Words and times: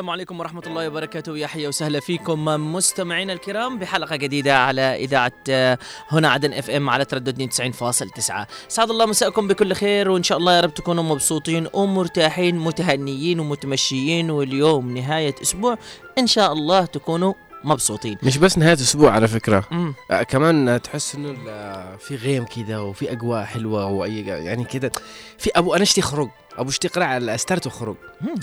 السلام 0.00 0.10
عليكم 0.10 0.40
ورحمة 0.40 0.62
الله 0.66 0.88
وبركاته. 0.88 1.36
يا 1.38 1.46
حيا 1.46 1.68
وسهلا 1.68 2.00
فيكم 2.00 2.44
مستمعينا 2.44 3.32
الكرام 3.32 3.78
بحلقة 3.78 4.16
جديدة 4.16 4.58
على 4.58 4.80
إذاعة 5.04 5.32
آه، 5.50 5.78
هنا 6.08 6.28
عدن 6.28 6.52
إف 6.52 6.70
إم 6.70 6.90
على 6.90 7.04
تردد 7.04 7.50
90.9 7.52 8.46
سعد 8.68 8.90
الله 8.90 9.06
مساءكم 9.06 9.48
بكل 9.48 9.72
خير 9.74 10.10
وإن 10.10 10.22
شاء 10.22 10.38
الله 10.38 10.52
يا 10.56 10.60
رب 10.60 10.74
تكونوا 10.74 11.02
مبسوطين 11.04 11.68
ومرتاحين 11.72 12.58
متهنيين 12.58 13.40
ومتمشيين 13.40 14.30
واليوم 14.30 14.96
نهاية 14.96 15.34
أسبوع 15.42 15.78
إن 16.18 16.26
شاء 16.26 16.52
الله 16.52 16.84
تكونوا 16.84 17.34
مبسوطين. 17.64 18.18
مش 18.22 18.38
بس 18.38 18.58
نهاية 18.58 18.72
أسبوع 18.74 19.10
على 19.10 19.28
فكرة 19.28 19.64
مم. 19.70 19.94
آه 20.10 20.22
كمان 20.22 20.80
تحس 20.82 21.14
إنه 21.14 21.30
ال- 21.30 21.98
في 21.98 22.16
غيم 22.16 22.44
كده 22.44 22.82
وفي 22.82 23.12
أجواء 23.12 23.44
حلوة 23.44 23.86
وأي 23.86 24.20
يعني 24.26 24.64
كده 24.64 24.92
في 25.38 25.50
أبو 25.56 25.74
أنا 25.74 25.82
أشتي 25.82 26.02
خروج 26.02 26.28
أبو 26.58 26.70
أشتي 26.70 26.88
قرع 26.88 27.06
على 27.06 27.34
أسترت 27.34 27.68
خروج 27.68 27.96
مم. 28.20 28.34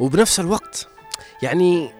وبنفس 0.00 0.40
الوقت 0.40 0.88
يعني 1.42 1.90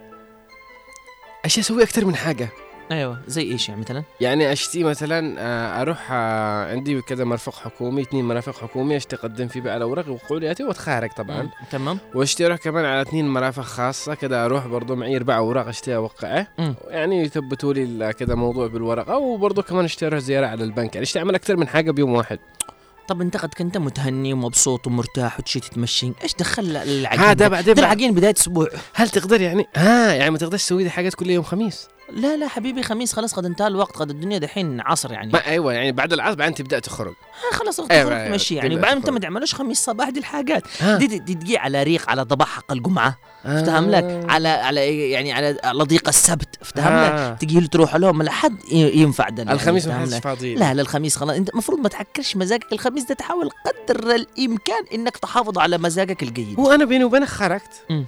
أشياء 1.44 1.64
أسوي 1.64 1.82
أكثر 1.82 2.04
من 2.04 2.14
حاجة. 2.14 2.48
أيوة 2.92 3.18
زي 3.26 3.42
إيش 3.42 3.68
يعني 3.68 3.80
مثلا؟ 3.80 4.02
يعني 4.20 4.52
أشتي 4.52 4.84
مثلا 4.84 5.34
آه، 5.38 5.82
أروح 5.82 6.12
آه، 6.12 6.70
عندي 6.70 7.00
كذا 7.02 7.24
مرفق 7.24 7.54
حكومي 7.54 8.02
اثنين 8.02 8.24
مرافق 8.24 8.54
حكومي 8.62 8.96
أشتي 8.96 9.16
أقدم 9.16 9.48
فيه 9.48 9.60
بقى 9.60 9.76
الأوراق 9.76 10.08
وقولياتي 10.08 10.64
وأتخارج 10.64 11.10
طبعا. 11.10 11.50
تمام. 11.70 11.98
واشتي 12.14 12.46
أروح 12.46 12.58
كمان 12.58 12.84
على 12.84 13.02
اثنين 13.02 13.28
مرافق 13.28 13.62
خاصة 13.62 14.14
كده 14.14 14.44
أروح 14.44 14.66
برضو 14.66 14.96
معي 14.96 15.16
أربع 15.16 15.36
أوراق 15.36 15.68
اشتي 15.68 15.96
اوقعه. 15.96 16.46
يعني 16.88 17.22
يثبتوا 17.22 17.74
لي 17.74 18.12
كده 18.12 18.34
موضوع 18.34 18.66
بالورقة 18.66 19.16
وبرضو 19.18 19.62
كمان 19.62 19.84
اشتي 19.84 20.06
أروح 20.06 20.18
زيارة 20.18 20.46
على 20.46 20.64
البنك. 20.64 20.94
يعني 20.94 21.02
اشتي 21.02 21.18
اعمل 21.18 21.34
أكثر 21.34 21.56
من 21.56 21.68
حاجة 21.68 21.90
بيوم 21.90 22.12
واحد. 22.14 22.38
طب 23.10 23.20
انت 23.20 23.36
قد 23.36 23.54
كنت 23.54 23.78
متهني 23.78 24.32
ومبسوط 24.32 24.86
ومرتاح 24.86 25.38
وتشي 25.38 25.60
تتمشي. 25.60 26.12
إيش 26.22 26.34
دخل 26.34 26.76
العجين 26.76 27.20
هذا؟ 27.24 27.48
بعدين 27.48 27.74
ده 27.74 27.74
بعد 27.74 27.78
العجين 27.78 28.14
بداية 28.14 28.34
أسبوع 28.38 28.68
هل 28.94 29.08
تقدر 29.08 29.40
يعني 29.40 29.66
ها 29.76 30.12
يعني 30.12 30.30
ما 30.30 30.38
تقدرش 30.38 30.62
تسوي 30.62 30.84
دي 30.84 30.90
حاجات 30.90 31.14
كل 31.14 31.30
يوم 31.30 31.44
خميس؟ 31.44 31.88
لا 32.12 32.36
لا 32.36 32.48
حبيبي 32.48 32.82
خميس 32.82 33.12
خلاص 33.12 33.34
قد 33.34 33.44
انتهى 33.44 33.66
الوقت 33.66 33.96
قد 33.96 34.10
الدنيا 34.10 34.38
دحين 34.38 34.80
عصر 34.80 35.12
يعني. 35.12 35.32
ما 35.32 35.46
أيوه 35.46 35.72
يعني 35.72 35.92
بعد 35.92 36.12
العصر 36.12 36.34
بعدين 36.36 36.54
تبدأ 36.54 36.78
تخرج. 36.78 37.14
آه 37.52 37.54
خلاص 37.56 37.80
أيوة، 37.80 38.02
تخرج 38.02 38.12
أيوة، 38.18 38.28
تمشي 38.28 38.54
يعني. 38.54 38.68
تبدأ 38.68 38.80
وبعدين 38.80 38.96
انت. 38.98 39.10
ما 39.10 39.18
تعملوش 39.18 39.54
خميس 39.54 39.84
صباح 39.84 40.08
دي 40.08 40.20
الحاجات. 40.20 40.62
ها. 40.80 40.96
دي, 40.96 41.06
دي, 41.06 41.18
دي 41.18 41.34
تجي 41.34 41.58
على 41.58 41.82
ريق 41.82 42.10
على 42.10 42.22
ضبح 42.22 42.46
حق 42.46 42.72
الجمعه 42.72 43.18
افتهم 43.44 43.90
لك؟ 43.90 44.24
على 44.28 44.48
على 44.48 45.10
يعني 45.10 45.32
على 45.32 45.58
على 45.64 45.84
ضيق 45.84 46.08
السبت. 46.08 46.56
افتهم 46.62 46.84
لك؟ 47.04 47.12
آه. 47.12 47.34
تجي 47.34 47.68
تروح 47.68 47.96
لهم 47.96 48.22
لحد 48.22 48.56
ينفع 48.72 49.28
ده. 49.28 49.42
يعني، 49.42 49.52
الخميس 49.54 49.86
ما 49.86 49.92
افتهم 49.92 50.06
حدش 50.06 50.14
لك. 50.16 50.22
فاضي 50.22 50.54
لا 50.54 50.74
لا 50.74 50.82
الخميس 50.82 51.16
خلاص. 51.16 51.36
انت 51.36 51.48
المفروض 51.48 51.78
ما 51.80 51.88
تحكرش 51.88 52.36
مزاجك 52.36 52.72
الخميس 52.72 53.04
ده 53.04 53.14
تحاول 53.14 53.50
قدر 53.66 54.14
الإمكان 54.14 54.84
إنك 54.94 55.16
تحافظ 55.16 55.58
على 55.58 55.78
مزاجك 55.78 56.22
الجيد. 56.22 56.60
هو 56.60 56.72
أنا 56.72 56.84
بيني 56.84 57.04
وبينك 57.04 57.28
خرجت. 57.28 57.82
مم. 57.90 58.06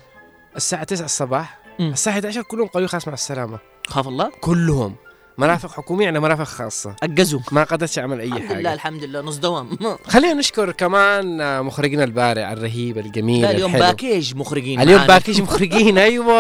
الساعة 0.56 0.84
9 0.84 1.04
الصباح. 1.04 1.58
مم. 1.78 1.92
الساعة 1.92 2.14
11 2.14 2.42
كلهم 2.42 2.66
قالوا 2.66 2.88
خلاص 2.88 3.08
مع 3.08 3.14
السلامة. 3.14 3.71
خاف 3.88 4.08
الله؟ 4.08 4.30
كلهم. 4.40 4.94
مرافق 5.38 5.70
حكومية 5.70 6.04
يعني 6.04 6.20
مرافق 6.20 6.44
خاصة. 6.44 6.96
اجزوا 7.02 7.40
ما 7.52 7.64
قدرتش 7.64 7.98
اعمل 7.98 8.20
أي 8.20 8.26
الحمد 8.26 8.42
لله 8.42 8.54
حاجة 8.54 8.72
الحمد 8.74 9.04
لله 9.04 9.20
نص 9.20 9.36
دوام. 9.36 9.78
خلينا 10.12 10.34
نشكر 10.34 10.72
كمان 10.72 11.62
مخرجنا 11.64 12.04
البارع 12.04 12.52
الرهيب 12.52 12.98
الجميل 12.98 13.42
لا 13.42 13.50
اليوم 13.50 13.70
الحلو. 13.70 13.86
باكيج 13.86 14.36
مخرجين. 14.36 14.80
اليوم. 14.80 15.06
باكيج 15.06 15.40
مخرجين 15.42 15.98
أيوه. 16.08 16.34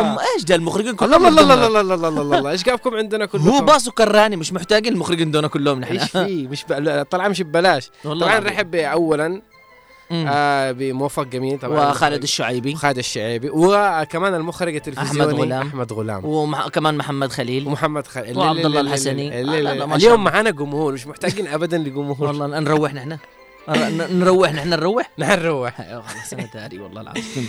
أم 0.00 0.18
إيش 0.34 0.44
ده؟ 0.44 0.54
المخرجين 0.54 0.94
كلهم 0.94 1.26
الله 1.26 1.42
الله. 1.42 1.54
الله 1.66 1.80
الله 1.80 1.94
الله 1.94 2.08
الله 2.20 2.38
الله. 2.38 2.50
إيش 2.50 2.62
جابكم 2.64 2.94
عندنا 2.94 3.26
كلكم؟ 3.26 3.48
هو 3.48 3.60
باص 3.60 3.88
وكراني 3.88 4.36
مش 4.36 4.52
محتاجين 4.52 4.92
المخرجين 4.92 5.30
دول 5.30 5.48
كلهم 5.48 5.80
نحن. 5.80 5.92
إيش 5.92 6.10
في؟ 6.10 6.48
مش 6.50 6.64
ب... 6.68 7.02
طلع 7.10 7.28
مش 7.28 7.42
ببلاش. 7.42 7.90
طبعا. 8.04 8.40
نرحب 8.40 8.74
اولا. 8.74 9.42
آه 10.12 10.72
بموفق 10.72 11.22
جميل 11.22 11.58
طبعا. 11.58 11.90
وخالد 11.90 12.22
الشعيبي. 12.22 12.72
وخالد 12.72 12.98
الشعيبي. 12.98 13.50
وكمان 13.52 14.34
المخرج 14.34 14.74
التلفزيوني 14.74 15.30
أحمد 15.30 15.40
غلام. 15.40 15.66
أحمد 15.66 15.92
غلام. 15.92 16.24
وكمان 16.24 16.96
محمد 16.96 17.32
خليل. 17.32 17.66
ومحمد 17.66 18.06
خالد 18.06 18.36
وعبد 18.36 18.64
الله 18.64 18.80
الحسني. 18.80 19.40
اليوم. 19.40 20.24
معانا 20.24 20.50
جمهور 20.50 20.92
مش 20.92 21.06
محتاجين 21.06 21.48
ابدا 21.48 21.78
لجمهور. 21.78 22.28
والله 22.28 22.46
نروح 22.60 22.94
نحن. 22.94 23.18
نروح 24.10 24.52
نحن 24.52 24.68
نروح؟ 24.74 25.10
نحن 25.18 25.42
نروح 25.42 25.76
خلاص 25.76 26.32
أنا 26.32 26.48
داري 26.54 26.78
والله 26.78 27.00
العظيم. 27.00 27.48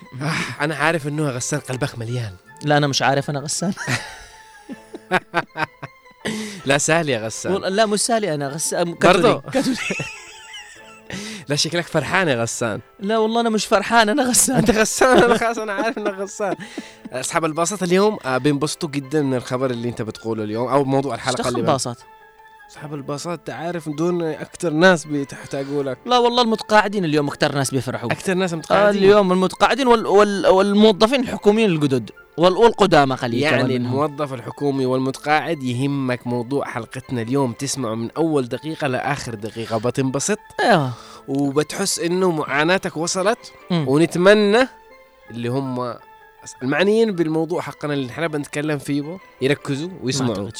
أنا 0.60 0.76
عارف 0.76 1.06
إنه 1.06 1.30
غسان 1.30 1.60
قلبك 1.60 1.98
مليان. 1.98 2.32
لا 2.62 2.76
أنا 2.76 2.86
مش 2.86 3.02
عارف 3.02 3.30
أنا 3.30 3.40
غسان. 3.40 3.72
لا 6.66 6.78
سهل 6.78 7.08
يا 7.08 7.26
غسان. 7.26 7.52
لا 7.52 7.86
مش 7.86 8.00
سالي 8.00 8.34
أنا 8.34 8.48
غسان 8.48 8.94
برضو؟ 9.02 9.42
لا 11.48 11.56
شكلك 11.56 11.86
فرحان 11.86 12.28
يا 12.28 12.42
غسان. 12.42 12.80
لا 13.00 13.18
والله 13.18 13.40
أنا 13.40 13.50
مش 13.50 13.66
فرحان 13.66 14.08
أنا 14.08 14.22
غسان. 14.22 14.56
أنت 14.56 14.70
غسان 14.70 15.22
أنا 15.22 15.38
خلاص 15.38 15.58
أنا 15.58 15.72
عارف 15.72 15.98
إنك 15.98 16.14
غسان. 16.14 16.56
أصحاب 17.12 17.44
الباصات 17.44 17.82
اليوم 17.82 18.18
آه، 18.24 18.38
بينبسطوا 18.38 18.88
جدا 18.88 19.22
من 19.22 19.34
الخبر 19.34 19.70
اللي 19.70 19.88
أنت 19.88 20.02
بتقوله 20.02 20.44
اليوم 20.44 20.68
أو 20.68 20.84
موضوع 20.84 21.14
الحلقة 21.14 21.48
اللي 21.48 21.62
بعد. 21.62 21.70
باصات. 21.72 21.98
أصحاب 22.70 22.94
الباصات 22.94 23.38
انت 23.38 23.50
عارف 23.50 23.88
دون 23.88 24.22
أكثر 24.22 24.70
ناس 24.70 25.04
بيحتاجوا 25.04 25.82
لك. 25.82 25.98
لا 26.06 26.18
والله 26.18 26.42
المتقاعدين 26.42 27.04
اليوم 27.04 27.28
أكثر 27.28 27.54
ناس 27.54 27.70
بيفرحوا. 27.70 28.12
أكثر 28.12 28.34
ناس 28.34 28.52
آه 28.52 28.56
متقاعدين 28.56 29.02
اليوم 29.02 29.32
المتقاعدين 29.32 29.86
وال 29.86 30.06
وال 30.06 30.46
والموظفين 30.46 31.20
الحكوميين 31.20 31.70
الجدد. 31.70 32.10
والقدامى 32.38 33.14
قليل 33.14 33.48
كمان 33.50 33.60
يعني. 33.60 33.76
الموظف 33.76 34.32
الحكومي 34.34 34.86
والمتقاعد 34.86 35.62
يهمك 35.62 36.26
موضوع 36.26 36.64
حلقتنا 36.64 37.22
اليوم. 37.22 37.52
تسمعه 37.52 37.94
من 37.94 38.10
أول 38.16 38.48
دقيقة 38.48 38.86
لآخر 38.86 39.34
دقيقة. 39.34 39.78
بتنبسط؟ 39.78 40.38
أيوه 40.60 40.92
وبتحس 41.28 41.98
إنه 41.98 42.30
معاناتك 42.30 42.96
وصلت؟ 42.96 43.52
مم. 43.70 43.88
ونتمنى 43.88 44.68
اللي 45.30 45.48
هم 45.48 45.94
المعنيين 46.62 47.12
بالموضوع 47.12 47.60
حقنا 47.60 47.94
اللي 47.94 48.10
إحنا 48.10 48.26
بنتكلم 48.26 48.78
فيه 48.78 49.18
يركزوا 49.40 49.90
ويسمعوا. 50.02 50.50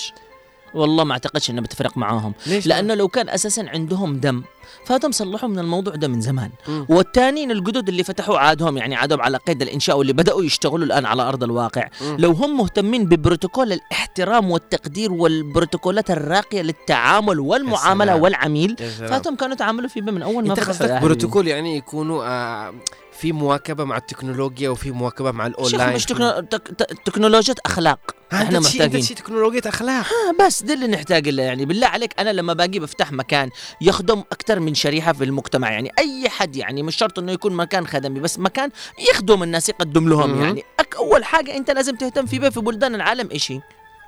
والله 0.74 1.04
ما 1.04 1.12
أعتقدش 1.12 1.50
انه 1.50 1.60
بتفرق 1.62 1.96
معاهم 1.96 2.34
ليش 2.46 2.66
لأنه 2.66 2.94
لو 2.94 3.08
كان 3.08 3.28
أساسا 3.28 3.64
عندهم 3.68 4.16
دم 4.20 4.42
فهذم 4.84 5.12
صلحوا 5.12 5.48
من 5.48 5.58
الموضوع 5.58 5.94
ده 5.94 6.08
من 6.08 6.20
زمان. 6.20 6.50
والتانيين 6.88 7.50
الجدد 7.50 7.88
اللي 7.88 8.04
فتحوا 8.04 8.38
عادهم 8.38 8.76
يعني 8.76 8.94
عادهم 8.94 9.20
على 9.20 9.36
قيد 9.38 9.62
الإنشاء 9.62 9.98
واللي 9.98 10.12
بدأوا 10.12 10.44
يشتغلوا 10.44 10.86
الآن 10.86 11.06
على 11.06 11.22
أرض 11.22 11.42
الواقع 11.44 11.88
مم. 12.00 12.16
لو 12.18 12.30
هم 12.32 12.56
مهتمين 12.56 13.04
ببروتوكول 13.04 13.72
الاحترام 13.72 14.50
والتقدير 14.50 15.12
والبروتوكولات 15.12 16.10
الراقية 16.10 16.62
للتعامل 16.62 17.40
والمعاملة. 17.40 18.16
والعميل. 18.16 18.76
فاتهم 18.98 19.36
كانوا 19.36 19.56
تعاملوا 19.56 19.88
فيه 19.88 20.00
من 20.00 20.22
أول 20.22 20.46
ما 20.48 20.54
أنت 20.54 20.60
قصدك. 20.64 21.02
بروتوكول 21.02 21.48
يعني 21.48 21.76
يكونوا 21.76 22.24
آه 22.24 22.74
في 23.20 23.32
مواكبة 23.32 23.84
مع 23.84 23.96
التكنولوجيا 23.96 24.70
وفي 24.70 24.90
مواكبة 24.90 25.30
مع 25.30 25.46
الأونلاين. 25.46 25.94
مش 25.94 26.04
تكنو... 26.04 26.40
تك... 26.40 26.68
ت- 26.68 26.92
تكنولوجيا 27.04 27.54
أخلاق. 27.66 27.98
ها، 28.32 28.42
إحنا 28.42 28.60
محتاجين. 28.60 29.00
تشي 29.00 29.14
تكنولوجيا 29.14 29.60
أخلاق. 29.66 30.06
آه 30.06 30.46
بس 30.46 30.62
ده 30.62 30.74
اللي 30.74 30.86
نحتاج 30.86 31.28
له 31.28 31.42
يعني. 31.42 31.64
بالله 31.64 31.86
عليك 31.86 32.20
أنا 32.20 32.30
لما 32.30 32.52
باجي 32.52 32.80
بفتح 32.80 33.12
مكان 33.12 33.50
يخدم 33.80 34.20
أكثر 34.32 34.60
من 34.60 34.74
شريحة 34.74 35.12
في 35.12 35.24
المجتمع. 35.24 35.70
يعني 35.70 35.92
أي 35.98 36.28
حد 36.28 36.56
يعني 36.56 36.82
مش 36.82 36.96
شرط 36.96 37.18
إنه 37.18 37.32
يكون 37.32 37.52
مكان 37.52 37.86
خدمي 37.86 38.20
بس 38.20 38.38
مكان 38.38 38.70
يخدم 39.10 39.42
الناس 39.42 39.68
يقدم 39.68 40.08
لهم. 40.08 40.42
يعني. 40.42 40.64
أول 40.96 41.24
حاجة 41.24 41.56
أنت 41.56 41.70
لازم 41.70 41.96
تهتم 41.96 42.26
فيه 42.26 42.48
في 42.48 42.60
بلدان 42.60 42.94
العالم 42.94 43.28
إيش 43.32 43.52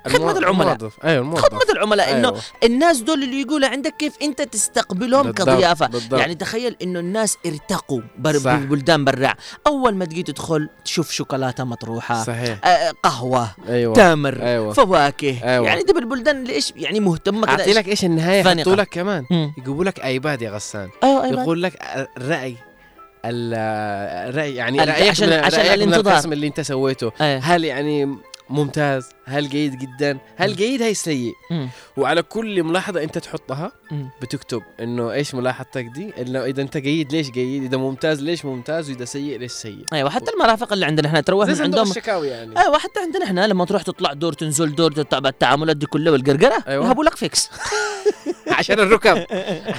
المو- 0.07 0.29
العملاء. 0.37 0.73
الموظف. 0.75 1.05
أيوه 1.05 1.21
الموظف. 1.21 1.41
خدمه 1.45 1.59
العملاء؟ 1.73 2.11
إنه 2.11 2.27
أيوة. 2.29 2.41
الناس 2.63 2.97
دول 2.99 3.23
اللي 3.23 3.41
يقولوا 3.41 3.67
عندك 3.69 3.93
كيف 3.99 4.13
أنت 4.21 4.41
تستقبلهم 4.41 5.21
بالضبط، 5.31 5.49
كضيافة. 5.49 5.87
بالضبط. 5.87 6.19
يعني 6.19 6.35
تخيل 6.35 6.75
إنه 6.81 6.99
الناس 6.99 7.37
ارتقوا 7.45 8.01
بر- 8.17 8.39
صح. 8.39 8.55
ببلدان 8.55 9.05
برا. 9.05 9.33
أول 9.67 9.95
ما 9.95 10.05
تجي 10.05 10.23
تدخل 10.23 10.69
تشوف 10.85 11.11
شوكولاتة 11.11 11.63
مطروحة 11.63 12.23
صحيح. 12.23 12.65
آه 12.65 12.91
قهوة 13.03 13.47
أيوه. 13.69 13.93
تمر 13.95 14.41
أيوه. 14.41 14.73
فواكه. 14.73 15.39
أيوة. 15.43 15.65
يعني 15.67 15.83
دي 15.83 15.93
بالبلدان 15.93 16.37
اللي 16.41 16.53
إيش 16.53 16.73
يعني 16.75 16.99
مهتمة 16.99 17.41
كده 17.47 17.51
أعطي 17.51 17.73
لك 17.73 17.87
إيش 17.87 18.05
النهاية. 18.05 18.39
يحطوا 18.41 18.75
لك 18.75 18.87
كمان. 18.91 19.25
يجيبوا 19.57 19.83
لك 19.83 19.99
ايباد 20.05 20.41
يا 20.41 20.51
غسان. 20.51 20.89
أيوه 21.03 21.23
أيوه 21.23 21.41
يقول 21.41 21.63
لك 21.63 21.73
الرأي 22.17 22.55
ال- 23.25 24.29
الرأي 24.29 24.55
يعني 24.55 24.77
رأيك 24.79 25.09
عشان- 25.09 25.29
من 25.29 25.33
عشان 25.33 25.59
رأيك 25.59 25.71
من 25.71 25.87
الانتظار. 25.87 26.13
القسم 26.13 26.33
اللي 26.33 26.47
أنت 26.47 26.61
سويته. 26.61 27.11
إيه 27.21 27.37
هل 27.37 27.63
يعني 27.65 28.17
ممتاز. 28.51 29.09
هل 29.25 29.49
جيد 29.49 29.77
جدا؟ 29.79 30.17
هل 30.35 30.55
جيد؟ 30.55 30.81
هي 30.81 30.93
سيء. 30.93 31.33
وعلى 31.97 32.21
كل 32.21 32.63
ملاحظة 32.63 33.03
أنت 33.03 33.17
تحطها. 33.17 33.71
بتكتب 34.21 34.61
إنه 34.79 35.11
إيش 35.11 35.35
ملاحظتك 35.35 35.85
دي؟ 35.85 36.13
إنه 36.21 36.43
إذا 36.45 36.61
أنت 36.61 36.77
جيد 36.77 37.11
ليش 37.11 37.29
جيد؟ 37.29 37.63
إذا 37.63 37.77
ممتاز 37.77 38.21
ليش 38.23 38.45
ممتاز؟ 38.45 38.89
وإذا 38.89 39.05
سيء 39.05 39.39
ليش 39.39 39.51
سيء؟ 39.51 39.85
أيوه 39.93 40.09
حتى 40.09 40.31
المرافق 40.33 40.73
اللي 40.73 40.85
عندنا 40.85 41.07
إحنا 41.07 41.21
تروح 41.21 41.47
من 41.47 41.61
عندهم 41.61 41.89
الشكاوي 41.89 42.27
يعني. 42.27 42.59
أيوه 42.59 42.77
حتى 42.77 42.99
عندنا 42.99 43.25
إحنا 43.25 43.47
لما 43.47 43.65
تروح 43.65 43.81
تطلع 43.81 44.13
دور 44.13 44.33
تنزل 44.33 44.75
دور 44.75 44.93
التعاملات 45.13 45.77
دي 45.77 45.85
كلها 45.85 46.11
والقرقره 46.11 46.63
أيوة. 46.67 46.87
يهبوا 46.87 47.03
لك 47.03 47.15
Vicks. 47.15 47.49
عشان 48.57 48.79
الركب. 48.79 49.25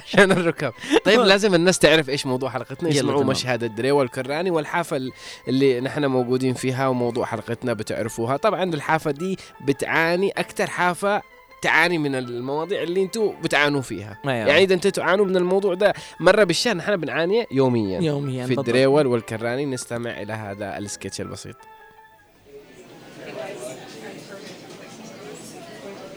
عشان 0.04 0.32
الركب. 0.32 0.72
طيب 1.04 1.20
لازم 1.32 1.54
الناس 1.54 1.78
تعرف 1.78 2.08
إيش 2.08 2.26
موضوع 2.26 2.50
حلقتنا. 2.50 2.88
يسمعوا. 2.88 3.24
مشهد 3.24 3.64
الدري 3.64 3.90
والكراني 3.90 4.50
والحافة 4.50 5.00
اللي 5.48 5.80
نحن 5.80 6.04
موجودين 6.04 6.54
فيها 6.54 6.88
وموضوع 6.88 7.24
حلقتنا 7.24 7.72
بتعرفوها. 7.72 8.36
طبعا 8.36 8.61
الحافة 8.62 9.10
دي 9.10 9.38
بتعاني 9.60 10.30
أكثر 10.30 10.70
حافة 10.70 11.22
تعاني 11.62 11.98
من 11.98 12.14
المواضيع 12.14 12.82
اللي 12.82 13.02
أنتم 13.02 13.34
بتعانوا 13.42 13.80
فيها. 13.80 14.18
أيوة. 14.24 14.34
يعني 14.34 14.62
إذا 14.62 14.74
أنتم 14.74 14.90
تعانوا 14.90 15.24
من 15.24 15.36
الموضوع 15.36 15.74
ده 15.74 15.94
مرة 16.20 16.44
بالشهر 16.44 16.76
نحن 16.76 16.96
بنعاني 16.96 17.46
يوميا. 17.50 18.00
يوميا 18.00 18.46
في. 18.46 18.58
الدريول 18.58 19.06
والكراني 19.06 19.66
نستمع 19.66 20.22
إلى 20.22 20.32
هذا 20.32 20.78
السكتش 20.78 21.20
البسيط. 21.20 21.56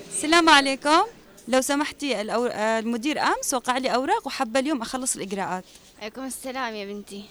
السلام 0.09 0.49
عليكم. 0.49 1.03
لو 1.47 1.61
سمحتي 1.61 2.21
المدير 2.21 3.19
امس 3.19 3.53
وقع 3.53 3.77
لي 3.77 3.95
أوراق 3.95 4.27
وحابه 4.27 4.59
اليوم 4.59 4.81
أخلص 4.81 5.15
الإجراءات. 5.15 5.63
عليكم 6.01 6.23
السلام 6.23 6.75
يا 6.75 6.85
بنتي. 6.85 7.25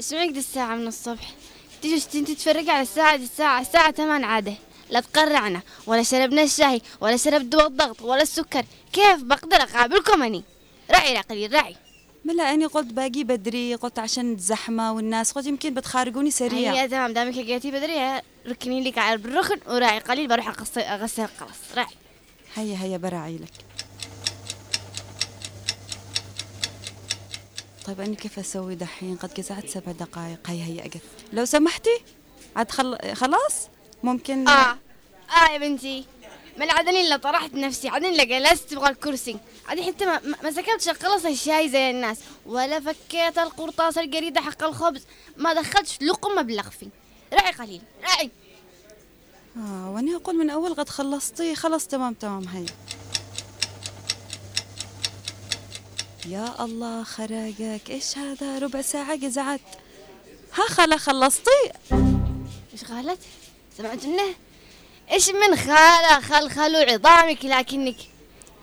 اسمعك 0.00 0.28
دي 0.28 0.38
الساعة 0.38 0.74
من 0.74 0.86
الصبح. 0.86 1.34
تيجي 1.82 2.18
انت 2.18 2.30
تتفرجي 2.30 2.70
على 2.70 2.82
الساعة 2.82 3.14
الساعة 3.14 3.60
الساعة 3.60 3.90
8 3.90 4.26
عادة. 4.26 4.54
لا 4.90 5.00
تقرعنا 5.00 5.60
ولا 5.86 6.02
شربنا 6.02 6.42
الشاي 6.42 6.82
ولا 7.00 7.16
شرب 7.16 7.50
دواء 7.50 7.66
الضغط 7.66 8.02
ولا 8.02 8.22
السكر. 8.22 8.64
كيف؟ 8.92 9.22
بقدر 9.22 9.56
اقابلكم 9.56 10.22
اني 10.22 10.44
راعي 10.90 11.16
قليل 11.16 11.52
راعي 11.52 11.76
ملا 12.24 12.54
أني 12.54 12.66
قلت 12.66 12.92
باقي 12.92 13.24
بدري 13.24 13.74
قلت 13.74 13.98
عشان 13.98 14.32
الزحمة 14.32 14.92
والناس 14.92 15.32
قلت 15.32 15.46
يمكن 15.46 15.74
بتخارجوني 15.74 16.30
سريع. 16.30 16.72
هيا 16.72 16.86
تمام. 16.86 17.12
دامك 17.12 17.36
لقيتي 17.36 17.70
بدري 17.70 18.20
ركني 18.46 18.84
لك 18.84 18.98
على 18.98 19.20
الركن 19.20 19.72
وراعي 19.72 19.98
قليل 19.98 20.28
بروح 20.28 20.48
أغسل 20.48 21.28
خلاص 21.40 21.58
راعي 21.76 21.94
هيا 22.54 22.76
هيا 22.82 22.96
براعي 22.96 23.36
لك. 23.36 23.67
طيب 27.88 28.00
أنا 28.00 28.14
كيف 28.14 28.38
أسوي 28.38 28.74
دحين؟ 28.74 29.16
قد 29.16 29.32
قزعت 29.32 29.68
سبع 29.68 29.92
دقائق. 29.92 30.38
هيا 30.46 30.64
هيا 30.64 30.80
أقف. 30.86 31.00
لو 31.32 31.44
سمحتي 31.44 32.00
عاد 32.56 32.70
خل... 32.70 32.98
خلاص؟ 33.14 33.68
ممكن؟ 34.02 34.48
آه. 34.48 34.78
آه 35.30 35.52
يا 35.52 35.58
بنتي. 35.58 36.04
ما 36.58 36.64
العدن 36.64 36.88
إلا 36.96 37.16
طرحت 37.16 37.54
نفسي. 37.54 37.88
عدن 37.88 38.06
الا 38.06 38.24
جلست 38.24 38.70
تبغى 38.70 38.90
الكرسي. 38.90 39.36
عدن 39.68 39.82
حتى 39.82 40.06
ما, 40.06 40.20
ما- 40.42 40.50
سكرتش 40.50 40.88
خلص 40.88 41.24
الشاي 41.24 41.68
زي 41.68 41.90
الناس. 41.90 42.18
ولا 42.46 42.80
فكيت 42.80 43.38
القرطاس 43.38 43.98
الجريدة 43.98 44.40
حق 44.40 44.62
الخبز. 44.62 45.02
ما 45.36 45.54
دخلتش 45.54 46.02
لقمة 46.02 46.42
بلغفي. 46.42 46.88
راعي 47.32 47.52
قليل. 47.52 47.82
راعي. 48.02 48.30
آه 49.56 49.90
وأنا 49.90 50.16
أقول 50.16 50.36
من 50.36 50.50
أول 50.50 50.74
قد 50.74 50.88
خلصتي. 50.88 51.54
خلاص 51.54 51.86
تمام 51.86 52.14
تمام. 52.14 52.48
هيا. 52.48 52.66
يا 56.30 56.64
الله 56.64 57.04
خراجك 57.04 57.90
إيش 57.90 58.18
هذا؟ 58.18 58.58
ربع 58.58 58.82
ساعة 58.82 59.16
قزعت. 59.20 59.60
ها 60.54 60.62
خلا 60.68 60.96
خلصتي؟ 60.96 61.50
إيش 62.72 62.84
قالت؟ 62.84 63.18
سمعت 63.78 64.06
منه؟ 64.06 64.34
إيش 65.10 65.28
من 65.30 65.56
خالة 65.56 66.20
خل 66.20 66.50
خلو 66.50 66.78
عظامك 66.78 67.44
لكنك؟ 67.44 67.96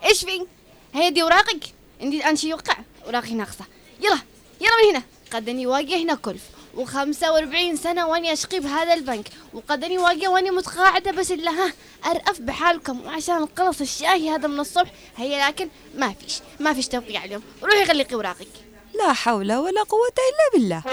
إيش 0.03 0.25
في؟ 0.25 0.45
هي 0.93 1.09
دي 1.09 1.21
أوراقك؟ 1.21 1.63
عندي 2.01 2.25
أنشي 2.25 2.49
يوقع 2.49 2.77
أوراقي 3.05 3.33
ناقصة. 3.33 3.65
يلا 3.99 4.19
يلا 4.61 4.83
من 4.83 4.95
هنا. 4.95 5.03
قد 5.31 5.49
اني 5.49 5.67
واقع 5.67 5.97
هنا 5.97 6.15
كلف 6.15 6.41
وخمسة 6.75 7.31
وأربعين 7.31 7.75
سنة 7.75 8.07
وأني 8.07 8.33
أشقي 8.33 8.59
بهذا 8.59 8.93
البنك. 8.93 9.29
وقد 9.53 9.83
أني 9.83 9.97
واقع 9.97 10.29
وأني 10.29 10.51
متقاعدة 10.51 11.11
بس 11.11 11.31
الا 11.31 11.51
ها 11.51 11.73
أرأف 12.05 12.41
بحالكم 12.41 13.05
وعشان 13.05 13.41
نخلص 13.41 13.81
الشاي 13.81 14.29
هذا 14.29 14.47
من 14.47 14.59
الصبح. 14.59 14.91
هي 15.17 15.47
لكن 15.47 15.69
ما 15.95 16.13
فيش 16.13 16.39
ما 16.59 16.73
فيش 16.73 16.87
توقيع 16.87 17.25
اليوم. 17.25 17.43
روحي 17.63 17.83
غلقي 17.83 18.15
اوراقك 18.15 18.47
لا 18.95 19.13
حول 19.13 19.53
ولا 19.53 19.83
قوة 19.83 20.13
إلا 20.29 20.59
بالله. 20.59 20.83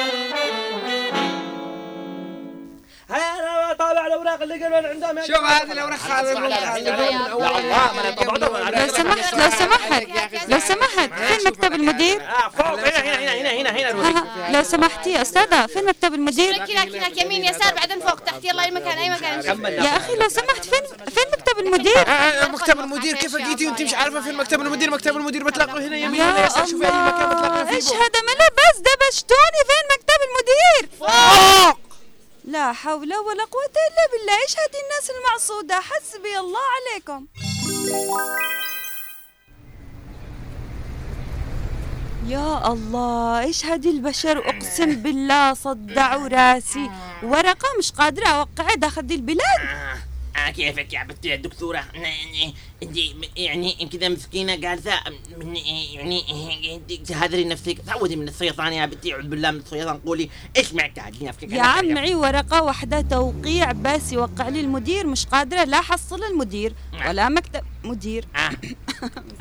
هيا 3.13 3.65
أنا 3.65 3.73
طالع 3.73 4.07
الاوراق 4.07 4.43
اللي 4.43 4.65
قالوا 4.65 4.89
عندهم 4.89 5.27
شوف 5.27 5.45
هذه 5.45 5.73
الاوراق 5.73 5.99
هذه 6.01 6.33
لو 8.81 8.89
سمحت 8.89 9.35
لو 9.35 9.51
سمحت 9.51 10.07
لو 10.49 10.59
سمحت 10.59 11.11
فين 11.29 11.47
مكتب 11.47 11.73
المدير؟ 11.73 12.23
آه 12.23 12.49
فوق 12.49 12.79
هنا 12.79 12.99
هنا 12.99 13.53
هنا 13.53 13.71
هنا 13.71 14.11
هنا 14.11 14.57
لو 14.57 14.63
سمحتي 14.63 15.11
يا 15.13 15.23
أستاذة 15.23 15.67
فين 15.67 15.85
مكتب 15.85 16.15
المدير؟ 16.15 16.55
هناك 16.55 16.71
هناك 16.71 17.23
يمين 17.23 17.45
يسار 17.45 17.75
بعدين 17.75 18.01
فوق 18.01 18.21
تحت 18.21 18.45
يلا 18.45 18.63
اي 18.63 18.71
مكان 18.71 18.99
اي 18.99 19.11
مكان 19.11 19.63
يا 19.73 19.97
أخي 19.97 20.15
لو 20.17 20.29
سمحت 20.29 20.65
فين 20.65 20.83
فين 21.11 21.25
مكتب 21.33 21.59
المدير؟ 21.59 22.05
مكتب 22.53 22.81
المدير 22.81 23.17
كيف 23.17 23.35
لقيتي 23.35 23.67
وانت 23.67 23.83
مش 23.83 23.95
عارفه 23.95 24.21
فين 24.21 24.35
مكتب 24.35 24.61
المدير 24.61 24.91
مكتب 24.91 25.17
المدير 25.17 25.45
بتلاقوا 25.45 25.81
هنا 25.81 25.97
يمين 25.97 26.21
يسار 26.47 26.67
شوفي 26.67 26.87
اي 26.87 26.91
مكان 26.91 27.29
بتلاقوا 27.29 27.65
فيه 27.65 27.77
إيش 27.77 27.89
هذا 27.89 28.21
ملا 28.23 28.49
بس 28.59 28.79
دبشتوني 28.79 29.61
فين 29.69 29.85
مكتب 29.97 30.19
المدير؟ 30.29 30.99
فوق 30.99 31.92
لا 32.45 32.73
حول 32.73 33.15
ولا 33.15 33.45
قوة 33.45 33.75
إلا 33.89 34.05
بالله. 34.13 34.43
إيش 34.43 34.53
هذه 34.53 34.81
الناس 34.85 35.11
المعصودة 35.11 35.81
حسبي 35.81 36.39
الله 36.39 36.61
عليكم. 36.77 37.27
يا 42.27 42.73
الله 42.73 43.41
إيش 43.41 43.65
هذه 43.65 43.91
البشر. 43.91 44.49
اقسم 44.49 44.95
بالله 44.95 45.55
صدعوا 45.55 46.29
راسي. 46.29 46.91
ورقة 47.23 47.69
مش 47.79 47.93
قادرة 47.93 48.29
أوقعها. 48.29 48.75
داخل 48.75 49.01
البلاد. 49.01 49.61
آه 50.37 50.51
كيفك 50.51 50.93
يا 50.93 51.05
بنتي 51.05 51.29
يا 51.29 51.37
دكتورة؟ 51.37 51.85
انت 52.83 52.97
يعني 53.37 53.89
كذا 53.93 54.09
مسكينة 54.09 54.55
جالسة 54.55 54.93
يعني 55.41 56.83
تهدري 57.09 57.45
نفسك. 57.45 57.79
تعودي 57.87 58.17
من 58.17 58.29
الشيطان 58.29 58.73
يا 58.73 58.87
بنتي 58.87 59.13
أعوذ 59.13 59.23
بالله 59.27 59.51
من 59.51 59.61
الشيطان. 59.61 59.99
قولي 59.99 60.31
إيش 60.57 60.75
معك 60.75 61.03
نفسك 61.23 61.53
يا 61.53 61.63
عم 61.63 61.87
معي 61.95 62.15
ورقة 62.15 62.63
واحدة 62.63 63.01
توقيع 63.01 63.73
بس 63.73 64.13
يوقع 64.13 64.49
لي 64.49 64.61
المدير. 64.61 65.07
مش 65.07 65.27
قادرة 65.27 65.65
لا 65.65 65.79
احصل 65.79 66.25
المدير 66.25 66.75
ولا 67.09 67.29
مكتب 67.29 67.63
مدير. 67.85 68.25
آه. 68.37 68.51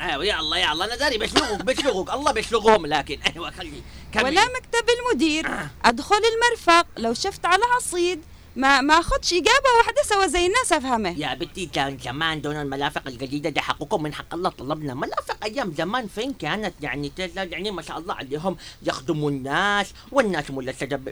أيوه 0.00 0.24
يا 0.24 0.40
الله 0.40 0.58
يا 0.58 0.72
الله 0.72 0.84
أنا 0.84 0.96
داري 0.96 1.18
بشلغوك 1.18 1.62
بشلغوك. 1.62 2.10
الله 2.10 2.32
بشلغهم 2.32 2.86
لكن 2.86 3.18
أيوه 3.34 3.50
خلي 3.50 3.82
كملي. 4.12 4.26
ولا 4.26 4.44
مكتب 4.44 4.86
المدير. 4.98 5.46
أدخل 5.84 6.20
المرفق. 6.32 6.86
لو 6.96 7.14
شفت 7.14 7.46
على 7.46 7.62
عصيد 7.76 8.20
ما 8.56 8.80
ما 8.80 8.94
اخدش 9.00 9.32
إجابة 9.32 9.68
واحدة 9.78 10.02
سوا 10.02 10.26
زي 10.26 10.46
الناس 10.46 10.72
أفهمه. 10.72 11.18
يا 11.18 11.34
بنتي 11.34 11.66
كان 11.66 11.98
زمان 11.98 12.40
دون 12.40 12.56
الملافق 12.56 13.02
الجديدة 13.06 13.50
دي 13.50 13.60
حقكم 13.60 14.02
من 14.02 14.14
حق 14.14 14.34
الله 14.34 14.50
طلبنا. 14.50 14.94
ملافق 14.94 15.44
أيام 15.44 15.74
زمان 15.78 16.08
فين 16.08 16.32
كانت؟ 16.32 16.74
يعني 16.80 17.12
يعني 17.36 17.70
ما 17.70 17.82
شاء 17.82 17.98
الله 17.98 18.14
عليهم. 18.14 18.56
يخدموا 18.82 19.30
الناس 19.30 19.92
والناس 20.12 20.44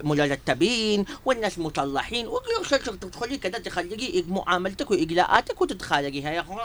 ملتبين 0.04 1.04
والناس 1.24 1.58
مصلحين 1.58 2.26
وتدخلي 2.28 3.38
كذا 3.38 3.58
تخليكي 3.58 4.24
معاملتك 4.28 4.90
وإجلاءاتك 4.90 5.60
وتتخالقيها. 5.60 6.30
يا 6.30 6.40
أخو 6.40 6.58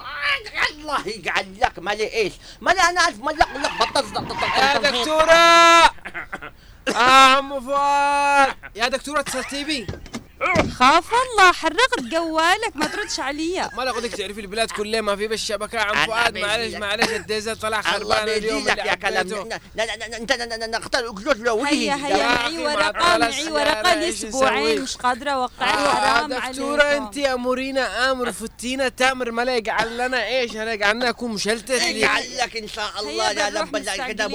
الله 0.72 1.08
يجعل 1.08 1.46
لك 1.62 1.80
مالي 1.80 2.14
إيش؟ 2.14 2.34
مالي 2.62 2.80
أنا 2.80 3.00
أعرف 3.00 3.20
مالك 3.20 3.40
لك 3.40 3.72
بطل 3.80 4.06
يا 4.58 4.78
دكتورة! 4.92 5.34
آه 6.88 7.36
عم 7.36 7.62
فؤاد. 7.62 8.56
يا 8.76 8.88
دكتورة 8.88 9.20
اتصلتي 9.20 9.64
بي 9.64 9.88
خاف 10.80 11.06
الله 11.14 11.52
حرقت 11.52 12.00
جوالك 12.02 12.76
ما 12.76 12.88
تردش 12.88 13.20
عليا 13.20 13.70
ما 13.78 13.82
لقدك 13.84 14.10
تعرفي 14.12 14.42
البلاد 14.42 14.72
كلها 14.72 15.02
ما 15.02 15.16
في 15.16 15.28
بس 15.28 15.40
شبكة 15.40 15.80
عم 15.80 16.06
فؤاد 16.06 16.38
معلش 16.38 16.74
لك. 16.74 16.80
معلش 16.80 17.10
الديزل 17.10 17.56
طلع 17.56 17.82
خربان 17.82 18.30
اليوم 18.30 18.64
لك 18.68 18.80
اللي 18.80 18.90
يا 18.90 18.96
كلام. 18.96 19.28
لا 19.28 19.60
لا 19.76 19.96
لا 19.98 20.18
انت 20.18 20.32
نختار 20.76 21.10
اجلس 21.10 21.38
له 21.38 21.68
هيا 21.70 21.96
هيا 21.96 22.18
يا 22.18 22.28
معي 22.36 22.58
ورقة 22.66 23.18
معي 23.18 23.52
ورقة 23.52 23.94
لي 23.96 24.06
إيش 24.06 24.26
أسبوعين 24.26 24.66
نسوي؟ 24.72 24.80
مش 24.84 24.96
قادرة 24.98 25.32
اوقع 25.32 25.66
آه 25.74 25.94
حرام 25.94 26.30
دكتورة 26.34 26.84
عليكم. 26.84 27.04
انت 27.06 27.18
امورينا 27.18 28.12
آمر 28.12 28.32
فتينا 28.32 28.90
تامر 28.90 29.32
ما 29.32 29.42
لا 29.42 29.56
يجعل 29.56 29.98
لنا 29.98 30.28
إيش 30.28 30.56
انا 30.56 30.74
يجعلنا 30.74 31.10
اكون 31.10 31.32
مشلتت 31.32 31.72
لي 31.84 32.02
يجعل 32.02 32.38
لك 32.38 32.58
إن 32.58 32.68
شاء 32.68 32.92
الله 33.00 33.32
يا 33.32 33.50
رب 33.62 33.76
الله 33.76 34.08
كده. 34.08 34.28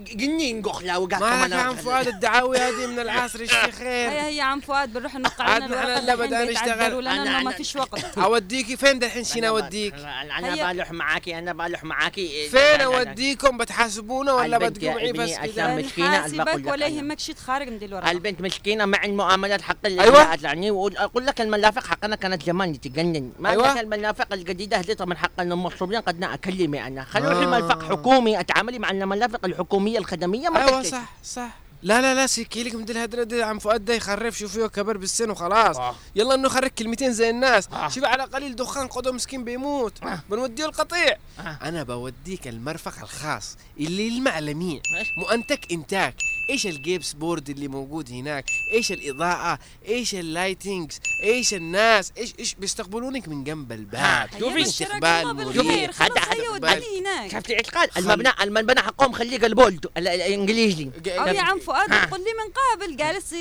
جنين 0.00 0.62
قخلا 0.62 0.96
وقعت 0.96 1.20
ما 1.20 1.46
يا 1.56 1.56
عم 1.56 1.76
فؤاد 1.76 2.08
الدعاوي 2.08 2.58
هذه 2.58 2.86
من 2.86 2.98
العصر 2.98 3.46
خير 3.78 4.10
هيا 4.10 4.22
هيا 4.26 4.42
عم 4.42 4.60
فؤاد 4.60 4.92
بنروح 4.92 5.07
نوقع 5.16 5.44
عاد 5.44 5.62
لنا 5.62 5.82
أنا 5.98 5.98
الورقه 6.14 6.26
لا 6.28 6.50
نشتغل. 6.52 7.00
لنا 7.04 7.40
أنا- 7.40 7.44
ما 7.44 7.50
فيش 7.50 7.76
وقت 7.76 8.04
أوديكي 8.18 8.76
فين 8.76 8.98
دحين 8.98 9.24
شين 9.24 9.44
اوديك 9.44 9.94
أنا. 9.94 10.72
بلح 10.72 10.92
معاكي 10.92 11.38
أنا 11.38 11.52
بلح 11.52 11.84
معاكي 11.84 12.48
فين 12.48 12.80
أوديكم 12.80 13.58
بتحاسبونا 13.58 14.32
ولا 14.32 14.58
بتقومي 14.58 15.12
بس 15.12 15.30
حاسبك 15.32 16.38
الباقي 16.38 16.62
ولا. 16.72 16.86
يهمك 16.86 17.18
شي 17.18 17.32
تخارج 17.34 17.68
من 17.68 17.78
دي 17.78 17.84
الورقة 17.84 18.10
البنت 18.10 18.40
مسكينة 18.40 18.84
مع 18.84 19.04
المعاملات 19.04 19.62
حق 19.62 19.76
اللي 19.86 20.02
أيوة. 20.02 20.34
يعني 20.42 20.70
واقول 20.70 21.26
لك 21.26 21.40
الملافق 21.40 21.86
حقنا 21.86 22.16
كانت 22.16 22.42
زمان 22.46 22.80
تجنن 22.80 23.32
ما 23.38 23.50
أيوة. 23.50 23.68
أيوة. 23.68 23.80
الملافق 23.80 24.32
الجديدة 24.32 24.76
هذه 24.76 24.96
من 25.00 25.16
حق 25.16 25.40
المصريين 25.40 26.00
قد 26.00 26.24
اكلمي 26.24 26.86
أنا 26.86 27.04
خلوا 27.04 27.32
آه. 27.32 27.42
آه. 27.42 27.46
ملفق 27.60 27.82
حكومي 27.82 28.40
أتعاملي 28.40 28.78
مع 28.78 28.90
الملافق 28.90 29.44
الحكومية 29.44 29.98
الخدمية 29.98 30.48
ما 30.48 30.60
أيوه 30.60 30.82
تكتب. 30.82 30.90
صح 30.92 31.12
صح 31.24 31.48
لا 31.82 32.00
لا 32.00 32.14
لا 32.14 32.26
سيكي 32.26 32.62
لك 32.62 32.74
من 32.74 32.84
دي 32.84 32.92
الهدرة 32.92 33.22
دي 33.22 33.42
عم 33.42 33.58
فؤاد 33.58 33.84
ده 33.84 33.94
يخرف 33.94 34.38
شوفيه 34.38 34.66
كبر 34.66 34.96
بالسن 34.96 35.30
وخلاص 35.30 35.76
آه. 35.76 35.94
يلا 36.16 36.34
إنه 36.34 36.48
خرج 36.48 36.70
كلمتين 36.70 37.12
زي 37.12 37.30
الناس 37.30 37.68
آه. 37.72 37.88
شوف 37.88 38.04
على 38.04 38.22
قليل 38.22 38.56
دخان 38.56 38.86
قدو 38.86 39.12
مسكين 39.12 39.44
بيموت 39.44 40.02
آه. 40.02 40.20
بنوديه 40.30 40.64
القطيع 40.66 41.16
آه. 41.38 41.58
أنا 41.62 41.82
بوديك 41.82 42.48
المرفق 42.48 43.02
الخاص 43.02 43.56
اللي 43.80 44.06
يلمع 44.06 44.38
لميع 44.38 44.80
ماشي. 44.92 45.12
مؤنتج 45.16 45.58
إنتاج. 45.72 46.12
إيش 46.50 46.66
الجبس 46.66 47.12
board 47.12 47.50
اللي 47.50 47.68
موجود 47.68 48.10
هناك؟ 48.12 48.44
إيش 48.72 48.92
الإضاءة؟ 48.92 49.58
إيش 49.88 50.14
ال 50.14 50.22
lightings؟ 50.22 51.00
إيش 51.22 51.54
الناس؟ 51.54 52.12
إيش 52.18 52.34
إيش 52.38 52.54
بيستقبلونك 52.54 53.28
من 53.28 53.44
جنب 53.44 53.72
الباب. 53.72 54.28
شوفي. 54.40 54.62
استقبال 54.62 55.34
مريح 55.36 56.02
هذا- 56.02 56.50
وديني 56.52 57.00
هناك. 57.00 57.30
شفت 57.32 57.50
اعتقاد 57.50 57.90
المبنى 57.96 58.28
المبنى 58.42 58.80
حقهم 58.80 59.12
خليه 59.12 59.38
قلبولد 59.38 59.86
ال- 59.96 60.08
ال- 60.08 60.20
الإنجليزي. 60.20 60.90
أو 61.06 61.26
يا 61.26 61.40
عم 61.40 61.58
فؤاد 61.60 61.90
قل 61.92 62.18
لي 62.20 62.30
من 62.44 62.52
قابل. 62.52 62.96
جالس 62.96 63.34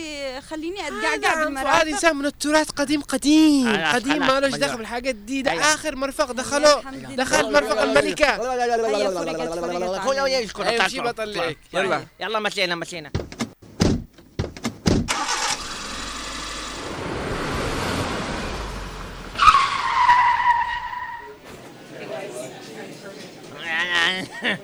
خليني 0.50 0.88
أتقعقع 0.88 1.30
عم 1.30 1.38
فؤاد 1.40 1.46
بالمرافق 1.46 1.88
إنسان 1.88 2.16
من 2.16 2.26
التراث 2.26 2.70
قديم 2.70 3.02
قديم. 3.02 3.76
قديم 3.86 4.20
ما 4.28 4.40
لهش. 4.40 4.54
دخل 4.56 4.78
بالحاجات 4.78 5.16
دي. 5.16 5.42
ده 5.42 5.52
أيوة. 5.52 5.64
آخر 5.64 5.96
مرفق 5.96 6.32
دخلوه. 6.32 6.82
دخل 7.16 7.54
مرفق 7.54 7.82
الملكة. 7.82 8.38
عني. 10.36 10.44
يسكت 10.44 10.60
أيوة، 10.60 10.88
شي 10.88 10.98
تعال. 10.98 11.14
بطلعك. 11.14 11.58
يلا. 11.74 11.84
يلا. 11.84 12.06
يلا 12.20 12.40
مسينا 12.40 12.76
مسينا 12.76 13.12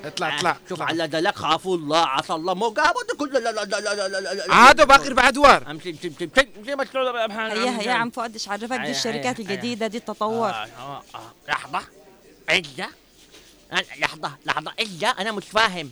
اطلع 0.06 0.38
اطلع. 0.38 0.58
شوف 0.70 0.82
على 0.82 1.08
دلك 1.08 1.36
خافوا 1.36 1.78
الله 1.78 2.06
عصى 2.06 2.34
الله. 2.34 2.54
مو 2.54 2.70
قابض 2.70 3.12
كل 3.20 3.34
لا 3.34 3.40
لا 3.40 3.66
لا 3.66 3.80
لا 4.08 4.32
لا 4.34 4.54
عادوا 4.54 4.86
باقي 4.86 5.14
بعدوار 5.14 5.72
أمشي 5.72 5.90
أمشي 5.90 6.08
أمشي 6.08 6.24
أمشي. 6.24 6.74
امشي 6.74 6.74
هيا 7.54 7.82
هيا 7.82 7.92
عم 7.92 8.10
فؤاد 8.10 8.34
إيش 8.34 8.50
عرفك؟ 8.50 8.80
دي 8.80 8.92
الشركات 8.92 9.40
الجديدة 9.40 9.88
دي 9.88 9.98
التطور. 9.98 10.50
آه، 10.50 10.68
آه، 10.80 11.04
أنا- 13.78 14.00
لحظة 14.00 14.32
لحظة. 14.46 14.74
إلا 14.80 15.08
أنا 15.08 15.32
مش 15.32 15.46
فاهم. 15.46 15.92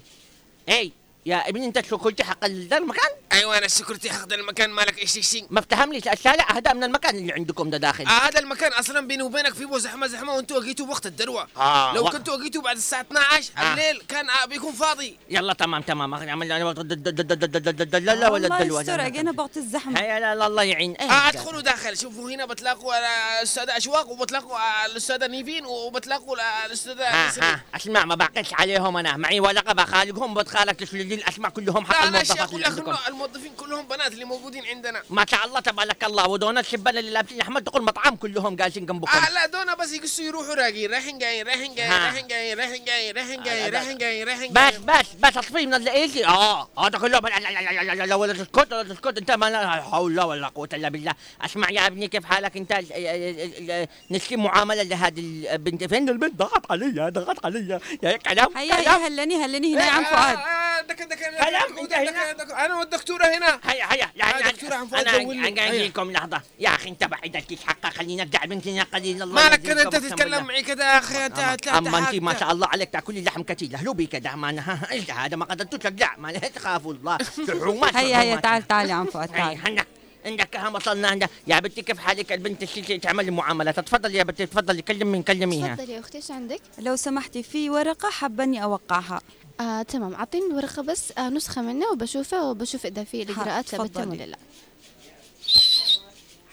إي 0.69 0.91
يا 1.25 1.50
ابني 1.50 1.74
شو 1.90 1.98
قلت 1.98 2.22
حق 2.22 2.46
ذا 2.46 2.78
المكان 2.78 3.10
أيوه 3.32 3.58
أنا 3.58 3.66
السكرتي 3.66 4.10
حق 4.12 4.34
المكان 4.34 4.70
مالك 4.70 5.00
إيش 5.00 5.18
إيش 5.18 5.38
ما 5.50 5.60
افتهم 5.60 5.94
لي 5.94 5.98
الشارع 6.13 6.51
هذا 6.51 6.74
من 6.74 6.84
المكان 6.84 7.16
اللي 7.16 7.34
عندكم 7.34 7.70
ده 7.70 7.78
داخل 7.78 8.06
آه 8.06 8.10
هذا 8.10 8.40
المكان 8.40 8.74
أصلا 8.74 9.08
بيني 9.08 9.24
وبينك 9.24 9.54
فيه 9.54 9.78
زحمه 9.78 10.08
زحمه 10.08 10.36
وانتوا 10.36 10.58
وقيتوا 10.58 10.88
وقت 10.88 11.06
الدروه 11.06 11.48
آه 11.58 11.94
لو 11.96 12.04
وقت. 12.04 12.16
كنتوا 12.16 12.36
وقيتوا 12.36 12.62
بعد 12.62 12.75
الساعة 12.75 13.01
12 13.01 13.51
آه. 13.58 13.74
الليل 13.74 14.01
كان 14.08 14.30
آه 14.30 14.46
بيكون 14.46 14.74
فاضي 14.74 15.18
يلا 15.30 15.54
تمام 15.54 15.82
تمام 15.82 16.13
عمل 16.13 16.48
لا 16.48 16.66
ولا 18.30 18.48
الله 18.48 18.58
الدلوة 18.60 18.82
يستر 18.82 19.06
اجينا 19.06 19.32
بوقت 19.32 19.58
الزحمه 19.58 20.00
هيا 20.00 20.20
لا 20.20 20.36
لا 20.36 20.48
الله 20.48 20.63
يعين 20.63 20.92
إيه 20.92 21.06
آه 21.06 21.32
ده؟ 21.32 21.40
ادخلوا 21.40 21.62
داخل 21.62 21.98
شوفوا 21.98 22.32
هنا 22.32 22.46
بتلاقوا 22.46 22.94
آه، 22.94 23.40
الاستاذه 23.40 23.78
اشواق 23.78 24.10
وبتلاقوا 24.10 24.58
آه، 24.58 24.86
الاستاذه 24.86 25.28
نيفين 25.28 25.66
وبتلاقوا 25.66 26.38
آه، 26.38 26.66
الاستاذه 26.66 27.04
اسمع 27.75 28.06
ما 28.06 28.16
بعقلش 28.16 28.54
عليهم 28.54 28.98
أنا 28.98 29.18
معي 29.18 29.40
ورقه 29.40 29.74
بخالقهم 29.74 30.34
بتخالق 30.34 30.82
لي 31.12 31.15
الأسماء 31.22 31.51
كلهم 31.51 31.86
حق 31.86 32.06
لا 32.06 32.18
لا 32.24 32.46
كلها 32.46 33.08
الموظفين 33.08 33.51
كلهم 33.58 33.88
بنات 33.88 34.12
اللي 34.12 34.25
موجودين 34.25 34.65
عندنا. 34.65 35.01
ما 35.10 35.25
شاء 35.32 35.46
الله 35.46 35.60
تبارك 35.60 36.03
الله 36.03 36.27
ودون 36.27 36.58
الشبان 36.58 36.98
اللي 36.98 37.12
لابسين 37.12 37.41
أحمد 37.41 37.63
تقول 37.63 37.84
مطعم 37.84 38.15
كلهم 38.15 38.56
جالسين 38.56 38.86
جنبكم 38.86 39.18
آه 39.18 39.30
لا 39.30 39.46
دونا 39.46 39.75
بس 39.75 39.94
يقصوا 39.94 40.25
يروحوا 40.25 40.53
راقين 40.56 40.91
رايحين 40.91 41.18
جايين 41.18 41.46
رايحين 41.48 41.75
جايين. 41.75 41.91
رايحين 41.94 42.27
جايين 42.27 42.58
رايحين 42.58 42.84
جايين 42.84 43.15
رايحين 43.15 43.39
آه، 43.39 43.44
جايين 43.44 43.74
رايحين 43.74 43.98
جايين 43.98 44.27
رايحين 44.27 44.53
بس 44.53 44.75
بس 44.77 45.08
بس 45.20 45.38
اطفي 45.38 45.65
من 45.65 45.74
الايزي 45.74 46.25
آه 46.25 46.70
هذا 46.80 46.98
كلهم 47.00 47.27
لا 47.27 47.39
لا 47.39 47.50
لا 47.62 47.82
لا 47.84 47.94
لا 47.96 48.06
لا 48.06 48.15
ولا 48.15 48.34
تسكت 48.34 48.74
ولا 48.74 48.84
تسكت 48.84 49.18
انت 49.18 49.32
ما 49.32 49.50
لا 49.50 49.70
حول 49.82 50.20
ولا 50.20 50.48
قوة 50.48 50.70
إلا 50.74 50.89
بالله. 50.89 51.13
اسمع 51.46 51.70
يا 51.70 51.88
ابني 51.88 52.08
كيف 52.08 52.25
حالك 52.25 52.58
انت؟ 52.58 52.74
نسكي 54.12 54.36
معاملة 54.36 54.84
لهذه 54.84 55.20
البنت. 55.53 55.84
فين 55.84 56.10
البنت؟ 56.10 56.36
ضغط 56.36 56.72
علي 56.72 57.10
ضغط 57.10 57.46
علي 57.46 57.80
يا 58.03 58.18
كلام 58.18 58.58
هيا 58.58 58.89
هلني 59.08 59.36
هلني 59.46 59.75
هنا 59.75 59.86
يا 59.86 59.91
عم 59.91 60.03
آه، 60.06 60.10
فؤاد. 60.10 60.38
آه، 60.38 60.82
كلام 61.10 61.77
انت 61.79 61.93
هنا. 61.93 62.65
أنا 62.65 62.75
والدكتورة 62.79 63.25
هنا. 63.25 63.60
هيا 63.63 63.93
هيا 63.93 64.12
لا 64.15 64.25
آه، 64.25 64.39
لا 64.39 64.51
دكتور 64.51 64.74
عم 64.74 64.88
فؤاد 64.88 65.08
أنا 65.08 65.17
هيا. 65.17 65.70
اجيكم 65.70 66.12
لحظة. 66.12 66.41
يا 66.60 66.70
أخي 66.70 66.89
أنت 66.89 67.03
بعد 67.03 67.43
حقك 67.65 67.93
خلينا 67.93 68.24
نقعد 68.24 68.50
بنتنا 68.50 68.84
قليل 68.84 69.24
الله 69.24 69.36
مالك 69.36 69.62
كذا 69.62 69.81
انت 69.81 69.96
تتكلم. 69.96 70.46
معي 70.46 70.62
كذا 70.62 70.84
يا 70.84 70.98
أخي؟ 70.98 71.25
انت 71.25 71.67
أما 71.67 71.98
أنت 71.98 72.15
ما 72.15 72.39
شاء 72.39 72.51
الله 72.51 72.67
عليك 72.67 72.89
تاكل 72.89 73.17
اللحم 73.17 73.43
كثير. 73.43 73.81
له 73.81 73.93
بي 73.93 74.05
كده 74.05 74.36
ما 74.36 74.50
أنا 74.50 74.79
هذا؟ 75.15 75.36
ما 75.36 75.46
قدرتوش 75.46 75.91
لا 75.91 76.10
ما 76.17 76.27
لا 76.27 76.39
تخافوا 76.39 76.93
الله. 76.93 77.17
شحومات 77.48 77.96
هيا 77.96 78.22
هيا. 78.22 78.36
تعال 78.36 78.67
تعال 78.67 78.89
يا 78.89 78.93
عم 78.93 79.05
فؤاد 79.05 79.27
تعال. 79.27 79.58
هنا 79.67 79.86
عندك 80.25 80.58
هم 80.58 80.75
وصلنا 80.75 81.08
عندها 81.08 81.29
يا 81.48 81.60
بنتي 81.60 81.81
كيف 81.81 82.00
حالك؟ 82.00 82.31
البنت 82.31 82.77
اللي 82.77 82.98
تعمل 82.98 83.25
لي 83.25 83.31
معاملات 83.31 83.79
تفضل 83.79 84.15
يا 84.15 84.24
بنتي 84.24 84.46
تفضلي. 84.46 84.81
كلمي 84.81 85.24
كلميها 85.24 85.75
تفضلي 85.75 85.93
يا 85.93 86.00
أختي 86.00 86.17
إيش 86.17 86.31
عندك؟ 86.31 86.62
لو 86.79 86.96
سمحتي 86.96 87.43
في 87.43 87.70
ورقة 87.70 88.10
حابة 88.10 88.43
أني 88.43 88.63
أوقعها. 88.63 89.22
آه 89.60 89.81
تمام. 89.81 90.13
أعطيني 90.13 90.46
الورقة 90.46 90.81
بس 90.81 91.13
آه 91.17 91.29
نسخة 91.29 91.62
منها 91.62 91.88
وبشوفها 91.91 92.41
وبشوف 92.41 92.86
إذا 92.86 93.03
في 93.03 93.22
الاجراءات 93.22 93.70
تفضلي. 93.70 94.08
ولا 94.08 94.24
لا. 94.24 94.38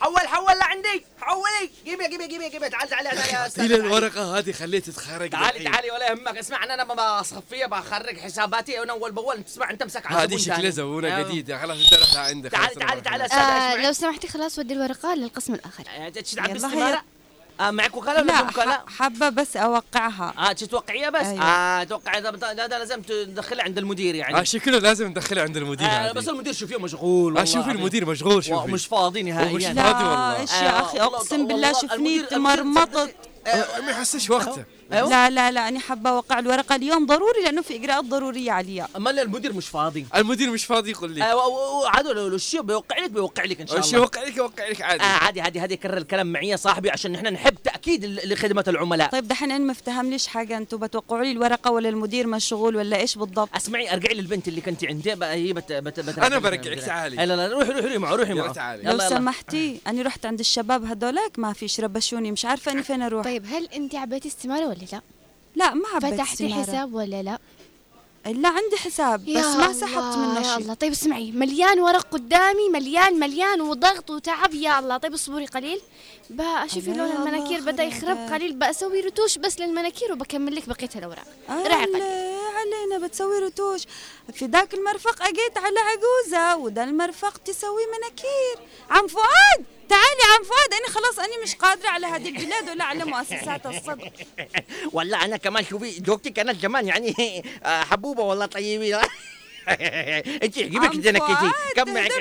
حول 0.00 0.28
حول 0.28 0.58
لعندي 0.58 1.04
حولي. 1.20 1.70
جيبي 1.84 2.08
جيبي 2.08 2.26
جيبي 2.26 2.48
جيبي. 2.48 2.68
تعال 2.68 2.88
تعال 2.88 3.04
تعال 3.04 3.18
يا 3.18 3.46
أستاذ 3.46 3.64
إلى 3.64 3.74
الورقة 3.74 4.38
هذه 4.38 4.52
خليها 4.52 4.80
تتخرج 4.80 5.30
تعالي. 5.30 5.64
تعالي 5.64 5.90
ولا 5.90 6.10
يهمك. 6.10 6.38
اسمع 6.38 6.64
أنا 6.64 6.74
أنا 6.74 7.20
بصفيه 7.20 7.66
بخرج 7.66 8.18
حساباتي 8.18 8.82
أنا 8.82 8.92
أول 8.92 9.12
بأول. 9.12 9.44
تسمع 9.44 9.70
أنت 9.70 9.82
امسك 9.82 10.06
على 10.06 10.22
هذه 10.22 10.36
شكلها. 10.36 10.70
زبونة 10.70 11.16
أيوه. 11.16 11.28
جديدة. 11.28 11.58
خلاص 11.58 11.78
انت 11.78 11.94
روح 11.94 12.16
عندك. 12.16 12.50
تعالي 12.50 13.00
تعالي. 13.00 13.26
أستاذ 13.26 13.38
آه 13.38 13.76
لو 13.86 13.92
سمحتي 13.92 14.28
خلاص 14.28 14.58
ودي 14.58 14.74
الورقة 14.74 15.14
للقسم 15.14 15.54
الآخر. 15.54 15.84
آه، 15.88 16.08
تشتغل 16.08 16.44
يلا 16.44 16.52
باستمارة 16.52 16.88
هيا. 16.88 17.02
آه 17.60 17.70
معك 17.70 17.96
وكالة 17.96 18.14
ولا 18.20 18.26
لا 18.26 18.40
بدون 18.42 18.48
وكالة؟ 18.48 18.78
حابة 18.98 19.28
بس 19.28 19.56
أوقعها 19.56 20.34
آه 20.38 20.52
تتوقعيها 20.52 21.10
بس؟ 21.10 21.26
أيوة. 21.26 21.42
آه 21.44 21.84
توقعي 21.84 22.18
هذا 22.20 22.78
لازم 22.78 23.02
تدخلها 23.02 23.64
عند 23.64 23.78
المدير 23.78 24.14
يعني 24.14 24.38
آه 24.40 24.42
شكله 24.42 24.78
لازم 24.78 25.06
ندخلها 25.06 25.42
عند 25.42 25.56
المدير 25.56 25.86
آه. 25.88 26.12
بس 26.12 26.28
المدير 26.28 26.52
شوفيه 26.52 26.76
مشغول 26.76 27.32
آه 27.32 27.40
والله 27.40 27.44
شوفي 27.44 27.58
العظيم. 27.58 27.76
المدير 27.76 28.06
مشغول 28.06 28.44
شوفي 28.44 28.70
ومش 28.70 28.86
فاضي 28.86 29.22
نهائيا 29.22 29.74
فاضي 29.74 30.04
والله. 30.04 30.40
إيش 30.40 30.52
آه، 30.52 30.62
يا 30.64 30.80
أخي 30.80 31.00
والله- 31.00 31.16
أقسم 31.16 31.46
بالله 31.46 31.72
شفني 31.72 31.92
المدير- 31.94 32.32
المدير- 32.32 32.38
مرمطت 32.38 33.14
آه، 33.46 33.80
ما 33.80 33.90
يحسش 33.90 34.30
وقته 34.30 34.64
أيوة. 34.92 35.08
لا 35.08 35.30
لا 35.30 35.50
لا 35.50 35.68
أنا 35.68 35.78
حابة 35.80 36.10
أوقع 36.10 36.38
الورقة 36.38 36.74
اليوم 36.76 37.06
ضروري 37.06 37.42
لأنه 37.44 37.62
في 37.62 37.76
إجراءات 37.76 38.04
ضرورية 38.04 38.52
عليها 38.52 38.88
أما 38.96 39.10
المدير 39.10 39.52
مش 39.52 39.68
فاضي. 39.68 40.06
المدير 40.16 40.50
مش 40.50 40.64
فاضي 40.64 40.90
يقول 40.90 41.10
لي. 41.10 41.22
آه، 41.24 41.36
و- 41.36 41.80
وعادوا 41.82 42.12
لو 42.12 42.26
الشيء 42.26 42.62
بيوقع 42.62 42.98
لك 42.98 43.10
بيوقع 43.10 43.44
لك 43.44 43.60
إن 43.60 43.66
شاء 43.66 43.78
الله. 43.78 43.94
يوقع 43.94 44.22
لك 44.22 44.36
يوقع 44.36 44.68
لك 44.68 44.80
آه 44.82 44.84
عادي 44.84 45.00
عادي 45.20 45.40
عادي 45.40 45.60
هذه 45.60 45.74
كرر 45.74 45.96
الكلام 45.96 46.32
معي 46.32 46.48
يا 46.48 46.56
صاحبي 46.56 46.90
عشان 46.90 47.12
نحن 47.12 47.26
نحب 47.26 47.54
تأكيد 47.64 48.04
لخدمة 48.04 48.64
العملاء. 48.68 49.10
طيب 49.10 49.28
دحين 49.28 49.50
أنا 49.50 49.64
ما 49.64 49.72
افتهمليش 49.72 50.26
حاجة. 50.26 50.56
أنتوا 50.56 50.78
بتوقعوا 50.78 51.24
لي 51.24 51.32
الورقة 51.32 51.70
ولا 51.70 51.88
المدير 51.88 52.26
مشغول 52.26 52.76
ولا 52.76 52.96
إيش 52.96 53.18
بالضبط؟ 53.18 53.48
أسمعي 53.56 53.92
أرجعي 53.92 54.14
للبنت 54.14 54.48
اللي 54.48 54.60
كنت 54.60 54.84
عندي 54.84 55.14
بقى 55.14 55.34
هي 55.34 55.52
بت 55.52 55.72
بت 55.72 56.00
بت 56.00 56.18
أنا 56.18 56.38
برجعك، 56.38 56.80
تعالي. 56.80 57.16
لا 57.16 57.36
لا 57.36 57.48
روحي 57.48 57.68
روحي 57.70 57.80
روحي 57.80 57.98
معه 57.98 58.14
روحي 58.14 58.34
معه. 58.34 58.52
تعالي. 58.52 58.82
لو. 58.82 58.98
سمحتي 58.98 59.80
أنا 59.86 60.02
رحت 60.02 60.26
عند 60.26 60.40
الشباب 60.40 60.84
هذولاك 60.84 61.38
ما 61.38 61.52
فيش 61.52 61.80
ربشوني 61.80 62.32
مش 62.32 62.44
عارفة 62.44 62.72
اني 62.72 62.82
فين 62.82 63.02
أروح. 63.02 63.24
طيب 63.24 63.46
هل 63.46 63.68
انت 63.74 63.94
عبيتي 63.94 64.28
استمارة 64.28 64.66
ولا 64.66 64.77
لا؟ 64.92 65.00
لا 65.56 65.74
ما 65.74 65.88
عبيت 65.94 66.14
فتحتي 66.14 66.46
استمارة. 66.46 66.62
حساب 66.62 66.94
ولا 66.94 67.22
لا؟ 67.22 67.38
لا 68.26 68.48
عندي 68.48 68.76
حساب 68.76 69.20
بس 69.20 69.28
يا 69.28 69.56
ما 69.56 69.72
سحبت 69.72 70.16
منه 70.16 70.38
يا 70.38 70.42
شيء 70.42 70.56
الله 70.58 70.74
طيب 70.74 70.92
اسمعي 70.92 71.30
مليان 71.32 71.80
ورق 71.80 72.02
قدامي 72.10 72.68
مليان 72.72 73.20
مليان 73.20 73.60
وضغط 73.60 74.10
وتعب 74.10 74.54
يا 74.54 74.78
الله 74.78 74.96
طيب 74.96 75.12
اصبري 75.12 75.46
قليل 75.46 75.80
بقى 76.30 76.68
شوفي 76.68 76.90
لون 76.92 77.10
المناكير 77.12 77.60
بدأ. 77.60 77.82
يخرب 77.82 78.16
قليل 78.32 78.52
بسوي 78.52 79.00
رتوش 79.00 79.38
بس 79.38 79.60
للمناكير 79.60 80.12
وبكمل 80.12 80.56
لك 80.56 80.68
بقية 80.68 80.88
الأوراق. 80.96 81.26
راعي 81.48 82.02
علينا 82.56 83.06
بتسوي 83.06 83.38
رتوش. 83.38 83.82
في 84.32 84.44
ذاك 84.46 84.74
المرفق 84.74 85.22
أجيت 85.22 85.58
على 85.58 85.78
عجوزة 85.78 86.56
وده 86.56 86.84
المرفق 86.84 87.36
تسوي 87.38 87.82
مناكير. 87.98 88.66
عم 88.90 89.06
فؤاد! 89.08 89.64
تعالي 89.88 90.34
عم 90.38 90.44
فؤاد 90.44 90.80
أنا 90.80 90.88
خلاص 90.94 91.18
أنا 91.18 91.42
مش 91.42 91.54
قادرة 91.54 91.88
على 91.88 92.06
هذه 92.06 92.28
البلاد 92.28 92.68
ولا 92.68 92.84
على 92.84 93.04
مؤسسات 93.04 93.66
الصدق. 93.66 94.12
والله 94.92 95.24
أنا 95.24 95.36
كمان 95.36 95.64
شوفي 95.64 95.90
زوجتي 96.06 96.30
كانت 96.30 96.62
زمان 96.62 96.86
يعني 96.88 97.44
آه، 97.64 97.84
حبوبة 97.84 98.22
والله 98.22 98.46
طيبة. 98.46 99.00
انت 100.44 100.56
يعجبك 100.56 100.92
تنكتي 100.92 101.18
فؤاد، 101.34 101.52
كم 101.76 101.94
معك 101.94 102.12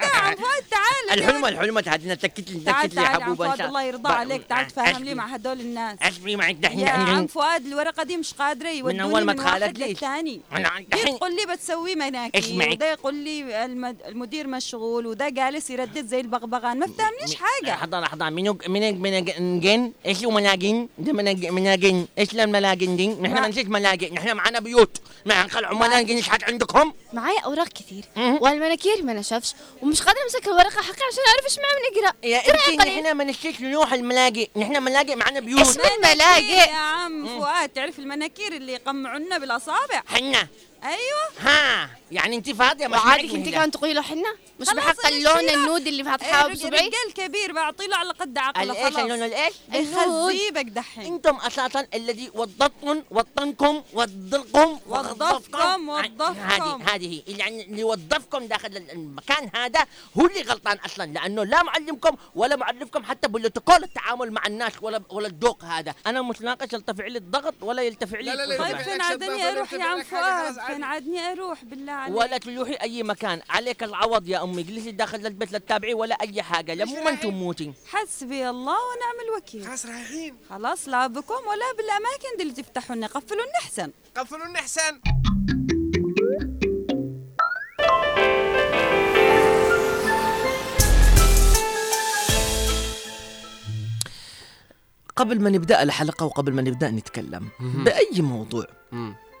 عم 0.00 0.36
فؤاد 0.36 0.62
تعال 0.70 1.18
الحلمه 1.18 1.48
الحلمه 1.48 1.84
هذه 1.86 2.12
نتكت 2.12 2.50
لي 2.50 2.58
نتكت 2.58 2.94
لي 2.94 3.06
حبوبه 3.06 3.48
فؤاد 3.48 3.60
الله 3.60 3.82
يرضى 3.82 4.08
عليك. 4.12 4.46
تعال 4.46 4.66
تفهم 4.66 5.04
لي 5.04 5.14
مع 5.14 5.26
هدول 5.26 5.60
الناس. 5.60 5.98
اسمي 6.02 6.36
معك 6.36 6.54
دحين 6.54 6.80
يا 6.80 6.88
عم 6.90 7.26
فؤاد 7.26 7.66
الورقة 7.66 8.02
دي 8.02 8.16
مش 8.16 8.34
قادرة 8.34 8.68
يودوني 8.68 9.24
ما 9.24 9.32
من 9.32 9.40
واحد 9.40 9.78
ليش؟ 9.78 9.88
للثاني. 9.88 10.40
أنا 10.52 10.78
دي 10.78 10.84
دحين. 10.92 11.16
تقول 11.18 11.36
لي 11.36 11.54
بتسوي 11.54 11.94
مناكير 11.94 12.44
اسمعي. 12.44 12.72
وده 12.72 12.90
يقول 12.92 13.14
لي 13.14 13.64
المد... 13.64 13.96
المدير 14.06 14.46
مشغول 14.46 15.06
وده 15.06 15.28
جالس 15.28 15.70
يردد 15.70 16.06
زي 16.06 16.20
البغبغان. 16.20 16.78
ما 16.78 16.86
فهمنيش 16.86 17.34
حاجة. 17.34 17.70
لحظة 17.74 18.00
لحظة. 18.00 18.30
منو 18.30 18.58
مناجن 18.68 19.92
إيش 20.06 20.24
هو 20.24 20.30
مناجن؟ 20.30 20.88
ده 20.98 21.12
مناج- 21.12 21.46
مناجن 21.46 22.06
إيش 22.18 22.34
الملاجن 22.34 22.96
دي؟ 22.96 23.08
نحن 23.08 23.34
ما- 23.34 23.40
ما 23.40 23.48
نسيت 23.48 23.68
ملاجن 23.68 24.14
نحن 24.14 24.32
معنا 24.36 24.60
بيوت. 24.60 24.96
ما 25.26 25.42
نخلع 25.44 25.68
عملاء 25.68 26.14
نشحت 26.14 26.44
عندكم؟ 26.44 26.92
معايا 27.12 27.40
أوراق 27.40 27.68
كثير. 27.68 28.04
والمناكير 28.16 29.02
ما 29.02 29.12
نشفش 29.12 29.54
ومش 29.84 30.02
قادرة 30.02 30.22
أمسك 30.22 30.46
الورقة 30.46 30.82
حقي 30.82 31.04
عشان 31.12 31.22
أعرف 31.28 31.44
إيش 31.44 31.58
معاه 31.58 31.74
من 31.74 31.98
اقرا 31.98 32.16
يا 32.22 32.38
أنتي. 32.38 32.76
نحن 32.76 33.12
ما 33.12 33.24
نسيت 33.24 33.60
نروح 33.60 33.92
الملاجئ 33.92 34.48
نحن 34.56 34.82
ملاجئ 34.82 35.14
معنا 35.16 35.40
بيوت. 35.40 35.60
اسم 35.60 35.80
الملاجئ 35.80 36.44
يا 36.52 36.74
عم 36.74 37.40
فؤاد 37.40 37.68
تعرف 37.68 37.98
المناكير 37.98 38.52
اللي 38.52 38.72
يقمعونا 38.72 39.38
بالأصابع؟ 39.38 40.02
حنا. 40.06 40.48
أيوه. 40.84 41.28
ها 41.40 41.90
يعني 42.12 42.36
انت 42.36 42.50
فاضية 42.50 42.86
مش 42.86 42.98
معي 43.04 43.34
انت. 43.34 43.48
كمان 43.48 43.70
تقولي 43.70 43.94
له 43.94 44.02
حنه 44.02 44.28
مش 44.60 44.68
بحق 44.70 45.06
اللون. 45.06 45.48
النود 45.48 45.86
اللي 45.86 46.02
إيه، 46.02 46.42
رج- 46.42 46.52
بصبعي 46.52 46.88
رجال 46.88 47.14
كبير 47.14 47.52
بعطيله 47.52 47.96
على 47.96 48.10
قد 48.10 48.38
عقله 48.38 48.74
خلاص. 48.74 48.96
اللون 48.96 49.22
الايش 49.22 49.54
بخزيبك 49.68 50.64
دحين. 50.64 51.12
أنتم 51.14 51.36
أساسا 51.36 51.86
الذي 51.94 52.30
وظفتكم 52.34 53.02
وطنكم 53.10 53.82
وضلكم 53.92 54.78
وظفكم، 54.86 55.90
هذه 55.90 56.12
وظفكم. 56.18 56.82
هذه 56.82 57.22
هي. 57.28 57.36
يعني 57.38 57.62
اللي 57.64 57.84
وظفكم 57.84 58.46
داخل 58.46 58.76
المكان 58.76 59.50
هذا 59.54 59.86
هو 60.18 60.26
اللي 60.26 60.42
غلطان 60.42 60.78
أصلا 60.78 61.04
لأنه 61.04 61.44
لا 61.44 61.62
معلمكم 61.62 62.16
ولا 62.34 62.56
معلمكم 62.56 63.04
حتى 63.04 63.28
بروتوكول 63.28 63.84
التعامل 63.84 64.32
مع 64.32 64.42
الناس 64.46 64.72
ولا 64.82 65.02
ولا 65.10 65.26
الذوق 65.26 65.64
هذا. 65.64 65.94
أنا 66.06 66.22
مش 66.22 66.40
ناقش 66.40 66.72
يلتفع 66.72 67.06
لي 67.06 67.18
الضغط 67.18 67.54
ولا 67.62 67.82
يلتفع 67.82 68.18
لي 68.18 68.24
لا، 68.24 68.34
لا، 68.34 68.44
لا، 68.46 68.58
طيب 68.58 68.76
لا، 68.76 68.82
فين 68.82 68.98
لا، 68.98 69.14
لا، 69.14 69.26
لا، 69.26 69.78
يا 69.78 69.84
عم 69.84 70.02
خلاص 70.02 70.54
فؤاد. 70.54 70.73
فين 70.74 70.84
عادني 70.84 71.18
أروح 71.18 71.64
بالله 71.64 71.92
عليك. 71.92 72.16
ولا 72.16 72.38
تروحي 72.38 72.74
أي 72.74 73.02
مكان. 73.02 73.40
عليك 73.50 73.82
العوض 73.82 74.28
يا 74.28 74.42
أمي. 74.42 74.62
اجلسي 74.62 74.90
داخل 74.90 75.26
البيت 75.26 75.52
لا 75.52 75.58
تتابعي 75.58 75.94
ولا 75.94 76.14
أي 76.20 76.42
حاجة. 76.42 76.74
لما 76.74 77.10
أنتم 77.10 77.34
موتي 77.34 77.72
حسبي 77.86 78.50
الله 78.50 78.72
ونعم 78.72 79.28
الوكيل. 79.28 79.66
خلاص 79.66 79.86
رايحين. 79.86 80.36
خلاص 80.50 80.88
لا 80.88 81.06
بكم 81.06 81.34
ولا 81.34 81.72
بالأماكن 81.76 82.36
دي 82.36 82.42
اللي 82.42 82.54
تفتحوا 82.54 82.96
لنا 82.96 83.06
قفلوا 83.06 83.42
لنا 83.42 83.58
احسن 83.62 83.90
قفلوا 84.16 84.46
لنا 84.46 84.58
احسن 84.58 85.00
قبل 95.16 95.40
ما 95.40 95.50
نبدأ 95.50 95.82
الحلقة 95.82 96.26
وقبل 96.26 96.52
ما 96.52 96.62
نبدأ 96.62 96.90
نتكلم 96.90 97.48
بأي 97.60 98.22
موضوع؟ 98.22 98.66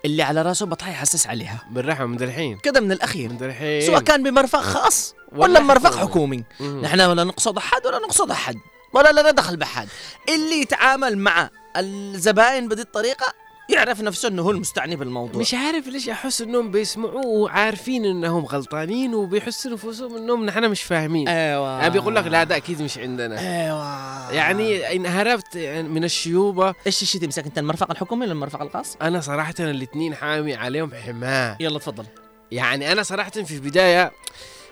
اللي 0.04 0.22
على 0.22 0.42
راسه 0.42 0.66
بطحي 0.66 0.90
يحسس 0.90 1.26
عليها. 1.26 1.64
بالرحمة 1.70 2.06
من 2.06 2.22
الحين. 2.22 2.58
كذا 2.58 2.80
من 2.80 2.92
الأخير. 2.92 3.32
من 3.32 3.44
الحين. 3.44 3.86
سواء 3.86 4.00
كان 4.00 4.22
بمرفق 4.22 4.60
خاص 4.60 5.14
ولا 5.32 5.60
بمرفق 5.60 5.96
حكومي. 5.96 6.44
نحن 6.60 7.00
ولا 7.00 7.24
نقصد 7.24 7.56
أحد 7.56 7.86
ولا 7.86 7.98
نقصد 7.98 8.30
أحد 8.30 8.56
ولا 8.92 9.12
لنا 9.12 9.30
دخل 9.30 9.56
بحد 9.56 9.88
اللي 10.28 10.60
يتعامل 10.60 11.18
مع 11.18 11.50
الزباين 11.76 12.68
بهذه 12.68 12.80
الطريقة 12.80 13.43
يعرف 13.68 14.00
نفسه 14.00 14.28
إنه 14.28 14.42
هو 14.42 14.50
المستعني 14.50 14.96
بالموضوع. 14.96 15.40
مش 15.40 15.54
عارف 15.54 15.88
ليش 15.88 16.08
أحس 16.08 16.42
إنهم 16.42 16.70
بيسمعوا 16.70 17.26
وعارفين 17.26 18.04
إنهم 18.04 18.44
غلطانين 18.44 19.14
وبيحسوا 19.14 19.70
نفسهم 19.70 20.16
إنهم 20.16 20.46
نحن 20.46 20.70
مش 20.70 20.82
فاهمين. 20.82 21.28
أيوه. 21.28 21.80
يعني 21.80 21.90
بيقول 21.90 22.16
لك 22.16 22.26
لا 22.26 22.44
ده 22.44 22.56
أكيد 22.56 22.82
مش 22.82 22.98
عندنا. 22.98 23.38
أيوه. 23.38 24.32
يعني 24.32 24.96
ان 24.96 25.06
هربت 25.06 25.56
من 25.88 26.04
الشيوبة. 26.04 26.74
إيش 26.86 27.02
الشيء 27.02 27.20
تمسك 27.20 27.44
أنت؟ 27.46 27.58
المرفق 27.58 27.90
الحكومي 27.90 28.24
ولا 28.24 28.32
المرفق 28.32 28.62
الخاص؟ 28.62 28.96
أنا 29.02 29.20
صراحة 29.20 29.54
الاثنين 29.60 30.14
حامي 30.14 30.54
عليهم 30.54 30.94
حماة. 30.94 31.56
يلا 31.60 31.78
تفضل. 31.78 32.04
يعني 32.50 32.92
أنا 32.92 33.02
صراحة 33.02 33.30
في 33.30 33.54
البداية 33.54 34.12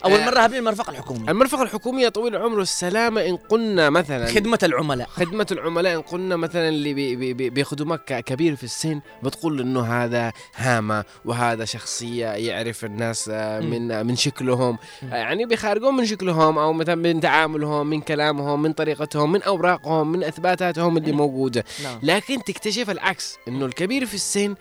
أول 0.04 0.14
آه. 0.14 0.26
مرة 0.26 0.40
هبني 0.40 0.58
المرفق 0.58 0.90
الحكومي 0.90 1.30
المرفق 1.30 1.60
الحكومي 1.60 2.02
يا 2.02 2.08
طويل 2.08 2.36
العمر 2.36 2.58
والسلامه 2.58 3.26
إن 3.26 3.36
قلنا 3.36 3.90
مثلا 3.90 4.26
خدمة 4.26 4.58
العملاء 4.62 5.08
خدمة 5.08 5.46
العملاء 5.52 5.94
إن 5.94 6.00
قلنا 6.00 6.36
مثلا 6.36 6.68
اللي 6.68 6.94
بي 6.94 7.16
بي 7.16 7.32
بي 7.34 7.50
بيخدمك 7.50 8.24
كبير 8.24 8.56
في 8.56 8.64
السن 8.64 9.00
بتقول 9.22 9.60
إنه 9.60 9.80
هذا 9.80 10.32
هامة 10.56 11.04
وهذا 11.24 11.64
شخصية 11.64 12.26
يعرف 12.26 12.84
الناس 12.84 13.30
آه،. 13.32 13.60
من 13.60 13.90
آه، 13.90 14.02
من 14.02 14.16
شكلهم 14.16 14.78
يعني 15.02 15.46
بيخارجون 15.46 15.94
من 15.94 16.06
شكلهم 16.06 16.58
أو 16.58 16.72
مثلا 16.72 16.94
من 16.94 17.20
تعاملهم 17.20 17.86
من 17.86 18.00
كلامهم 18.00 18.62
من 18.62 18.72
طريقتهم 18.72 19.32
من 19.32 19.42
أوراقهم 19.42 20.12
من 20.12 20.24
إثباتاتهم 20.24 20.96
اللي 20.96 21.12
مم. 21.12 21.18
موجودة 21.18 21.64
نعم 21.82 21.98
لكن 22.02 22.44
تكتشف 22.44 22.90
العكس 22.90 23.38
إنه 23.48 23.66
الكبير 23.66 24.06
في 24.06 24.14
السن 24.14 24.54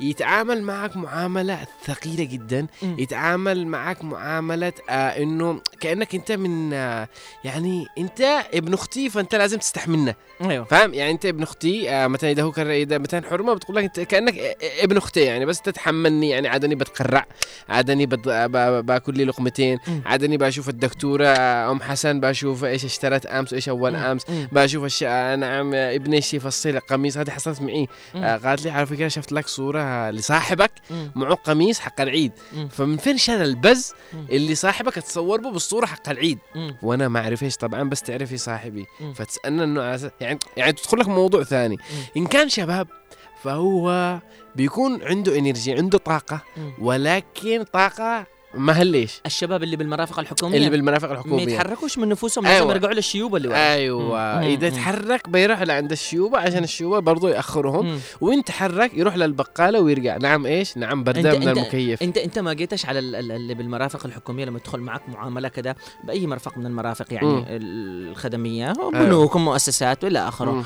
يتعامل 0.00 0.62
معك 0.62 0.96
معاملة 0.96 1.58
ثقيلة 1.84 2.24
جدا. 2.24 2.66
يتعامل 2.82 3.66
معك 3.66 4.04
معاملة 4.04 4.72
آه 4.88 5.22
إنه 5.22 5.60
كأنك 5.80 6.14
أنت 6.14 6.32
من 6.32 6.72
آه 6.72 7.08
يعني 7.44 7.86
أنت 7.98 8.20
ابن 8.54 8.74
أختي 8.74 9.10
فأنت 9.10 9.34
لازم 9.34 9.58
تستحملنا 9.58 10.14
أيوه 10.40 10.64
فاهم 10.64 10.94
يعني 10.94 11.10
أنت 11.10 11.26
ابن 11.26 11.42
أختي 11.42 11.90
آه 11.90 12.06
مثلا 12.06 12.30
إذا 12.30 12.42
هو 12.42 12.52
كان 12.52 12.66
إذا 12.66 12.98
مثلا 12.98 13.28
حرمه 13.30 13.54
بتقول 13.54 13.76
لك 13.76 13.84
أنت 13.84 14.00
كأنك 14.00 14.34
ابن 14.82 14.96
أختي 14.96 15.20
يعني 15.20 15.46
بس 15.46 15.60
تتحملني 15.62 16.30
يعني 16.30 16.48
عادني 16.48 16.74
بتقرع 16.74 17.26
عادني. 17.68 18.06
ب- 18.06 18.86
باكل 18.86 19.14
لي 19.14 19.24
لقمتين. 19.24 19.78
عادني 20.06 20.36
بشوف 20.36 20.68
الدكتورة 20.68 21.26
آه، 21.26 21.70
أم 21.70 21.80
حسن 21.82 22.20
بشوف 22.20 22.64
إيش 22.64 22.84
اشترت 22.84 23.26
أمس 23.26 23.52
وإيش 23.52 23.68
أول. 23.68 23.96
أمس. 23.96 24.22
بشوف 24.52 24.84
الش... 24.84 25.04
آه، 25.06 25.36
نعم 25.36 25.74
آه، 25.74 25.94
ابني 25.94 26.16
إيش 26.16 26.34
يفصل 26.34 26.78
قميص 26.80 27.16
هذه 27.18 27.30
حصلت 27.30 27.62
معي. 27.62 27.86
آه 28.16 28.36
قالت 28.36 28.64
لي 28.64 28.70
على 28.70 28.86
فكرة 28.86 29.08
شفت 29.08 29.32
لك 29.32 29.46
صورة 29.48 30.10
لصاحبك. 30.10 30.70
معه 31.14 31.34
قميص 31.34 31.80
حق 31.80 32.00
العيد. 32.00 32.32
فمن 32.70 32.96
فين 32.96 33.18
شال 33.18 33.42
البز. 33.42 33.92
اللي 34.30 34.54
صاحبك 34.78 34.94
تصور 34.94 35.40
به 35.40 35.50
بالصورة 35.50 35.86
حق 35.86 36.08
العيد 36.08 36.38
مم. 36.54 36.76
وأنا 36.82 37.08
ما 37.08 37.20
اعرف 37.20 37.42
إيش 37.42 37.56
طبعا 37.56 37.82
بس 37.82 38.02
تعرفي 38.02 38.36
صاحبي 38.36 38.86
مم. 39.00 39.12
فتسألنا 39.12 39.64
إنه 39.64 40.10
يعني 40.20 40.38
يعني 40.56 40.72
تدخل 40.72 40.98
لك 40.98 41.08
موضوع 41.08 41.42
ثاني 41.42 41.76
إن 42.16 42.26
كان 42.26 42.48
شباب 42.48 42.88
فهو 43.42 44.18
بيكون 44.56 45.02
عنده 45.02 45.38
إنرجي 45.38 45.74
عنده 45.74 45.98
طاقة 45.98 46.40
مم. 46.56 46.72
ولكن 46.78 47.64
طاقة 47.72 48.26
ما 48.58 48.72
هليش 48.72 49.20
الشباب 49.26 49.62
اللي 49.62 49.76
بالمرافق 49.76 50.18
الحكومية 50.18 50.56
اللي 50.56 50.70
بالمرافق 50.70 51.08
ما 51.08 51.14
الحكوميه 51.14 51.42
يتحركوش 51.42 51.98
من 51.98 52.08
نفوسهم 52.08 52.44
لازم 52.44 52.56
أيوة. 52.56 52.70
يرجعوا 52.72 52.94
للشيوب 52.94 53.36
اللي 53.36 53.48
ورا 53.48 53.56
أيوه. 53.72 54.46
إذا. 54.46 54.68
تحرك 54.70 55.28
بيروح 55.28 55.62
لعند 55.62 55.92
الشيوبه 55.92 56.38
عشان 56.38 56.64
الشيوبه 56.64 56.98
برضو 56.98 57.28
يأخرهم 57.28 57.86
مم. 57.86 57.98
وإن 58.20 58.44
تحرك 58.44 58.94
يروح 58.94 59.16
للبقالة 59.16 59.80
ويرجع 59.80 60.16
نعم 60.16 60.46
إيش 60.46 60.76
نعم 60.76 61.04
برده 61.04 61.32
انت 61.32 61.42
من 61.44 61.48
المكيف 61.48 62.02
انت 62.02 62.18
أنت 62.18 62.38
ما 62.38 62.52
جيتش 62.52 62.86
على 62.86 62.98
ال- 62.98 63.16
ال- 63.16 63.32
اللي 63.32 63.54
بالمرافق 63.54 64.06
الحكومية 64.06 64.44
لما 64.44 64.58
تدخل 64.58 64.80
معك 64.80 65.08
معاملة 65.08 65.48
كده 65.48 65.76
بأي 66.04 66.26
مرفق 66.26 66.58
من 66.58 66.66
المرافق 66.66 67.12
يعني 67.12 67.26
مم. 67.28 67.44
الخدمية 67.48 68.72
بنوك 68.92 69.34
ومؤسسات 69.36 70.04
وإلى 70.04 70.28
آخره. 70.28 70.64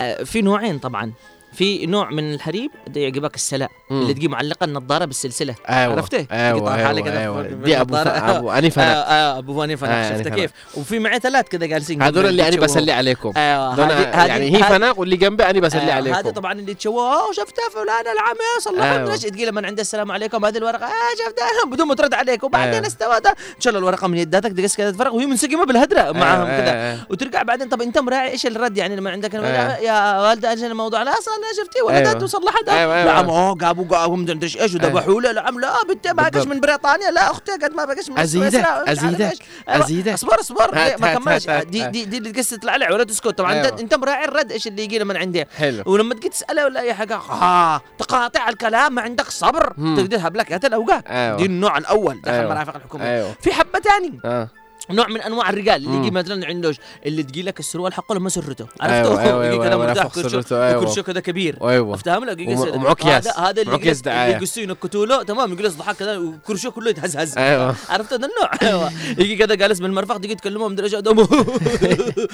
آه، 0.00 0.22
في 0.22 0.42
نوعين 0.42 0.78
طبعا 0.78 1.12
في 1.52 1.86
نوع 1.86 2.10
من 2.10 2.34
الحريم 2.34 2.70
ده 2.86 3.00
يعجبك 3.00 3.34
السلاء. 3.34 3.70
اللي 3.90 4.14
تجي 4.14 4.28
معلقة 4.28 4.64
النظاره 4.64 5.04
بالسلسلة 5.04 5.54
أيوه 5.68 5.92
عرفته؟ 5.92 6.26
أيوه 6.32 6.74
أيوه, 6.76 7.18
أيوة. 7.20 7.42
في 7.42 7.54
دي 7.54 7.80
أبو. 7.80 7.96
أبو 7.96 8.50
اني 8.50 8.72
آه, 8.78 8.80
آه 8.80 9.38
أبو 9.38 9.60
فاني 9.60 9.76
فناق 9.76 9.92
آه، 9.94 10.16
شفت 10.18 10.28
كيف 10.28 10.50
وفي 10.76 10.98
معي 10.98 11.18
ثلاث 11.20 11.48
كده 11.48 11.66
جالسين 11.66 12.02
هذول 12.02 12.26
اللي 12.26 12.48
أنا. 12.48 12.56
بسلي 12.56 12.92
عليكم 12.92 13.32
أيوه 13.36 13.74
هذه- 13.74 14.10
هذه- 14.22 14.26
يعني 14.26 14.50
هي 14.56 14.62
هذه- 14.62 14.68
فناق 14.68 14.98
واللي 15.00 15.16
جنبي 15.16 15.44
أنا 15.50 15.60
بسلي 15.60 15.92
آه، 15.92 15.94
عليكم 15.94 16.16
هذا 16.16 16.30
طبعا 16.30 16.52
اللي 16.52 16.74
تشوه 16.74 17.14
أوه 17.22 17.32
شفتها 17.32 17.68
فلان 17.72 18.14
العم 18.14 18.36
صلح 18.60 18.82
أيوة. 18.84 18.96
أيوة. 18.96 19.16
تجي 19.16 19.46
لما 19.46 19.66
عند 19.66 19.80
السلام 19.80 20.12
عليكم 20.12 20.44
هذه 20.44 20.56
الورقة 20.56 20.86
آه 20.86 20.90
شفتها 21.26 21.46
بدون 21.72 21.86
ما 21.86 21.94
ترد 21.94 22.14
عليك 22.14 22.44
وبعدين 22.44 22.74
أيوة. 22.74 22.86
استوى 22.86 23.20
ده 23.20 23.36
تشيل 23.60 23.76
الورقة 23.76 24.06
من 24.08 24.18
يداتك 24.18 24.52
تقص 24.52 24.76
كذا 24.76 24.90
تفرغ 24.90 25.14
وهي 25.16 25.26
منسجمة 25.26 25.64
بالهدرة 25.64 26.12
معاهم 26.12 26.46
أيوة، 26.46 26.60
كذا 26.60 26.72
أيوة. 26.90 27.06
وترجع 27.10 27.42
بعدين 27.42 27.68
طب 27.68 27.82
أنت 27.82 27.98
مراعي 27.98 28.30
إيش 28.30 28.46
الرد 28.46 28.76
يعني 28.76 28.96
لما 28.96 29.10
عندك 29.10 29.34
أيوة. 29.34 29.76
يا 29.78 30.20
والده 30.28 30.52
أجل 30.52 30.64
الموضوع 30.64 31.02
لا 31.02 31.10
أصلا 31.18 31.34
أنا 31.44 31.64
شفتي 31.64 31.78
أيوة. 31.78 32.10
ولدت 32.10 32.22
وصلحت 32.22 32.68
أيوة، 32.68 32.94
أيوة. 32.94 33.04
لا 33.04 33.12
عم 33.12 33.30
اوه 33.30 33.54
جابوا 33.54 33.84
جابوا 33.84 34.16
مدري 34.16 34.38
إيش 34.42 34.56
إيش 34.56 34.74
وذبحوا 34.74 35.20
له 35.20 35.32
لا 35.32 35.42
عم 35.42 35.60
لا 35.60 35.72
بنت 35.88 36.08
ما. 36.08 36.28
قش 36.28 36.46
من 36.46 36.60
بريطانيا 36.60 37.10
لا 37.10 37.30
أختي 37.30 37.52
قد 37.52 37.72
ما 37.74 37.84
بقش 37.84 38.08
من 38.10 38.18
إيش. 38.18 38.36
أيوة. 38.36 39.38
أزيدك. 39.68 40.12
اصبر 40.12 40.40
اصبر 40.40 40.74
ما 40.74 41.14
كملش 41.14 41.46
دي. 41.50 41.86
دي 41.86 42.04
دي 42.04 42.42
تطلع 42.42 42.76
لي 42.76 42.94
ولا 42.94 43.04
تسكت 43.04 43.28
طبعا 43.28 43.52
أيوة. 43.52 43.68
أنت 43.68 43.80
أنت 43.80 43.94
مراعي 43.94 44.24
الرد 44.24 44.52
إيش 44.52 44.66
اللي 44.66 44.82
يجي 44.84 45.04
من 45.04 45.16
عندي 45.16 45.44
حلو 45.58 45.82
ولما 45.86 46.14
تجي 46.14 46.28
تسأله 46.28 46.64
ولا 46.64 46.80
أي 46.80 46.94
حاجة 46.94 47.16
آه 47.16 47.80
تقاطع 47.98 48.48
الكلام 48.48 48.94
ما 48.94 49.02
عندك 49.02 49.30
صبر. 49.30 49.72
تقدرها 49.96 50.30
لك 50.30 50.50
يا 50.50 50.60
الأوقات 50.64 51.06
أيوه 51.06 51.36
دي 51.36 51.44
النوع 51.46 51.78
الأول 51.78 52.20
داخل 52.20 52.36
أيوة. 52.38 52.52
المرافق 52.52 52.76
الحكوميه 52.76 53.06
أيوه 53.06 53.34
في 53.42 53.52
حبة 53.52 53.80
ثاني 53.80 54.20
آه 54.24 54.48
نوع 54.90 55.08
من 55.08 55.20
أنواع 55.20 55.50
الرجال 55.50 55.86
اللي. 55.86 55.96
يجي 55.96 56.10
مثلا 56.10 56.46
عنده 56.46 56.74
اللي 57.06 57.22
تجي 57.22 57.42
لك 57.42 57.60
السروال 57.60 57.92
حقه 57.94 58.14
لما 58.14 58.28
سرته. 58.28 58.66
أيوة، 58.82 58.96
عرفته؟ 59.08 59.20
أيوة، 59.22 59.44
أيوة، 59.44 59.64
كده 59.64 59.72
أيوة، 59.74 59.86
مرتاح 59.86 60.52
أيوة. 60.52 60.82
وكرشه 60.82 61.02
كده 61.02 61.20
كبير. 61.20 61.68
أيوه. 61.68 61.94
افتهم 61.94 62.24
لك 62.24 62.38
يجي 62.38 62.52
وم- 62.54 62.62
يصير- 62.62 62.74
ومعه 62.74 62.92
أكياس. 62.92 63.38
هذا 63.38 63.62
اللي 63.62 63.94
يقصوا 64.06 64.62
ينكتوا 64.62 65.06
له 65.06 65.22
تمام 65.22 65.52
يجلس 65.52 65.74
ضحك 65.74 65.96
كذا 65.96 66.18
وكرشه 66.18 66.70
كله 66.70 66.90
يتهزهز 66.90 67.38
أيوه. 67.38 67.74
عرفت؟ 67.88 68.12
هذا 68.12 68.28
النوع. 68.28 68.90
يجي 69.18 69.36
كذا 69.36 69.54
جالس 69.54 69.78
بالمرفق 69.78 70.18
تيجي 70.18 70.34
تكلمه 70.34 70.68
من 70.68 70.74
درجه 70.74 70.96
قدامه 70.96 71.28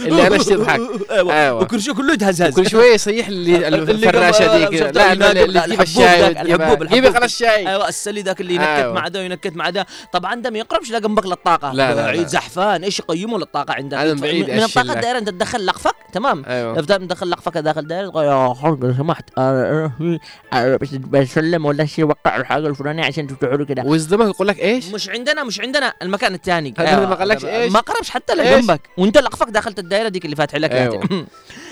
اللي 0.01 0.27
أنا 0.27 0.39
تضحك. 0.39 0.81
أيوه. 1.11 1.55
وكرشه 1.63 1.93
كله 1.95 2.13
يتهزهز 2.13 2.55
كل 2.55 2.71
شوية 2.71 2.95
يصيح 2.95 3.29
لي 3.29 3.37
اللي 3.69 3.79
الفراشة 3.93 4.69
دي 4.69 4.79
لا 4.79 5.13
اللي 5.13 5.25
لا 5.35 5.45
اللي 5.45 5.65
الحبوب 5.65 5.81
الشاي 5.83 6.29
الحبوب. 6.43 7.09
خلاص 7.15 7.23
الشاي. 7.23 7.69
أيوه 7.69 7.89
السلي 7.89 8.23
ذاك 8.23 8.41
اللي 8.41 8.55
ينكت. 8.55 8.93
مع 8.95 9.09
ده 9.09 9.21
وينكت 9.21 9.57
مع 9.57 9.71
ده 9.71 9.87
طبعا 10.13 10.35
ده 10.35 10.51
ما 10.51 10.59
يقربش 10.59 10.91
لا 10.91 10.99
جنبك 10.99 11.27
للطاقة؟ 11.27 11.73
لا، 11.73 11.95
لا، 11.95 12.13
رحفان 12.47 12.85
إيش 12.85 12.99
يقيموا 12.99 13.39
للطاقه 13.39 13.75
عندك 13.75 13.99
من 13.99 14.15
بعيد 14.15 14.51
من 14.51 14.63
الطاقة. 14.63 14.93
الدائرة 14.93 15.19
أنت 15.19 15.29
تدخل 15.29 15.67
لقفك 15.67 15.95
تمام 16.13 16.45
أيوه 16.47 16.73
مدخل 16.91 17.31
لقفك 17.31 17.59
داخل 17.59 17.81
الدائره 17.81 18.09
تقول 18.09 18.25
يا 18.25 18.55
خلق 18.55 18.85
لو 18.85 18.95
سمحت 18.95 19.25
آه، 19.39 19.93
آه، 20.01 20.19
آه، 20.53 20.77
بس 20.77 20.95
بسلم 20.95 21.65
ولا 21.65 21.87
شيء 21.87 22.05
وقع 22.05 22.37
الحاجة 22.37 22.67
الفلانية 22.67 23.05
عشان 23.05 23.27
تفتحوا 23.27 23.57
له 23.57 23.65
كده 23.65 23.83
ويصدمك 23.83 24.35
يقول 24.35 24.49
لك 24.49 24.59
إيش؟ 24.59 24.89
مش 24.89 25.09
عندنا 25.09 25.45
مش 25.45 25.61
عندنا 25.61 25.93
المكان 26.03 26.35
الثاني 26.35 26.75
هذا 26.79 27.07
ما 27.07 27.15
قالكش 27.15 27.45
إيش؟ 27.45 27.73
ما 27.73 27.81
قربش 27.81 28.11
حتى؟ 28.11 28.35
لجنبك 28.35 28.81
وأنت 28.97 29.19
لقفك 29.19 29.49
داخلت 29.49 29.79
الدائرة 29.79 30.09
ديك 30.09 30.25
اللي 30.25 30.37
فاتح 30.37 30.55
لك 30.55 30.73
أيوة. 30.73 31.03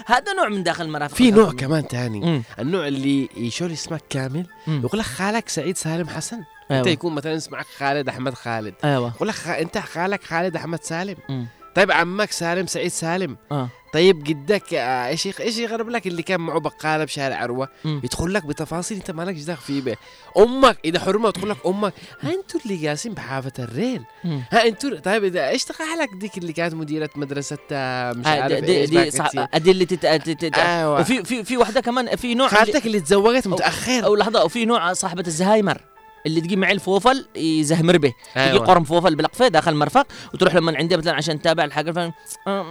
هذا 0.06 0.32
نوع 0.32 0.48
من 0.48 0.62
داخل 0.62 0.84
المرافق 0.84 1.14
في 1.14 1.30
نوع 1.30 1.52
كمان 1.52 1.88
تاني 1.88 2.20
مم. 2.20 2.42
النوع 2.58 2.88
اللي 2.88 3.28
يشور 3.36 3.72
اسمك 3.72 4.02
كامل. 4.10 4.46
يقول 4.68 5.00
لك 5.00 5.06
خالك 5.06 5.48
سعيد 5.48 5.76
سالم 5.76 6.08
حسن 6.08 6.42
أنت 6.70 6.72
أيوه 6.86 6.88
يكون 6.88 7.14
مثلا 7.14 7.36
اسمك 7.36 7.66
خالد 7.78 8.08
أحمد 8.08 8.34
خالد. 8.34 8.74
أيوه. 8.84 9.12
يقول 9.16 9.28
لك 9.28 9.34
خ... 9.34 9.48
أنت 9.48 9.78
خالك 9.78 10.24
خالد 10.24 10.56
أحمد 10.56 10.82
سالم. 10.82 11.16
مم. 11.28 11.46
طيب 11.74 11.92
عمك 11.92 12.32
سالم 12.32 12.66
سعيد 12.66 12.90
سالم. 12.90 13.36
آه. 13.52 13.68
طيب 13.92 14.24
جدك 14.24 14.74
آه، 14.74 15.06
إيش 15.08 15.40
إيش 15.40 15.58
يغرب 15.58 15.88
لك 15.88 16.06
اللي 16.06 16.22
كان 16.22 16.40
معه 16.40 16.60
بقالة 16.60 17.04
بشارع 17.04 17.36
عروة. 17.36 17.68
يدخل 17.84 18.34
لك 18.34 18.46
بتفاصيل 18.46 18.96
أنت 18.96 19.10
مالكش 19.10 19.40
دخل 19.40 19.62
فيه 19.62 19.80
به 19.80 19.96
أمك 20.38 20.78
إذا 20.84 21.00
حرمه 21.00 21.30
تقول 21.30 21.50
لك 21.50 21.56
أمك. 21.66 21.92
ها 22.20 22.34
أنتوا 22.34 22.60
اللي 22.60 22.76
جالسين 22.76 23.14
بحافة 23.14 23.52
الريل. 23.58 24.02
ها 24.24 24.66
أنتوا 24.68 24.98
طيب 24.98 25.24
إذا 25.24 25.48
إيش 25.48 25.64
خالك 25.72 26.08
ديك 26.20 26.38
اللي 26.38 26.52
كانت 26.52 26.74
مديرة 26.74 27.10
مدرسة 27.16 27.58
آه، 27.72 28.12
مش 28.12 28.26
آه، 28.26 28.42
عارف 28.42 28.64
دي 28.64 28.80
إيش 28.80 28.90
دي 28.90 29.10
صح. 29.10 29.30
دي 29.56 29.70
اللي 29.70 29.84
تت... 29.86 30.06
تت... 30.06 30.30
تت... 30.44 30.58
أيوه. 30.58 31.02
في 31.02 31.24
في 31.24 31.44
في 31.44 31.56
واحدة 31.56 31.80
كمان 31.80 32.16
في 32.16 32.34
نوع 32.34 32.46
اللي- 32.46 32.58
خالتك 32.58 32.86
اللي 32.86 33.00
تزوجت 33.00 33.46
متأخر. 33.46 34.04
أو 34.04 34.14
لحظة 34.16 34.44
وفي 34.44 34.64
نوع 34.64 34.92
صاحبة 34.92 35.24
الزهايمر. 35.26 35.80
اللي 36.26 36.40
تجي 36.40 36.56
معي 36.56 36.72
الفوفل 36.72 37.26
يزهمر 37.36 37.98
به. 37.98 38.12
تجي 38.34 38.44
أيوة. 38.44 38.66
قرن 38.66 38.84
فوفل 38.84 39.14
بلقفة 39.14 39.48
داخل 39.48 39.74
مرفق 39.74 40.06
وتروح 40.34 40.54
لما 40.54 40.76
عندي 40.76 40.96
مثلا 40.96 41.12
عشان 41.14 41.40
تتابع 41.40 41.64
الحاجة. 41.64 42.14
آه 42.46 42.66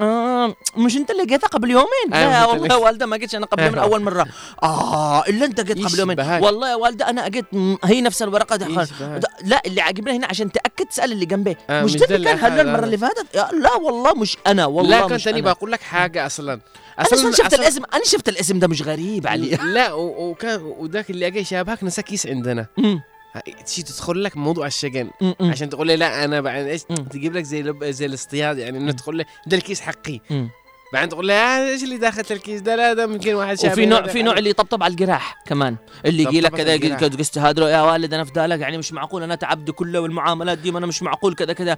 آه 0.00 0.54
مش 0.76 0.96
أنت 0.96 1.10
اللي 1.10 1.26
جيتها 1.26 1.48
قبل 1.48 1.70
يومين؟ 1.70 2.12
أيوة، 2.14 2.30
لا 2.30 2.46
والله 2.46 2.66
يا 2.66 2.74
والدة 2.74 3.06
ما 3.06 3.16
جيتش 3.16 3.34
أنا 3.34 3.46
قبل 3.46 3.62
من 3.62 3.78
أيوة. 3.78 3.82
أول 3.82 4.02
مرة. 4.02 4.26
آه 4.62 5.26
إلا 5.26 5.44
أنت 5.44 5.60
جيت 5.60 5.86
قبل 5.86 5.98
يومين. 5.98 6.20
والله 6.20 6.70
يا 6.70 6.74
والدة 6.74 7.10
أنا 7.10 7.26
اجيت 7.26 7.44
هي 7.84 8.00
نفس 8.00 8.22
الورقة 8.22 8.66
يشبهك. 8.66 9.22
لا 9.44 9.62
اللي 9.66 9.80
عاجبني 9.80 10.16
هنا 10.16 10.26
عشان 10.26 10.52
تأكد 10.52 10.86
تسأل 10.86 11.12
اللي 11.12 11.26
جنبي 11.26 11.56
آه، 11.70 11.82
مش 11.84 11.96
ده 11.96 12.16
اللي 12.16 12.28
كان 12.28 12.38
حل 12.38 12.60
المرة 12.60 12.84
اللي 12.84 12.98
فاتت؟ 12.98 13.36
لا 13.52 13.74
والله 13.74 14.14
مش 14.14 14.36
أنا 14.46 14.66
والله 14.66 15.00
لا 15.00 15.06
كنت 15.06 15.26
أنا 15.26 15.38
أنا. 15.38 15.52
بقول 15.52 15.72
لك 15.72 15.80
حاجة 15.80 16.26
أصلا. 16.26 16.60
أنا 16.98 17.06
أصلاً 17.06 17.32
شفت 17.32 17.54
الاسم 17.54 17.82
أنا 17.94 18.04
شفت 18.04 18.28
الاسم 18.28 18.58
ده 18.58 18.68
مش 18.68 18.82
غريب 18.82 19.26
علي. 19.26 19.58
لا 19.74 19.92
وكان 19.92 20.60
وذاك 20.62 21.10
اللي 21.10 21.26
اجى 21.26 21.44
شابهك 21.44 21.84
نسى 21.84 22.02
كيس 22.02 22.26
عندنا 22.26 22.66
تجي 23.66 23.82
تدخل 23.82 24.24
لك 24.24 24.36
موضوع 24.36 24.66
الشجن. 24.66 25.10
عشان 25.40 25.68
تقول 25.70 25.86
لي 25.86 25.96
لا 25.96 26.24
أنا 26.24 26.40
بعدين 26.40 26.66
إيش. 26.66 26.82
تجيب 26.82 27.32
لك 27.36 27.44
زي 27.44 27.62
لب 27.62 27.84
زي 27.84 28.06
الاصطياد 28.06 28.58
يعني 28.58 28.78
إنه 28.78 28.92
تقول 28.92 29.16
لي 29.16 29.24
ده 29.46 29.56
الكيس 29.56 29.80
حقي. 29.80 30.20
بعدين 30.92 31.08
تقول 31.08 31.26
لي 31.26 31.32
آه 31.32 31.70
إيش 31.70 31.84
اللي 31.84 31.96
داخل 31.96 32.24
الكيس 32.30 32.60
ده؟ 32.60 32.76
لا 32.76 32.92
ده 32.92 33.06
ممكن 33.06 33.34
واحد 33.34 33.58
شاب 33.58 33.72
وفي 33.72 33.86
نوع 33.86 34.02
في 34.06 34.22
نوع 34.22 34.38
اللي 34.38 34.50
يطبطب 34.50 34.82
على 34.82 34.90
الجراح 34.90 35.36
كمان. 35.46 35.76
اللي 36.06 36.22
يجي 36.22 36.40
لك 36.40 36.50
كذا 36.96 37.18
قست 37.18 37.38
هذا 37.38 37.68
يا 37.68 37.80
والد 37.80 38.14
أنا 38.14 38.24
فدالك 38.24 38.60
يعني 38.60 38.78
مش 38.78 38.92
معقول. 38.92 39.22
أنا 39.22 39.34
تعبت 39.34 39.70
كله 39.70 40.00
والمعاملات 40.00 40.58
دي 40.58 40.70
ما 40.70 40.78
أنا 40.78 40.86
مش 40.86 41.02
معقول. 41.02 41.34
كذا 41.34 41.52
كذا. 41.52 41.70
يا 41.70 41.76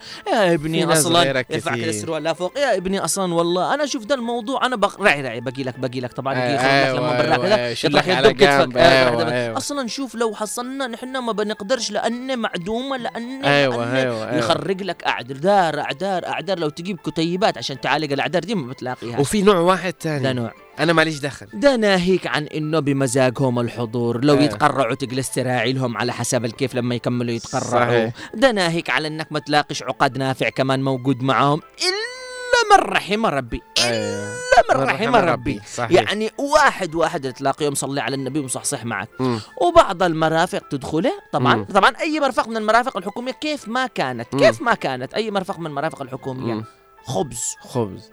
في 0.48 0.54
ابني 0.54 0.92
أصلا 0.92 1.24
يرفع 1.50 1.76
كذا. 1.76 1.84
السروال 1.84 2.22
لا 2.22 2.32
فوق. 2.32 2.58
يا 2.58 2.76
ابني 2.76 2.98
أصلا 2.98 3.34
والله 3.34 3.74
أنا 3.74 3.86
شوف 3.86 4.04
ده 4.04 4.14
الموضوع 4.14 4.66
أنا 4.66 4.76
بق... 4.76 5.00
راعي 5.00 5.22
راعي 5.22 5.40
باقي 5.40 5.62
لك 5.62 5.78
باقي 5.78 6.00
لك. 6.00 6.12
طبعا 6.12 6.34
يجي 6.34 6.54
يخرج 6.54 6.68
لك 6.70 6.98
لما 6.98 7.18
برا 7.18 7.74
كذا 7.74 8.28
بكتفك 8.28 8.34
جنب. 8.34 8.76
آه، 8.76 8.80
أيوه 8.80 9.16
واحدة 9.16 9.34
أيوه. 9.44 9.56
أصلا 9.56 9.88
شوف 9.88 10.14
لو 10.14 10.34
حصلنا 10.34 10.86
نحن 10.86 11.16
ما 11.16 11.32
بنقدرش 11.32 11.90
لأن 11.90 12.38
معدومة 12.38 12.96
لأن 12.96 13.44
أيوه 13.44 13.96
أيوه 13.96 14.36
يخرج 14.36 14.82
لك 14.82 15.04
أعذار 15.04 15.80
أعذار 15.80 16.26
أعذار. 16.26 16.58
لو 16.58 16.68
تجيب 16.68 16.98
كتيبات 17.06 17.58
عشان 17.58 17.80
تعالج 17.80 18.12
الأعذار 18.12 18.42
دي 18.42 18.54
ما 18.54 18.66
بتلاقيها 19.00 19.20
وفي 19.20 19.42
نوع 19.42 19.58
واحد 19.58 19.92
ده 19.92 20.18
ثاني 20.18 20.32
نوع. 20.32 20.52
أنا 20.78 20.92
ماليش 20.92 21.18
دخل. 21.18 21.46
ده 21.52 21.76
ناهيك 21.76 22.26
عن 22.26 22.44
إنه 22.44 22.80
بمزاجهم 22.80 23.58
الحضور. 23.58 24.24
لو 24.24 24.34
آه. 24.34 24.40
يتقرعوا 24.40 24.94
تجلس 24.94 25.30
تراعي 25.30 25.72
لهم 25.72 25.96
على 25.96 26.12
حسب 26.12 26.44
الكيف 26.44 26.74
لما 26.74 26.94
يكملوا 26.94 27.34
يتقرعوا. 27.34 27.86
صحيح. 27.86 28.14
ده 28.34 28.52
ناهيك 28.52 28.90
على 28.90 29.08
إنك 29.08 29.32
ما 29.32 29.38
تلاقيش 29.38 29.82
عقد 29.82 30.18
نافع 30.18 30.48
كمان 30.48 30.82
موجود 30.82 31.22
معاهم. 31.22 31.60
إلا 31.78 32.76
من 32.76 32.92
رحم 32.92 33.26
ربي. 33.26 33.62
أيوه 33.78 34.34
إلا 34.34 34.74
من 34.76 34.84
رحم 34.84 35.16
ربي. 35.16 35.60
صحيح. 35.74 35.90
يعني 35.90 36.30
واحد 36.38 36.94
واحد 36.94 37.32
تلاقيه 37.32 37.70
مصلي 37.70 38.00
على 38.00 38.16
النبي 38.16 38.38
ومصحصح 38.38 38.84
معك. 38.84 39.08
مم. 39.20 39.40
وبعض 39.62 40.02
المرافق 40.02 40.68
تدخله. 40.68 41.12
طبعا 41.32 41.54
مم. 41.54 41.64
طبعا 41.64 41.90
أي 42.00 42.20
مرفق 42.20 42.48
من 42.48 42.56
المرافق 42.56 42.96
الحكومية 42.96 43.32
كيف 43.32 43.68
ما 43.68 43.86
كانت؟ 43.86 44.34
مم. 44.34 44.40
كيف 44.40 44.62
ما 44.62 44.74
كانت 44.74 45.14
أي 45.14 45.30
مرفق 45.30 45.58
من 45.58 45.66
المرافق 45.66 46.02
الحكومية؟ 46.02 46.54
مم. 46.54 46.64
خبز. 47.04 47.56
خبز. 47.60 48.10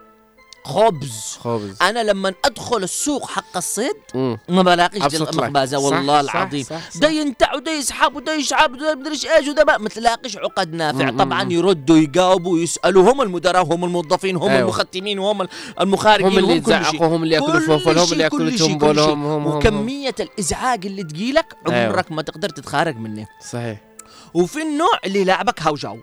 خبز 0.68 1.38
خبز 1.40 1.76
أنا 1.82 2.04
لما 2.04 2.34
أدخل 2.46 2.84
السوق 2.84 3.30
حق 3.30 3.58
الصيد 3.58 3.96
مم. 4.16 4.38
ما 4.50 4.62
بلاقيش 4.62 5.06
دي. 5.08 5.18
المخبازه 5.18 5.80
والله 5.80 6.22
صح، 6.24 6.36
العظيم 6.36 6.64
صح، 6.64 6.90
صح. 6.92 6.98
ده 7.00 7.10
ينتع 7.10 7.56
وده 7.56 7.72
يسحب 7.72 8.16
وده 8.16 8.34
يشعب 8.34 8.74
وده 8.74 8.96
مدري 8.96 9.14
إيش 9.38 9.48
وده 9.48 9.78
ما 9.78 9.90
تلاقيش 9.90 10.38
عقد 10.38 10.74
نافع 10.74 11.12
مم، 11.12 11.18
طبعا. 11.18 11.54
يردوا 11.54 11.98
يجاوبوا 11.98 12.60
يسالوا 12.60 13.12
هم 13.12 13.22
المدراء 13.22 13.64
هم 13.64 13.84
الموظفين 13.86 14.36
هم 14.36 14.50
أيوة. 14.50 14.60
المختمين 14.60 15.20
هم 15.20 15.48
المخارجين 15.82 16.28
هم 16.32 16.38
اللي. 16.38 16.56
يتزعقوا 16.56 17.08
هم 17.08 17.24
اللي 17.24 17.36
يأكلوا 17.36 17.52
كل 17.60 17.62
فوفل 17.66 17.98
هم 18.00 18.12
اللي 18.12 18.24
يأكلوا 18.24 18.50
كل 18.50 18.58
شيء، 18.58 18.68
كل 18.68 18.74
تنبول 18.80 18.96
شيء. 18.96 19.14
هم 19.14 19.48
وكمية 19.48 20.16
الإزعاج 20.20 20.86
اللي 20.86 21.04
تجيلك 21.04 21.56
أيوة. 21.70 21.86
عمرك 21.88 22.12
ما 22.12 22.22
تقدر 22.22 22.50
تتخارج 22.50 22.98
منه 22.98 23.28
صحيح 23.52 23.82
وفي 24.34 24.62
النوع 24.62 25.00
اللي 25.06 25.20
يلعبك 25.22 25.62
هوجاو 25.62 25.98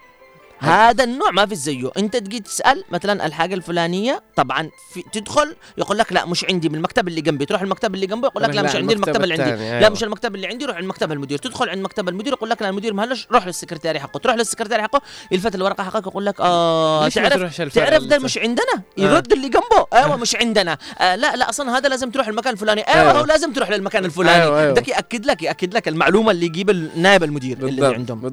هذا 0.58 1.04
النوع 1.04 1.30
ما 1.30 1.46
في 1.46 1.54
زيه. 1.54 1.90
انت 1.98 2.16
تجي 2.16 2.40
تسأل 2.40 2.84
مثلا 2.90 3.26
الحاجة 3.26 3.54
الفلانية 3.54 4.22
طبعا 4.36 4.70
في 4.92 5.02
تدخل 5.12 5.56
يقول 5.78 5.98
لك 5.98 6.12
لا 6.12 6.26
مش 6.26 6.44
عندي 6.44 6.68
من 6.68 6.74
المكتب 6.74 7.08
اللي 7.08 7.20
جنبي. 7.20 7.46
تروح 7.46 7.62
المكتب 7.62 7.94
اللي 7.94 8.06
جنبه 8.06 8.28
يقول 8.28 8.42
لك 8.42 8.50
لا, 8.50 8.62
مش 8.62 8.76
عندي 8.76 8.94
المكتب 8.94 9.22
اللي 9.22 9.34
عندي. 9.34 9.44
الثاني، 9.44 9.70
لا 9.70 9.78
أيوة. 9.78 9.88
مش 9.88 10.04
المكتب 10.04 10.34
اللي 10.34 10.46
عندي 10.46 10.64
روح 10.64 10.76
عند 10.76 10.86
مكتب 10.86 11.12
المدير. 11.12 11.38
تدخل 11.38 11.68
عند 11.68 11.84
مكتب 11.84 12.08
المدير 12.08 12.32
يقول 12.32 12.50
لك 12.50 12.62
لا 12.62 12.68
المدير 12.68 12.94
مهلش 12.94 13.28
روح 13.32 13.46
للسكرتاري 13.46 14.00
حقه. 14.00 14.18
تروح 14.18 14.36
للسكرتاري 14.36 14.82
حقه 14.82 15.02
يلفت 15.30 15.54
الورقة 15.54 15.84
حقك 15.84 16.06
يقول 16.06 16.26
لك 16.26 16.40
آه 16.40 17.08
تعرف 17.08 17.60
تعرف 17.60 18.02
ده 18.02 18.18
مش 18.18 18.38
عندنا؟ 18.38 18.82
يرد 18.96 19.32
اللي 19.32 19.48
جنبه. 19.48 19.86
أيوه 19.92 20.16
مش 20.16 20.36
عندنا. 20.36 20.78
آه 20.98 21.16
لا 21.16 21.36
لا 21.36 21.48
أصلا 21.48 21.78
هذا 21.78 21.88
لازم 21.88 22.10
تروح 22.10 22.28
المكان 22.28 22.52
الفلاني. 22.52 22.80
أيوه, 22.80 23.12
أيوة. 23.12 23.26
لازم 23.26 23.52
تروح 23.52 23.70
للمكان 23.70 24.04
الفلاني. 24.04 24.42
أيوة، 24.42 24.60
أيوة. 24.60 24.72
بدك 24.72 24.88
يأكد 24.88 25.26
لك 25.26 25.42
يأكد 25.42 25.74
لك 25.74 25.88
المعلومة 25.88 26.30
اللي 26.30 26.46
يجيب 26.46 26.70
النائب 26.70 27.22
المدير 27.24 27.58
اللي 27.58 27.86
عندهم. 27.86 28.32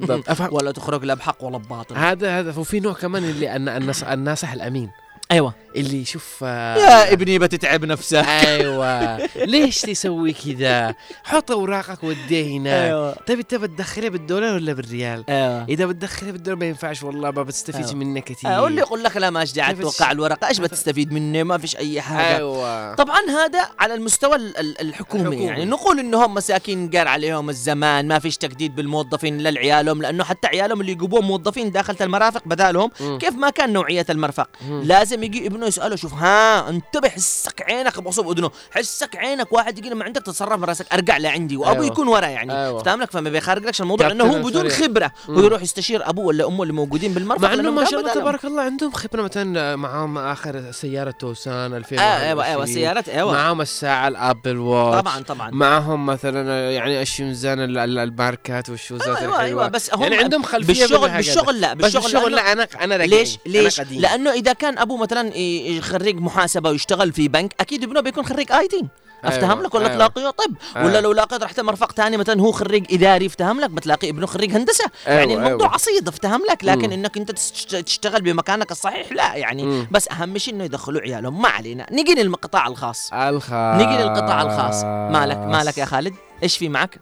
ولا 0.50 0.70
تخرج 0.70 1.04
لا 1.04 1.14
بحق 1.14 1.44
ولا 1.44 1.58
بباطل. 1.58 2.11
هذا 2.12 2.38
هذا. 2.38 2.58
وفي 2.60 2.80
نوع 2.80 2.92
كمان 2.92 3.24
اللي 3.24 3.56
الن- 3.56 3.68
النص- 3.68 4.04
الناصح 4.04 4.52
الأمين. 4.52 4.90
أيوه. 5.32 5.54
اللي 5.76 6.00
يشوف 6.02 6.42
يا 6.42 7.12
ابني 7.12 7.38
بتتعب 7.38 7.84
نفسك 7.84 8.16
أيوه 8.26 9.16
ليش 9.52 9.80
تسوي 9.80 10.32
كذا؟ 10.32 10.94
حط 11.24 11.50
أوراقك 11.50 12.04
وديه 12.04 12.58
هناك 12.58 12.72
أيوه 12.88 13.12
طيب 13.26 13.38
انت 13.38 13.54
بتدخلها 13.54 14.08
بالدولار 14.08 14.54
ولا 14.54 14.72
بالريال؟ 14.72 15.24
أيوه 15.28 15.64
إذا 15.68 15.86
بتدخلها 15.86 16.32
بالدولار 16.32 16.58
ما 16.60 16.66
ينفعش 16.66 17.02
والله 17.02 17.30
ما 17.30 17.42
بتستفيد 17.42 17.84
أيوة. 17.86 17.94
منه 17.96 18.20
كثير 18.20 18.50
آه، 18.50 18.62
واللي 18.62 18.80
يقول 18.80 19.04
لك 19.04 19.16
لا 19.16 19.30
ماش 19.30 19.52
داعي 19.52 19.72
كيف 19.74 19.82
توقع 19.82 20.06
تش- 20.06 20.12
الورقة 20.12 20.48
إيش 20.48 20.58
بتستفيد 20.58 21.12
منه 21.12 21.42
ما 21.42 21.58
فيش 21.58 21.76
أي 21.76 22.00
حاجة 22.00 22.36
أيوه 22.36 22.94
طبعا 22.94 23.20
هذا 23.30 23.68
على 23.78 23.94
المستوى 23.94 24.36
ال- 24.36 24.56
ال- 24.58 24.80
الحكومي 24.80 25.22
الحكومي. 25.22 25.44
يعني 25.46 25.64
نقول 25.64 25.98
إنهم 25.98 26.34
مساكين 26.34 26.90
قار 26.90 27.08
عليهم 27.08 27.50
الزمان 27.50 28.08
ما 28.08 28.18
فيش 28.18 28.36
تجديد 28.36 28.74
بالموظفين 28.74 29.38
للعيالهم 29.38 30.02
لأنه 30.02 30.24
حتى 30.24 30.48
عيالهم 30.48 30.80
اللي 30.80 30.92
يجيبوهم 30.92 31.24
موظفين 31.26 31.70
داخل 31.70 31.96
المرافق 32.00 32.42
بدالهم 32.46 32.90
مم. 33.00 33.18
كيف 33.18 33.34
ما 33.34 33.50
كان 33.50 33.72
نوعية 33.72 34.06
المرفق 34.10 34.48
مم. 34.68 34.82
لازم 34.82 35.22
يجي 35.22 35.46
ابنه 35.62 35.68
يسأله 35.68 35.96
شوف 35.96 36.14
ها 36.14 36.68
انتبه 36.68 37.08
حسك 37.08 37.62
عينك 37.62 38.00
بصوب 38.00 38.30
أذنه 38.30 38.50
حسك 38.70 39.16
عينك 39.16 39.52
واحد 39.52 39.78
يجي 39.78 39.90
لما 39.90 40.04
عندك 40.04 40.22
تتصرف 40.22 40.58
من 40.58 40.64
رأسك 40.64 40.86
أرجع 40.92 41.16
لعندي 41.16 41.56
وأبوه 41.56 41.74
أيوة. 41.74 41.86
يكون 41.86 42.08
ورا 42.08 42.26
يعني 42.26 42.64
أيوة. 42.64 42.82
فاهم 42.82 43.00
لك 43.02 43.10
فما 43.10 43.30
بيخرج 43.30 43.66
لكش 43.66 43.80
الموضوع 43.80 44.06
لأنه 44.06 44.24
هو 44.24 44.42
بدون. 44.42 44.68
خبرة 44.68 45.12
مم. 45.28 45.34
هو 45.38 45.44
يروح 45.44 45.62
يستشير 45.62 46.08
أبوه 46.08 46.24
ولا 46.26 46.46
أمه 46.46 46.62
اللي 46.62 46.72
موجودين 46.72 47.14
بالمرفق 47.14 47.42
مع 47.42 47.52
إنه 47.54 47.70
ما 47.70 47.84
شاء 47.84 48.00
الله. 48.00 48.14
تبارك 48.14 48.44
الله 48.44 48.62
عندهم 48.62 48.90
خبرة 48.92 49.22
مثلا 49.22 49.76
معاهم 49.76 50.18
آخر 50.18 50.70
سيارة 50.72 51.10
توسان 51.10 51.74
2000 51.74 51.96
آه 51.98 52.00
أيوه 52.00 52.44
أيوه 52.46 52.64
سيارات 52.66 53.08
أيوه 53.08 53.32
معاهم 53.32 53.60
الساعة 53.60 54.08
الأبل 54.08 54.56
واتش 54.58 55.00
طبعا 55.00 55.22
طبعا 55.22 55.50
معاهم 55.50 56.06
مثلا 56.06 56.70
يعني 56.72 57.02
الشمزان 57.02 57.60
ال- 57.60 57.78
ال- 57.78 57.98
الماركات 57.98 58.70
والشوزات 58.70 59.06
أيوه 59.06 59.18
الحلوة 59.18 59.40
أيوه 59.40 59.68
بس 59.68 59.94
هم 59.94 60.02
يعني 60.02 60.16
عندهم 60.16 60.42
خلفية 60.42 60.82
بالشغل. 60.86 61.08
بالشغل 61.10 61.60
لا 61.60 61.74
بالشغل 61.74 62.02
بالشغل 62.02 62.32
لا 62.32 62.52
أنا 62.52 62.68
أنا 62.80 62.94
ليش 62.94 63.38
أنا 63.46 63.52
ليش. 63.52 63.80
لأنه 63.80 64.32
إذا 64.32 64.52
كان 64.52 64.78
أبوه 64.78 64.96
مثلا 64.98 65.32
خريج 65.80 66.20
محاسبة 66.20 66.70
ويشتغل 66.70 67.12
في 67.12 67.28
بنك 67.28 67.54
أكيد 67.60 67.82
ابنه 67.84 68.00
بيكون 68.00 68.24
خريج 68.26 68.52
آي 68.52 68.68
تي. 68.68 68.86
أفتهم 69.24 69.50
أيوة، 69.50 69.62
لك 69.62 69.74
ولا 69.74 69.84
أيوة. 69.84 69.94
تلاقيه؟ 69.96 70.30
طب 70.30 70.54
أيوة. 70.76 70.86
ولا 70.88 71.00
لو 71.00 71.12
لاقيت 71.12 71.42
رحت 71.42 71.60
مرفق 71.60 71.92
ثاني 71.92 72.16
مثلا 72.16 72.40
هو 72.40 72.52
خريج 72.52 72.94
إداري 72.94 73.26
أفتهم 73.26 73.60
لك 73.60 73.70
بتلاقي 73.70 74.10
ابنه 74.10 74.26
خريج 74.26 74.52
هندسة. 74.56 74.84
أيوة، 75.06 75.18
يعني 75.18 75.34
الموضوع 75.34 75.66
أيوة. 75.66 75.68
عصيد 75.74 76.08
أفتهم 76.08 76.40
لك. 76.50 76.64
لكن 76.64 76.86
مم. 76.86 76.92
إنك 76.92 77.16
أنت 77.16 77.30
تشت- 77.30 77.76
تشتغل 77.76 78.22
بمكانك 78.22 78.70
الصحيح 78.70 79.12
لا 79.12 79.34
يعني 79.34 79.62
مم. 79.62 79.86
بس 79.90 80.08
أهم 80.08 80.38
شيء 80.38 80.54
إنه 80.54 80.64
يدخلوا 80.64 81.00
عيالهم 81.00 81.42
ما 81.42 81.48
علينا. 81.48 81.86
نيجي 81.92 82.14
للقطاع 82.14 82.66
الخاص. 82.66 83.12
الخاص. 83.12 83.76
نيجي 83.82 84.02
للقطاع 84.02 84.42
الخاص. 84.42 84.84
مالك 84.84 85.36
مالك 85.36 85.78
يا 85.78 85.84
خالد؟ 85.84 86.14
إيش 86.42 86.56
في 86.58 86.68
معك؟ 86.68 86.98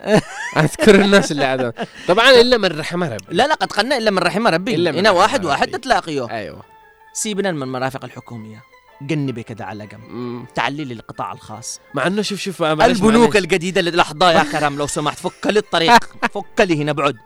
أذكر 0.56 0.94
الناس 0.94 1.32
اللي 1.32 1.44
عادوا 1.44 1.70
طبعا 2.08 2.30
إلا 2.30 2.56
من 2.56 2.78
رحم 2.78 3.04
ربي. 3.04 3.24
لا 3.28 3.46
لا 3.46 3.54
قد 3.54 3.72
قلنا 3.72 3.96
إلا 3.96 4.10
من 4.10 4.18
رحم 4.18 4.46
ربي. 4.46 4.90
هنا 4.90 5.10
واحد 5.10 5.38
ربي. 5.38 5.46
واحد 5.48 5.80
تلاقيه 5.80 6.30
أيوه. 6.30 6.69
سيبنا 7.12 7.52
من 7.52 7.62
المرافق 7.62 8.04
الحكومية. 8.04 8.62
جنبي 9.02 9.42
كده 9.42 9.64
على 9.64 9.86
جنب. 9.86 10.46
تعلي 10.54 10.84
لي 10.84 10.94
القطاع 10.94 11.32
الخاص. 11.32 11.80
مع 11.94 12.06
إنه 12.06 12.22
شوف 12.22 12.40
شوف 12.40 12.62
معلش 12.62 12.98
البنوك 12.98 13.28
معلش. 13.30 13.36
الجديدة 13.36 13.80
اللي 13.80 13.90
لحظة 13.90 14.30
يا 14.32 14.42
كرم 14.42 14.78
لو 14.78 14.86
سمحت 14.86 15.18
فك 15.18 15.46
لي 15.46 15.58
الطريق. 15.58 16.04
فك 16.34 16.60
لي 16.60 16.82
هنا 16.82 16.92
بعد. 16.92 17.16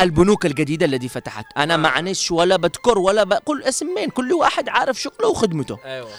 البنوك 0.00 0.46
الجديدة 0.46 0.86
التي 0.86 1.08
فتحت. 1.08 1.44
أنا 1.56 1.76
معنيش 1.76 2.30
ولا 2.30 2.56
بذكر 2.56 2.98
ولا 2.98 3.24
بقول 3.24 3.62
اسمين 3.62 4.10
كل 4.10 4.32
واحد 4.32 4.68
عارف 4.68 5.00
شغله 5.00 5.28
وخدمته. 5.28 5.78
أيوه. 5.84 6.10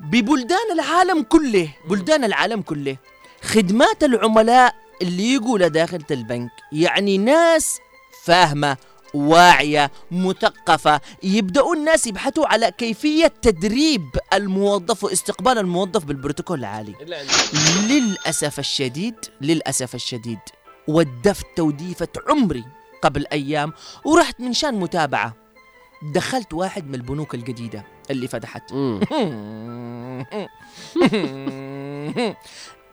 ببلدان 0.00 0.72
العالم 0.72 1.22
كله 1.22 1.68
بلدان 1.88 2.24
العالم 2.24 2.62
كله 2.62 2.96
خدمات 3.42 4.04
العملاء 4.04 4.74
اللي 5.02 5.34
يقولها 5.34 5.68
داخل 5.68 6.02
البنك 6.10 6.50
يعني 6.72 7.18
ناس 7.18 7.78
فاهمة. 8.24 8.76
واعية 9.14 9.90
مثقفة. 10.10 11.00
يبدأوا 11.22 11.74
الناس 11.74 12.06
يبحثوا 12.06 12.46
على 12.46 12.70
كيفية 12.78 13.26
تدريب 13.42 14.06
الموظف 14.32 15.04
واستقبال 15.04 15.58
الموظف 15.58 16.04
بالبروتوكول 16.04 16.58
العالي. 16.58 16.94
للأسف 17.88 18.58
الشديد 18.58 19.14
للأسف 19.40 19.94
الشديد 19.94 20.38
ودفت 20.88 21.46
توديفة 21.56 22.08
عمري 22.28 22.64
قبل 23.02 23.26
أيام 23.32 23.72
ورحت 24.04 24.40
من 24.40 24.52
شان 24.52 24.74
متابعة. 24.74 25.36
دخلت 26.14 26.52
واحد 26.54 26.86
من 26.88 26.94
البنوك 26.94 27.34
الجديدة 27.34 27.84
اللي 28.10 28.28
فتحت. 28.28 28.72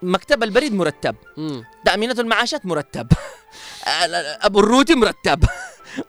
مكتب 0.02 0.44
البريد 0.44 0.74
مرتب. 0.74 1.16
تأمينة 1.86 2.16
المعاشات 2.20 2.66
مرتب. 2.66 3.08
أبو 4.48 4.60
الروتي 4.60 4.96
مرتب. 4.96 5.44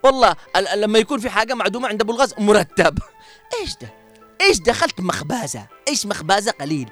والله 0.03 0.35
ال- 0.55 0.67
ال- 0.67 0.81
لما 0.81 0.99
يكون 0.99 1.19
في 1.19 1.29
حاجة 1.29 1.53
معدومة 1.53 1.87
عند 1.87 2.01
أبو 2.01 2.11
الغاز 2.11 2.33
مرتب. 2.37 2.99
إيش 3.61 3.75
ده؟ 3.81 3.93
إيش 4.41 4.59
دخلت 4.59 5.01
مخبازة؟ 5.01 5.67
إيش 5.87 6.05
مخبازة 6.05 6.51
قليل؟ 6.51 6.89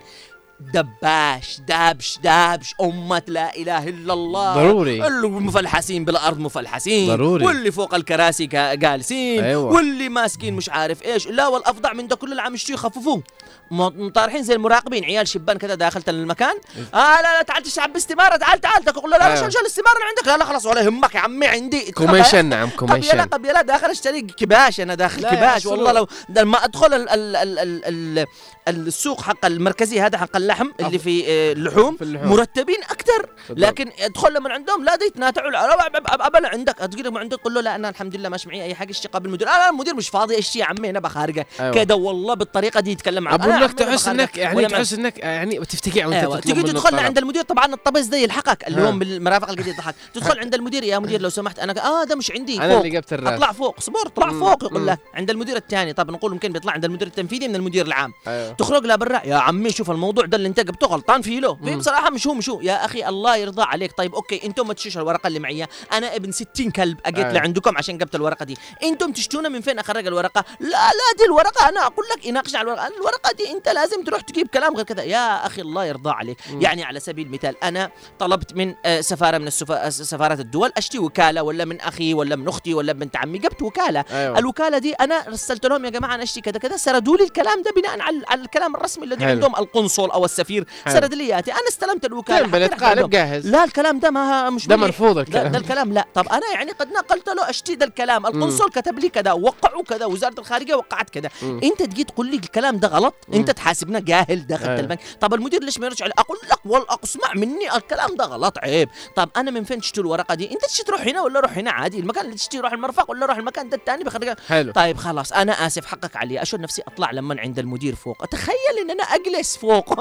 دباش 0.59 1.59
دابش 1.67 2.19
دابش 2.23 2.75
أمة 2.81 3.21
لا 3.27 3.55
إله 3.55 3.89
إلا 3.89 4.13
الله. 4.13 4.55
ضروري. 4.55 5.07
اللي 5.07 5.27
مفلحسين 5.27 6.05
بالأرض 6.05 6.39
مفلحسين. 6.39 7.09
ضروري. 7.09 7.45
واللي 7.45 7.71
فوق 7.71 7.93
الكراسي 7.95 8.45
جالسين. 8.45 9.43
أيوة. 9.43 9.73
واللي 9.73 10.09
ماسكين 10.09 10.53
مش 10.53 10.69
عارف 10.69 11.03
إيش. 11.03 11.27
لا 11.27 11.47
والأفضع 11.47 11.93
من 11.93 12.07
ده 12.07 12.15
كل 12.15 12.33
العام 12.33 12.55
يشتري 12.55 12.73
يخففوه 12.73 13.23
مطارحين 13.71 14.43
زي 14.43 14.53
المراقبين. 14.53 15.03
عيال 15.03 15.27
شبان 15.27 15.57
كذا 15.57 15.75
داخلت 15.75 16.09
المكان. 16.09 16.55
آه 16.93 17.21
لا 17.21 17.37
لا 17.37 17.41
تعال 17.41 17.63
تشعب 17.63 17.93
باستمارة. 17.93 18.35
تعال 18.35 18.61
تعال. 18.61 18.83
تقول 18.83 19.11
له 19.11 19.17
لا 19.17 19.23
لا 19.23 19.37
أيوة. 19.37 19.49
شال 19.49 19.61
الاستمارة 19.61 19.95
اللي 19.95 20.05
عندك. 20.05 20.27
لا 20.27 20.37
لا 20.37 20.45
خلاص 20.45 20.65
ولا 20.65 20.81
يهمك 20.81 21.15
يا 21.15 21.19
عمي 21.19 21.47
عندي. 21.47 21.91
commission 21.91 22.45
نعم 22.45 22.69
commission. 22.69 23.21
قبيله 23.21 23.61
داخل 23.61 23.87
اشتري 23.89 24.21
كباش. 24.21 24.79
أنا 24.79 24.95
داخل 24.95 25.21
كباش. 25.21 25.65
والله 25.65 25.91
لو 25.91 26.07
أدخل 26.55 26.93
ال 26.93 27.09
ال 27.09 27.35
ال 27.35 27.59
ال 27.59 28.19
ال 28.19 28.25
السوق 28.69 29.21
حق 29.21 29.45
المركزي 29.45 30.01
هذا 30.01 30.17
حق 30.17 30.35
اللحم 30.35 30.67
اللي 30.79 30.99
في 30.99 31.23
آه، 31.27 31.53
اللحوم 31.53 31.95
في 31.97 32.01
اللحوم. 32.03 32.29
مرتبين 32.29 32.83
أكثر. 32.83 33.29
لكن 33.49 33.91
ادخل 33.99 34.39
من 34.43 34.51
عندهم 34.51 34.83
لا 34.85 34.97
يتناتعوا 35.07 35.51
لا، 35.51 35.67
لا، 35.67 35.75
لا، 35.75 35.99
لا، 35.99 36.27
ابل 36.27 36.45
عندك 36.45 36.73
تقول 36.73 37.03
له 37.13 37.19
عندك 37.19 37.37
قول 37.37 37.53
له 37.53 37.61
لا 37.61 37.75
أنا 37.75 37.89
الحمد 37.89 38.15
لله 38.15 38.29
ماشي 38.29 38.49
معي 38.49 38.63
أي 38.63 38.75
حاجة 38.75 38.91
اشتي 38.91 39.07
قبل 39.07 39.25
المدير 39.27 39.47
آه 39.47 39.57
لا 39.57 39.69
المدير 39.69 39.95
مش 39.95 40.09
فاضي 40.09 40.35
إيش 40.35 40.55
يا 40.55 40.65
عمي 40.65 40.89
أنا 40.89 40.99
بخارجة 40.99 41.47
أيوة. 41.59 41.73
كده 41.73 41.95
والله 41.95 42.33
بالطريقة 42.33 42.79
دي 42.79 42.91
يتكلم 42.91 43.23
معك 43.23 43.39
أقول 43.39 43.51
أنا 43.53 43.65
لك 43.65 43.79
يا 43.81 43.85
عمي 43.85 43.85
أنا 43.85 43.97
تحس. 43.97 44.07
إنك 44.07 44.37
يعني 44.37 44.65
تحس 44.67 44.93
إنك 44.93 45.17
يعني 45.19 45.59
تفتكي 45.65 46.05
وأنت 46.05 46.43
تيجي 46.43 46.59
منه 46.63 46.71
تدخل. 46.71 46.99
عند 46.99 47.17
المدير 47.17 47.41
طبعا 47.41 47.73
الطبس 47.73 48.05
ده 48.05 48.17
يلحقك 48.17 48.67
اللي. 48.67 48.81
هو 48.81 48.91
من 48.91 49.01
المرافق 49.01 49.49
الجديد 49.49 49.73
يضحك 49.73 49.95
تدخل 50.13 50.39
عند 50.39 50.53
المدير 50.55 50.83
يا 50.83 50.99
مدير 50.99 51.21
لو 51.21 51.29
سمحت 51.29 51.59
أنا 51.59 51.85
آه 51.85 52.03
ده 52.03 52.15
مش 52.15 52.31
عندي 52.31 52.57
أنا 52.61 52.77
اللي 52.77 52.89
جبت 52.89 53.13
الراس 53.13 53.33
أطلع 53.33 53.51
فوق 53.51 53.79
صبر 53.79 53.99
اطلع. 54.05 54.29
فوق 54.29 54.63
يقول. 54.63 54.87
لك 54.87 54.99
عند 55.13 55.29
المدير 55.29 55.55
الثاني 55.57 55.93
طب 55.93 56.11
نقول 56.11 56.31
يمكن 56.33 56.51
بيطلع 56.51 56.73
عند 56.73 56.85
المدير 56.85 57.07
التنفيذي 57.07 57.47
من 57.47 57.55
المدير 57.55 57.85
العام 57.85 58.13
أيوه 58.27 58.51
تخرج 58.57 58.85
له 58.85 58.95
برا 58.95 59.21
يا 59.25 59.35
عمي 59.35 59.71
شوف 59.71 59.91
الموضوع 59.91 60.25
ده 60.25 60.37
اللي 60.37 60.47
انت 60.47 60.59
جبته 60.59 60.87
غلطان 60.87 61.21
فيه 61.21 61.39
له. 61.39 61.55
في. 61.55 61.75
بصراحة 61.75 62.09
مش 62.09 62.27
هو 62.27 62.33
مش 62.33 62.49
هو. 62.49 62.61
يا 62.61 62.85
أخي 62.85 63.07
الله 63.07 63.35
يرضى 63.35 63.61
عليك. 63.61 63.91
طيب 63.97 64.15
أوكي 64.15 64.45
أنتم 64.45 64.67
ما 64.67 64.73
تشتروش 64.73 64.97
الورقة 64.97 65.27
اللي 65.27 65.39
معي. 65.39 65.67
أنا 65.93 66.15
ابن 66.15 66.31
60 66.31 66.71
كلب 66.71 66.97
أجيت 67.05 67.19
أيوة. 67.25 67.33
لعندكم 67.33 67.77
عشان 67.77 67.97
جبت 67.97 68.15
الورقة 68.15 68.45
دي. 68.45 68.57
أنتم 68.83 69.11
تشتونا 69.11 69.49
من 69.49 69.61
فين 69.61 69.79
أخرج 69.79 70.07
الورقة؟ 70.07 70.45
لا 70.59 70.67
لا 70.69 71.17
دي 71.17 71.25
الورقة. 71.25 71.69
أنا 71.69 71.85
أقول 71.85 72.05
لك 72.15 72.25
يناقش 72.25 72.55
على 72.55 72.61
الورقة. 72.65 72.87
الورقة 72.87 73.31
دي 73.37 73.51
أنت 73.51 73.69
لازم 73.69 74.03
تروح 74.03 74.21
تجيب 74.21 74.47
كلام 74.47 74.75
غير 74.75 74.85
كذا. 74.85 75.03
يا 75.03 75.45
أخي 75.45 75.61
الله 75.61 75.85
يرضى 75.85 76.09
عليك. 76.09 76.37
مم. 76.51 76.61
يعني 76.61 76.83
على 76.83 76.99
سبيل 76.99 77.27
المثال 77.27 77.63
أنا 77.63 77.91
طلبت 78.19 78.53
من 78.53 78.75
آه، 78.85 79.01
سفارة 79.01 79.37
من 79.37 79.47
السفا- 79.47 79.89
سفارات 79.89 80.39
الدول 80.39 80.71
أشتي 80.77 80.99
وكالة 80.99 81.43
ولا 81.43 81.65
من 81.65 81.81
أخي 81.81 82.13
ولا 82.13 82.35
من 82.35 82.47
أختي 82.47 82.73
ولا 82.73 82.93
بنت 82.93 83.15
عمي. 83.17 83.37
جبت 83.37 83.61
وكالة. 83.61 84.05
أيوه. 84.11 84.39
الوكالة 84.39 84.77
دي 84.77 84.93
أنا 84.93 85.25
رسلت 85.27 85.65
لهم 85.65 85.85
يا 85.85 85.89
جماعة 85.89 86.15
أنا 86.15 86.23
أشتي 86.23 86.41
كذا 86.41 86.59
كذا. 86.59 86.77
سردوا 86.77 87.17
لي 87.17 87.23
الكلام 87.23 87.61
ده 87.61 87.71
بناء 87.71 87.99
على, 88.01 88.21
على 88.27 88.46
الكلام 88.47 88.75
الرسمي 88.75 89.05
الذي 89.05 89.25
حلو. 89.25 89.31
عندهم 89.31 89.55
القنصل 89.55 90.11
أو 90.11 90.25
السفير. 90.25 90.67
سرد 90.87 91.13
لي 91.13 91.23
اياتي 91.23 91.51
أنا 91.51 91.67
استلمت 91.69 92.05
الوكالة. 92.05 92.47
حطيت 92.47 92.83
قالب. 92.83 93.09
جاهز 93.09 93.47
لا 93.47 93.63
الكلام 93.63 93.99
ده 93.99 94.11
ما 94.11 94.49
مش 94.49 94.67
ده. 94.67 94.75
مرفوض 94.75 95.15
ده, 95.15 95.21
الكلام. 95.21 95.51
ده 95.51 95.57
الكلام 95.57 95.93
لا. 95.93 96.05
طب 96.13 96.27
أنا 96.27 96.51
يعني 96.53 96.71
قد 96.71 96.87
نقلت 96.91 97.29
له 97.29 97.49
اشتي 97.49 97.75
ده 97.75 97.85
الكلام 97.85 98.25
القنصل 98.25 98.69
كتب 98.69 98.99
لي 98.99 99.09
كذا 99.09 99.31
وقعوا 99.31 99.83
كذا 99.83 100.05
وزارة 100.05 100.39
الخارجية 100.39 100.75
وقعت 100.75 101.09
كذا. 101.09 101.29
أنت 101.43 101.83
تجي 101.83 102.03
تقول 102.03 102.31
لي 102.31 102.35
الكلام 102.35 102.77
ده 102.77 102.87
غلط. 102.87 103.15
أنت 103.33 103.51
تحاسبنا 103.51 103.99
جاهل 103.99 104.47
داخل 104.47 104.69
أيوة. 104.69 104.79
البنك. 104.79 104.99
طب 105.21 105.33
المدير 105.33 105.63
ليش 105.63 105.79
ما 105.79 105.85
يرجع 105.85 106.05
لي 106.05 106.13
أقول 106.17 106.37
لك 106.51 106.59
والله 106.65 106.97
أسمع 107.03 107.33
مني 107.35 107.75
الكلام 107.75 108.15
ده 108.15 108.25
غلط 108.25 108.57
عيب. 108.57 108.89
طب 109.15 109.29
أنا 109.37 109.51
من 109.51 109.63
فين 109.63 109.81
تشتري 109.81 110.01
الورقة 110.01 110.35
دي؟ 110.35 110.51
أنت 110.51 110.65
تشتري 110.65 110.85
تروح 110.85 111.01
هنا 111.01 111.21
ولا 111.21 111.39
روح 111.39 111.57
هنا؟ 111.57 111.71
عادي 111.71 111.99
المكان 111.99 112.25
اللي 112.25 112.35
تشتري 112.35 112.61
روح 112.61 112.73
المرفق 112.73 113.11
ولا 113.11 113.25
روح 113.25 113.37
المكان 113.37 113.69
ده 113.69 113.77
الثاني 113.77 114.03
بخرجك 114.03 114.39
حلو. 114.47 114.71
طيب 114.71 114.97
خلاص 114.97 115.33
أنا 115.33 115.67
آسف 115.67 115.85
حقك 115.85 116.15
علي. 116.15 116.41
أشوف 116.41 116.59
نفسي 116.59 116.81
أطلع 116.87 117.11
لما 117.11 117.35
عند 117.39 117.59
المدير 117.59 117.95
فوق. 117.95 118.21
اتخيل 118.37 118.79
إن 118.83 118.91
أنا 118.91 119.03
أجلس 119.03 119.57
فوق 119.57 119.99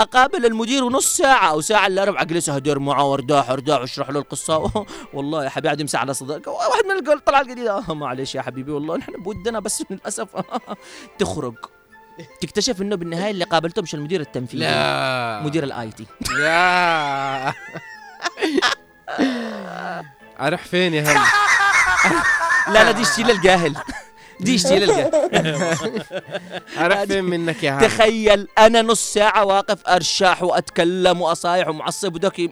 أقابل 0.00 0.46
المدير 0.46 0.84
ونص 0.84 1.16
ساعة 1.16 1.50
أو 1.50 1.60
ساعة 1.60 1.86
إلا 1.86 2.04
ربع 2.04 2.22
أجلس 2.22 2.48
أهدر 2.48 2.78
معاه 2.78 3.04
وأرتاح 3.04 3.50
أرتاح 3.50 3.80
واشرح 3.80 4.10
له 4.10 4.18
القصة. 4.20 4.86
والله 5.14 5.44
يا 5.44 5.48
حبيبي 5.48 5.68
قاعد 5.68 5.80
يمسح 5.80 6.00
على 6.00 6.14
صدرك. 6.14 6.46
واحد 6.46 6.84
من 6.84 6.90
القول 6.98 7.20
طلع 7.20 7.40
الجديدة. 7.40 7.78
آه 7.88 7.94
معلش 7.94 8.34
يا 8.34 8.42
حبيبي 8.42 8.72
والله 8.72 8.96
نحن 8.96 9.12
بودنا 9.12 9.60
بس 9.60 9.82
للأسف. 9.90 10.28
تخرج. 11.18 11.54
تكتشف 12.40 12.82
إنه 12.82 12.96
بالنهاية 12.96 13.30
اللي 13.30 13.44
قابلته 13.44 13.82
مش 13.82 13.94
المدير 13.94 14.20
التنفيذي 14.20 14.62
لا. 14.64 15.40
مدير 15.44 15.64
الاي 15.64 15.90
T. 15.90 16.06
لا. 16.38 17.52
أروح 20.40 20.64
فين 20.64 20.94
يا 20.94 21.02
هم 21.12 21.24
لا 22.74 22.84
لا 22.84 22.90
دي 22.90 23.04
شتيل 23.04 23.30
الجاهل. 23.30 23.76
دي 24.42 24.58
أروح 26.78 27.04
فين 27.08 27.24
منك 27.24 27.62
يا 27.62 27.78
تخيل 27.78 28.48
أنا 28.58 28.82
نص 28.82 29.12
ساعة 29.12 29.44
واقف 29.44 29.86
ارشح 29.88 30.42
وأتكلم 30.42 31.20
وأصايح 31.20 31.68
ومعصب 31.68 32.14
ودوكي 32.14 32.50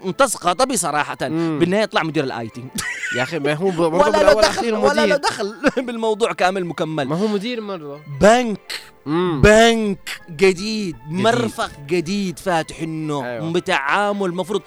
صراحة. 0.75 1.17
مم. 1.23 1.59
بالنهاية 1.59 1.83
يطلع 1.83 2.03
مدير 2.03 2.25
ال 2.25 2.49
IT. 2.49 2.65
يا 3.17 3.23
أخي 3.23 3.39
ما 3.39 3.55
هو 3.55 3.69
ولا 3.99 4.23
له 4.23 4.41
دخل 4.41 4.75
ولا 4.75 5.07
له 5.07 5.17
دخل 5.17 5.55
بالموضوع 5.77 6.33
كامل 6.33 6.65
مكمل. 6.65 7.09
ما 7.09 7.17
هو 7.17 7.27
مدير 7.27 7.61
مرة. 7.61 8.01
بنك 8.21 8.73
مم. 9.07 9.41
بنك 9.43 10.21
جديد 10.31 10.97
مرفق 11.11 11.71
جديد 11.87 12.39
فاتح 12.39 12.81
إنه 12.81 13.27
أيوة. 13.27 13.53
بتعامل 13.53 14.35
مفروض. 14.35 14.63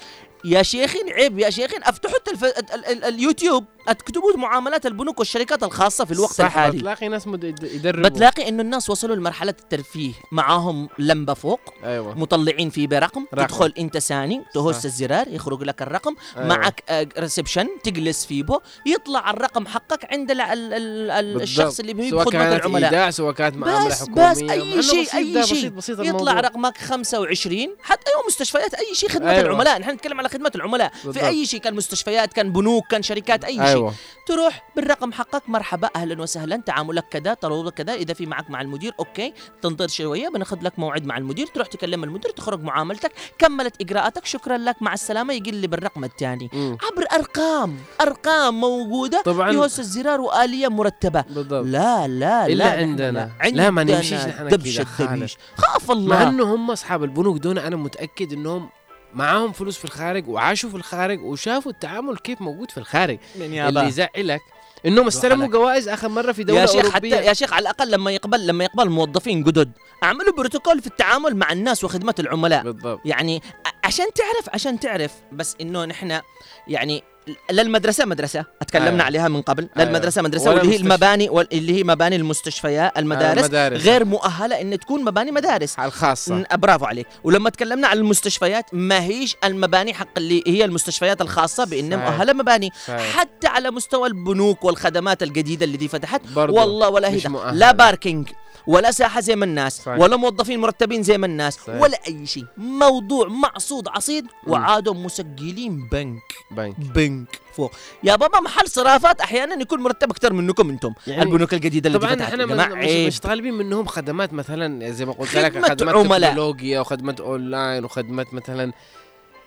يا 0.46 0.64
شيخين 0.64 1.10
عيب 1.10 1.40
يا 1.40 1.50
شيخين 1.50 1.84
أفتحوا 1.84 2.18
التلف... 2.18 2.44
ال... 2.44 2.74
ال... 2.74 2.86
ال... 2.86 3.04
اليوتيوب. 3.04 3.66
اكتبوا 3.88 4.38
معاملات 4.38 4.86
البنوك 4.86 5.20
والشركات 5.20 5.64
الخاصة 5.64 6.06
في 6.06 6.12
الوقت 6.12 6.32
صح 6.34 6.46
الحالي 6.46 6.78
بتلاقي 6.78 7.08
ناس 7.08 7.28
مد... 7.28 7.44
يدربوا 7.64 8.10
بتلاقي 8.10 8.50
إنه 8.50 8.62
الناس 8.62 8.90
وصلوا 8.90 9.16
لمرحلة 9.16 9.56
الترفيه 9.62 10.14
معاهم 10.32 10.90
لمبة 11.00 11.34
فوق 11.34 11.60
أيوه 11.84 12.20
مطلعين 12.20 12.70
فيه 12.70 12.88
برقم 12.88 13.26
رقم. 13.34 13.46
تدخل 13.46 13.74
أنت 13.78 13.98
ثاني 13.98 14.44
تهز 14.54 14.76
صح. 14.76 14.84
الزرار 14.86 15.28
يخرج 15.28 15.64
لك 15.64 15.82
الرقم 15.82 16.16
أيوة. 16.38 16.48
معك 16.48 16.84
آه، 16.90 17.08
reception 17.18 17.68
تجلس 17.84 18.26
فيه 18.26 18.44
بو 18.44 18.60
يطلع 18.86 19.30
الرقم 19.30 19.68
حقك 19.68 20.14
عند 20.14 20.32
ال 20.32 20.42
ال 20.42 20.74
ال 20.74 21.12
ال 21.12 21.42
الشخص 21.42 21.80
اللي 21.80 21.94
بيه 21.94 22.10
سواء 22.10 22.26
بخدمه 22.26 22.44
كانت 22.44 22.66
العملاء 22.66 22.90
إيداع 22.92 23.12
سواء 23.12 23.34
كانت 23.34 23.56
معاملة 23.56 23.88
بس 23.90 24.02
حكومية 24.02 24.32
بس 24.32 24.42
اي 24.42 24.84
شيء 24.84 25.16
أي 25.16 25.44
شيء 25.48 25.70
بسيط 25.70 26.00
يطلع 26.00 26.10
الموضوع. 26.12 26.40
رقمك 26.40 26.78
25 26.78 27.58
حتى 27.82 28.12
أيوه 28.12 28.28
مستشفيات 28.28 28.74
أي 28.74 28.96
شيء 28.96 29.10
خدمة 29.10 29.26
أيوة. 29.30 29.38
أيوة. 29.40 29.50
العملاء 29.50 29.80
نحن 29.80 29.92
نتكلم 29.92 30.20
على 30.20 30.30
خدمة 30.30 30.52
العملاء 30.56 30.92
بالضبط. 31.04 31.18
في 31.24 31.28
أي 31.28 31.46
شيء 31.46 31.60
كان 31.60 31.74
مستشفيات 31.76 32.34
كان 32.34 32.52
بنوك 32.52 32.88
كان 32.88 33.04
شركات 33.04 33.44
أي 33.44 33.56
شيء 33.56 33.73
أيوه 33.74 33.94
تروح 34.26 34.70
بالرقم 34.76 35.12
حقك 35.14 35.44
مرحبا 35.48 35.90
أهلا 35.96 36.22
وسهلا 36.22 36.58
تعاملك 36.58 37.06
كذا 37.12 37.34
طلبك 37.34 37.74
كذا 37.74 37.94
إذا 37.94 38.14
في 38.14 38.26
معك 38.26 38.50
مع 38.50 38.62
المدير 38.62 38.94
أوكي 39.00 39.34
تنتظر 39.62 39.88
شوية 39.88 40.30
بناخذ 40.30 40.58
لك 40.62 40.80
موعد 40.80 41.06
مع 41.06 41.18
المدير 41.18 41.48
تروح 41.48 41.68
تكلم 41.68 42.04
المدير 42.04 42.32
تخرج 42.32 42.64
معاملتك 42.64 43.12
كملت 43.40 43.82
إجراءاتك 43.82 44.26
شكرا 44.26 44.58
لك 44.58 44.82
مع 44.82 44.94
السلامة 44.94 45.34
يجي 45.34 45.52
لي 45.52 45.68
بالرقم 45.68 46.04
الثاني. 46.04 46.50
عبر 46.54 47.06
أرقام 47.14 47.78
أرقام 48.02 48.60
موجودة 48.60 49.22
طبعاً. 49.22 49.52
يهز 49.52 49.80
الزرار 49.80 50.22
وآلية 50.22 50.68
مرتبة 50.68 51.22
بالضبط 51.22 51.66
لا 51.66 52.08
لا 52.08 52.46
إلا 52.46 52.54
لا 52.54 52.72
عندنا. 52.72 53.32
لا، 53.52 53.70
ما 53.70 53.84
نمشيش 53.84 54.14
نحن 54.14 54.48
دبش. 54.48 54.80
الدبيش 54.80 55.38
خاف 55.58 55.92
مع 55.92 55.94
الله 55.94 56.30
إنه 56.30 56.56
هم 56.56 56.72
أصحاب 56.72 57.04
البنوك 57.04 57.38
دون 57.38 57.58
أنا 57.58 57.76
متأكد 57.76 58.34
إنهم 58.34 58.70
معاهم 59.14 59.52
فلوس 59.52 59.78
في 59.78 59.86
الخارج 59.86 60.30
وعاشوا 60.30 60.70
في 60.70 60.76
الخارج 60.76 61.22
وشافوا 61.22 61.72
التعامل 61.72 62.18
كيف 62.18 62.42
موجود 62.42 62.72
في 62.72 62.78
الخارج. 62.78 63.20
من 63.36 63.60
اللي 63.60 63.88
يزعلك 63.88 64.42
إنهم 64.86 65.08
استلموا. 65.08 65.48
جوائز 65.48 65.88
آخر 65.88 66.10
مرة 66.10 66.32
في 66.32 66.44
دولة 66.44 66.62
يا 66.62 66.66
شيخ 66.66 66.86
أوروبية. 66.86 67.16
حتى 67.16 67.26
يا 67.26 67.34
شيخ 67.34 67.54
على 67.54 67.62
الأقل 67.62 67.92
لما 67.92 68.12
يقبل 68.12 68.48
لما 68.48 68.64
يقبل 68.64 68.90
موظفين 68.90 69.44
جدد 69.44 69.72
اعملوا 70.04 70.34
بروتوكول 70.38 70.82
في 70.82 70.88
التعامل 70.88 71.36
مع 71.36 71.52
الناس 71.52 71.84
وخدمة 71.84 72.16
العملاء. 72.20 72.64
بالضبط. 72.64 73.00
يعني 73.06 73.42
عشان 73.84 74.06
تعرف 74.16 74.50
عشان 74.54 74.80
تعرف 74.80 75.12
بس 75.32 75.56
إنه 75.62 75.86
نحن 75.86 76.22
يعني 76.68 77.04
للمدرسة 77.52 78.06
مدرسة 78.06 78.46
اتكلمنا 78.62 78.90
أيوة. 78.92 79.04
عليها 79.04 79.28
من 79.28 79.42
قبل 79.42 79.70
أيوة. 79.78 79.90
للمدرسة 79.90 80.22
مدرسة 80.22 80.50
واللي 80.52 80.72
هي. 80.74 80.76
المباني 80.78 81.30
وال- 81.30 81.54
اللي 81.54 81.80
هي 81.80 81.84
مباني 81.84 82.16
المستشفيات 82.16 82.98
المدارس 82.98 83.40
المدارس. 83.40 83.82
غير 83.82 84.06
مؤهلة 84.06 84.62
إن 84.62 84.80
تكون 84.80 85.04
مباني 85.04 85.32
مدارس 85.32 85.80
الخاصة 85.80 86.36
ن- 86.36 86.46
برافو 86.58 86.86
عليك 86.86 87.08
ولما 87.24 87.50
تكلمنا 87.50 87.88
عن 87.88 87.98
المستشفيات 87.98 88.66
ما 88.74 89.04
هيش 89.04 89.36
المباني 89.44 89.94
حق 89.94 90.08
اللي 90.18 90.44
هي 90.48 90.66
المستشفيات 90.66 91.22
الخاصة 91.22 91.64
بانها 91.66 91.98
صحيح. 91.98 92.10
مؤهلة 92.12 92.34
مباني 92.34 92.70
صحيح. 92.88 93.18
حتى 93.18 93.48
على 93.48 93.72
مستوى 93.72 94.08
البنوك 94.08 94.64
والخدمات 94.64 95.24
الجديدة 95.24 95.66
اللي 95.66 95.78
دي 95.78 95.88
فتحت 95.88 96.22
والله 96.36 96.90
ولا 96.90 97.10
هي. 97.10 97.22
لا 97.52 97.72
parking 97.72 98.30
ولا 98.68 98.92
ساحة 98.92 99.22
زي 99.22 99.36
ما 99.36 99.46
الناس 99.46 99.78
صحيح. 99.78 100.00
ولا 100.00 100.16
موظفين 100.18 100.60
مرتبين 100.60 101.04
زي 101.04 101.18
ما 101.18 101.26
الناس 101.26 101.54
صحيح. 101.56 101.82
ولا 101.82 102.00
أي 102.08 102.26
شيء. 102.26 102.46
موضوع 102.58 103.28
معصود 103.28 103.88
عصيد 103.88 104.26
وعادوا 104.48 104.94
مسجلين 104.94 105.88
بنك. 105.92 106.22
بنك. 106.52 106.76
بنك. 106.80 107.40
فوق. 107.54 107.72
يا 108.04 108.16
بابا 108.16 108.40
محل 108.40 108.68
صرافات 108.70 109.22
أحيانا 109.22 109.62
يكون 109.62 109.80
مرتب 109.80 110.10
أكثر 110.12 110.34
منكم 110.34 110.70
أنتم. 110.70 110.94
يعني 111.08 111.24
البنوك 111.24 111.54
الجديدة 111.54 111.88
اللي 111.88 112.00
طبعا 112.00 112.22
إحنا 112.24 112.46
من- 112.46 113.08
مش, 113.08 113.20
طالبين 113.20 113.54
منهم 113.54 113.86
خدمات 113.86 114.34
مثلا 114.34 114.92
زي 114.92 115.06
ما 115.06 115.12
قلت 115.12 115.36
لك 115.36 115.52
خدمات 115.66 115.84
عملاء. 115.96 116.32
تكنولوجيا 116.32 116.80
وخدمات 116.80 117.20
أونلاين 117.20 117.86
وخدمات 117.86 118.34
مثلا 118.34 118.74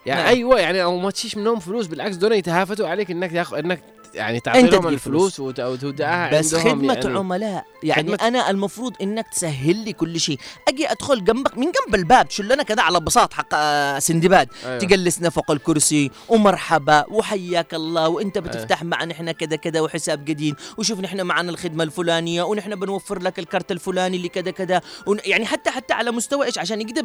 يعني 0.07 0.21
نعم. 0.23 0.29
أيوه 0.31 0.61
يعني 0.61 0.83
أو 0.83 0.99
ما 0.99 1.11
تشيش 1.11 1.37
منهم 1.37 1.59
فلوس 1.59 1.87
بالعكس 1.87 2.17
دول 2.17 2.33
يتهافتوا 2.33 2.89
عليك 2.89 3.11
إنك 3.11 3.33
تاخذ 3.33 3.57
إنك 3.57 3.81
يعني 4.17 4.41
تعطي 4.41 4.61
أنت 4.61 4.73
لهم 4.73 4.81
تجيب 4.83 4.93
الفلوس 4.93 5.41
وت- 5.41 5.61
وتودعها 5.61 6.39
بس 6.39 6.55
خدمة 6.55 6.95
يعني 6.95 7.19
عملاء. 7.19 7.65
يعني 7.83 8.17
خدمة- 8.17 8.23
أنا 8.23 8.51
المفروض 8.51 8.93
إنك 9.03 9.29
تسهل 9.29 9.77
لي 9.77 9.93
كل 9.93 10.21
شيء. 10.21 10.39
أجي 10.69 10.91
أدخل 10.91 11.25
جنبك 11.25 11.59
من 11.59 11.65
جنب 11.65 11.95
الباب 11.95 12.31
شلنا 12.31 12.63
كذا 12.63 12.83
على 12.83 13.01
بساط 13.01 13.33
حق 13.33 13.49
آه، 13.55 13.99
سندباد. 13.99 14.49
أيوة. 14.67 14.79
تجلسنا 14.79 15.31
فوق 15.31 15.51
الكرسي 15.51 16.11
ومرحبا 16.29 17.05
وحياك 17.09 17.75
الله 17.75 18.09
وأنت 18.09 18.39
بتفتح 18.39 18.83
معنا 18.83 19.13
إحنا 19.13 19.33
كذا 19.33 19.57
كذا 19.57 19.81
وحساب 19.81 20.25
جديد 20.25 20.55
وشوف 20.79 21.01
نحن 21.01 21.21
معنا 21.21 21.51
الخدمة 21.51 21.85
الفلانية 21.85 22.43
ونحن 22.43 22.75
بنوفر 22.75 23.19
لك 23.23 23.39
الكارت 23.39 23.73
الفلاني 23.73 24.17
اللي 24.17 24.29
كذا. 24.29 24.51
كذا 24.51 24.81
ون- 25.07 25.19
يعني 25.25 25.47
حتى 25.47 25.71
حتى 25.71 25.95
على 25.95 26.11
مستوى 26.11 26.47
إيش؟ 26.47 26.59
عشان 26.59 26.81
يقدر 26.81 27.03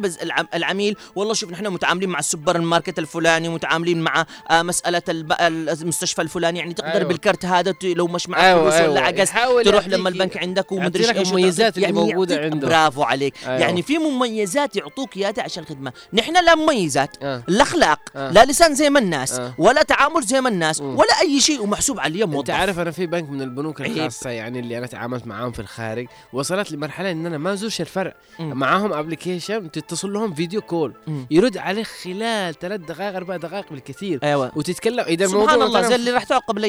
العميل. 0.54 0.96
والله 1.16 1.34
شوف 1.34 1.50
نحن 1.50 1.66
متعاملين 1.66 2.08
مع 2.08 2.18
السوبر 2.18 2.60
ماركت 2.60 2.98
الفلاني 2.98 3.48
متعاملين 3.48 4.00
مع 4.02 4.26
آه 4.50 4.62
الب- 5.08 5.32
المستشفى 5.40 6.22
الفلاني. 6.22 6.58
يعني 6.58 6.74
تقدر 6.74 7.01
أيوة. 7.02 7.08
بالكارت 7.12 7.44
هذا 7.44 7.74
لو 7.84 8.06
مش 8.06 8.28
معك 8.28 8.40
أيوة، 8.44 8.62
فلوس 8.62 8.74
ولا 8.74 8.82
أيوة. 8.84 9.00
عجزت 9.00 9.30
يحاول 9.30 9.64
تروح 9.64 9.88
لما 9.88 10.08
البنك 10.08 10.36
عندك 10.36 10.72
ومدري 10.72 11.10
إيش 11.18 11.28
المميزات 11.28 11.76
اللي 11.76 11.86
يعني 11.86 12.10
يعطيك- 12.10 12.38
عنده. 12.52 12.68
برافو 12.68 13.02
عليك 13.02 13.34
أيوة. 13.46 13.58
يعني 13.60 13.82
في 13.82 13.98
مميزات 13.98 14.76
يعطوك 14.76 15.16
إياها 15.16 15.34
عشان 15.38 15.62
الخدمه 15.62 15.92
نحن 16.12 16.44
لا 16.44 16.54
مميزات 16.54 17.16
آه. 17.22 17.42
لا 17.48 17.62
اخلاق 17.62 17.98
آه. 18.16 18.30
لا 18.30 18.44
لسان 18.44 18.74
زي 18.74 18.90
ما 18.90 18.98
الناس 18.98 19.32
آه. 19.38 19.54
ولا 19.58 19.82
تعامل 19.82 20.22
زي 20.22 20.40
ما 20.40 20.48
الناس. 20.48 20.80
ولا 20.80 21.20
أي 21.20 21.40
شيء 21.40 21.62
ومحسوب 21.62 22.00
عليه 22.00 22.24
أنت 22.24 22.32
موظف 22.32 22.50
عارف 22.50 22.78
أنا 22.78 22.90
في 22.90 23.06
بنك 23.06 23.30
من 23.30 23.42
البنوك 23.42 23.80
عيب. 23.82 23.96
الخاصة 23.96 24.30
يعني 24.30 24.58
اللي 24.58 24.78
أنا 24.78 24.86
تعاملت 24.86 25.26
معاهم 25.26 25.52
في 25.52 25.58
الخارج 25.60 26.06
وصلت 26.32 26.72
لمرحلة 26.72 27.10
إن 27.10 27.26
أنا 27.26 27.38
ما 27.38 27.52
ازورش 27.52 27.80
الفرع. 27.80 28.14
معاهم 28.38 28.92
application 28.92 29.70
تتصل 29.70 30.12
لهم 30.12 30.34
video 30.34 30.60
call. 30.60 30.92
يرد 31.30 31.56
عليك 31.58 31.86
خلال 31.86 32.58
ثلاث 32.58 32.80
دقائق 32.80 33.16
أربع 33.16 33.36
دقائق 33.36 33.64
بالكثير 33.70 34.18
أيوه 34.22 34.52
وتتكلم 34.56 35.04
إذا 35.08 35.26
سبحان 35.26 35.62
الله 35.62 35.82
زي 35.82 35.94
اللي 35.94 36.10
رحت 36.10 36.32
قبل 36.32 36.64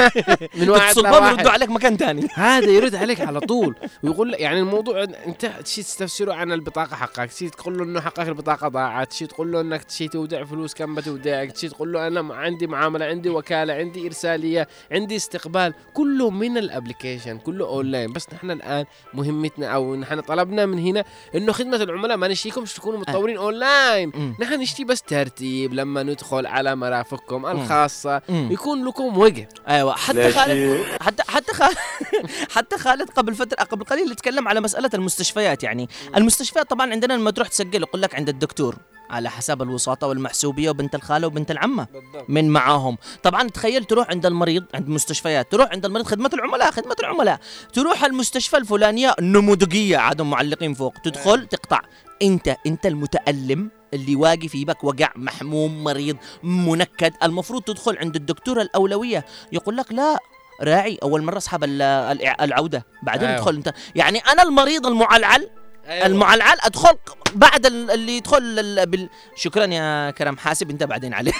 أيام 0.00 0.36
من 0.60 0.70
واحد 0.70 0.98
لواحد 0.98 1.38
يردوا 1.38 1.50
عليك 1.50 1.70
مكان 1.70 1.96
ثاني 1.96 2.28
هذا 2.34 2.70
يرد 2.70 2.94
عليك 2.94 3.20
على 3.20 3.40
طول. 3.40 3.74
ويقول 4.02 4.32
لك 4.32 4.40
يعني 4.40 4.60
الموضوع 4.60 5.02
انت 5.02 5.46
تشي 5.46 5.82
تستفسره 5.82 6.32
عن 6.32 6.52
البطاقة 6.52 6.96
حقك 6.96 7.30
تشي 7.32 7.48
تقول 7.50 7.78
له 7.78 7.84
إنه 7.84 8.00
حقك 8.00 8.28
البطاقة 8.28 8.68
ضاعت 8.68 9.10
تشي 9.10 9.26
تقول 9.26 9.52
له 9.52 9.60
إنك 9.60 9.84
تشي 9.84 10.08
تودع 10.08 10.44
فلوس 10.44 10.74
كم 10.74 10.94
بتودعك 10.94 11.52
تشي 11.52 11.68
تقول 11.68 11.92
له 11.92 12.06
أنا 12.06 12.34
عندي 12.34 12.66
معاملة 12.66 13.04
عندي 13.04 13.28
وكالة 13.28 13.74
عندي 13.74 14.06
إرسالية 14.06 14.68
عندي 14.92 15.16
استقبال. 15.16 15.74
كله 15.94 16.30
من 16.30 16.58
ال 16.58 16.65
application 16.65 17.38
كله 17.38 17.66
أونلاين. 17.66 18.12
بس 18.12 18.26
نحن 18.32 18.50
الآن 18.50 18.84
مهمتنا 19.14 19.66
أو 19.66 19.94
نحن 19.96 20.20
طلبنا 20.20 20.66
من 20.66 20.78
هنا 20.78 21.04
إنه 21.34 21.52
خدمة 21.52 21.76
العملاء 21.76 22.16
ما 22.16 22.28
نشتيكم 22.28 22.64
تكونوا 22.64 22.98
متطورين 23.00 23.36
أونلاين. 23.36 24.34
نحن 24.40 24.60
نشتي 24.60 24.84
بس 24.84 25.02
ترتيب 25.02 25.74
لما 25.74 26.02
ندخل 26.02 26.46
على 26.46 26.76
مرافقكم 26.76 27.46
الخاصة. 27.46 28.22
يكون 28.28 28.84
لكم 28.84 29.18
وقت 29.18 29.33
أيوه 29.68 29.94
حتى 29.96 30.32
خالد 30.32 30.84
حتى 31.00 31.22
حتى 31.28 31.52
خالد 31.54 31.76
حتى 32.56 32.78
خالد 32.78 33.10
قبل 33.10 33.34
فترة 33.34 33.64
قبل 33.64 33.84
قليل 33.84 34.12
يتكلم 34.12 34.48
على 34.48 34.60
مسألة 34.60 34.90
المستشفيات 34.94 35.62
يعني. 35.62 35.88
المستشفيات 36.16 36.70
طبعا 36.70 36.90
عندنا 36.90 37.12
لما 37.12 37.30
تروح 37.30 37.48
تسجل 37.48 37.82
يقول 37.82 38.02
لك 38.02 38.14
عند 38.14 38.28
الدكتور 38.28 38.76
على 39.10 39.30
حساب 39.30 39.62
الوساطة 39.62 40.06
والمحسوبية 40.06 40.70
وبنت 40.70 40.94
الخالة 40.94 41.26
وبنت 41.26 41.50
العمة 41.50 41.86
بالضبط. 41.92 42.30
من 42.30 42.48
معاهم. 42.48 42.98
طبعا 43.22 43.48
تخيل 43.48 43.84
تروح 43.84 44.10
عند 44.10 44.26
المريض 44.26 44.64
عند 44.74 44.88
مستشفيات 44.88 45.52
تروح 45.52 45.70
عند 45.70 45.84
المريض 45.84 46.06
خدمة 46.06 46.30
العملاء 46.34 46.70
خدمة 46.70 46.96
العملاء. 47.00 47.40
تروح 47.72 48.04
المستشفى 48.04 48.56
الفلانية 48.56 49.14
النموذجيه 49.18 49.96
عادهم 49.96 50.30
معلقين 50.30 50.74
فوق. 50.74 50.94
تدخل 51.04 51.46
تقطع. 51.46 51.80
أنت 52.22 52.56
أنت 52.66 52.86
المتألم 52.86 53.70
اللي 53.94 54.16
واقف 54.16 54.54
يبك 54.54 54.84
وقع 54.84 55.08
محموم 55.16 55.84
مريض 55.84 56.16
منكد. 56.42 57.12
المفروض 57.22 57.62
تدخل 57.62 57.98
عند 57.98 58.16
الدكتور 58.16 58.60
الأولوية. 58.60 59.24
يقول 59.52 59.76
لك 59.76 59.92
لا 59.92 60.18
راعي 60.62 60.98
أول 61.02 61.22
مرة 61.22 61.38
اسحب 61.38 61.64
ال- 61.64 62.18
الإع- 62.18 62.42
العودة. 62.42 62.86
بعدين 63.02 63.28
أيوة. 63.28 63.40
ادخل 63.40 63.54
أنت. 63.56 63.72
يعني 63.94 64.18
أنا 64.18 64.42
المريض 64.42 64.86
المعلعل 64.86 65.50
أيوة. 65.88 66.06
المعلعل 66.06 66.56
أدخل 66.60 66.96
بعد 67.34 67.66
ال- 67.66 67.90
اللي 67.90 68.16
يدخل 68.16 68.38
ال- 68.58 68.86
بال... 68.86 69.08
شكرا 69.36 69.64
يا 69.66 70.10
كرم 70.10 70.36
حاسب 70.36 70.70
أنت 70.70 70.82
بعدين 70.82 71.14
عليه 71.14 71.32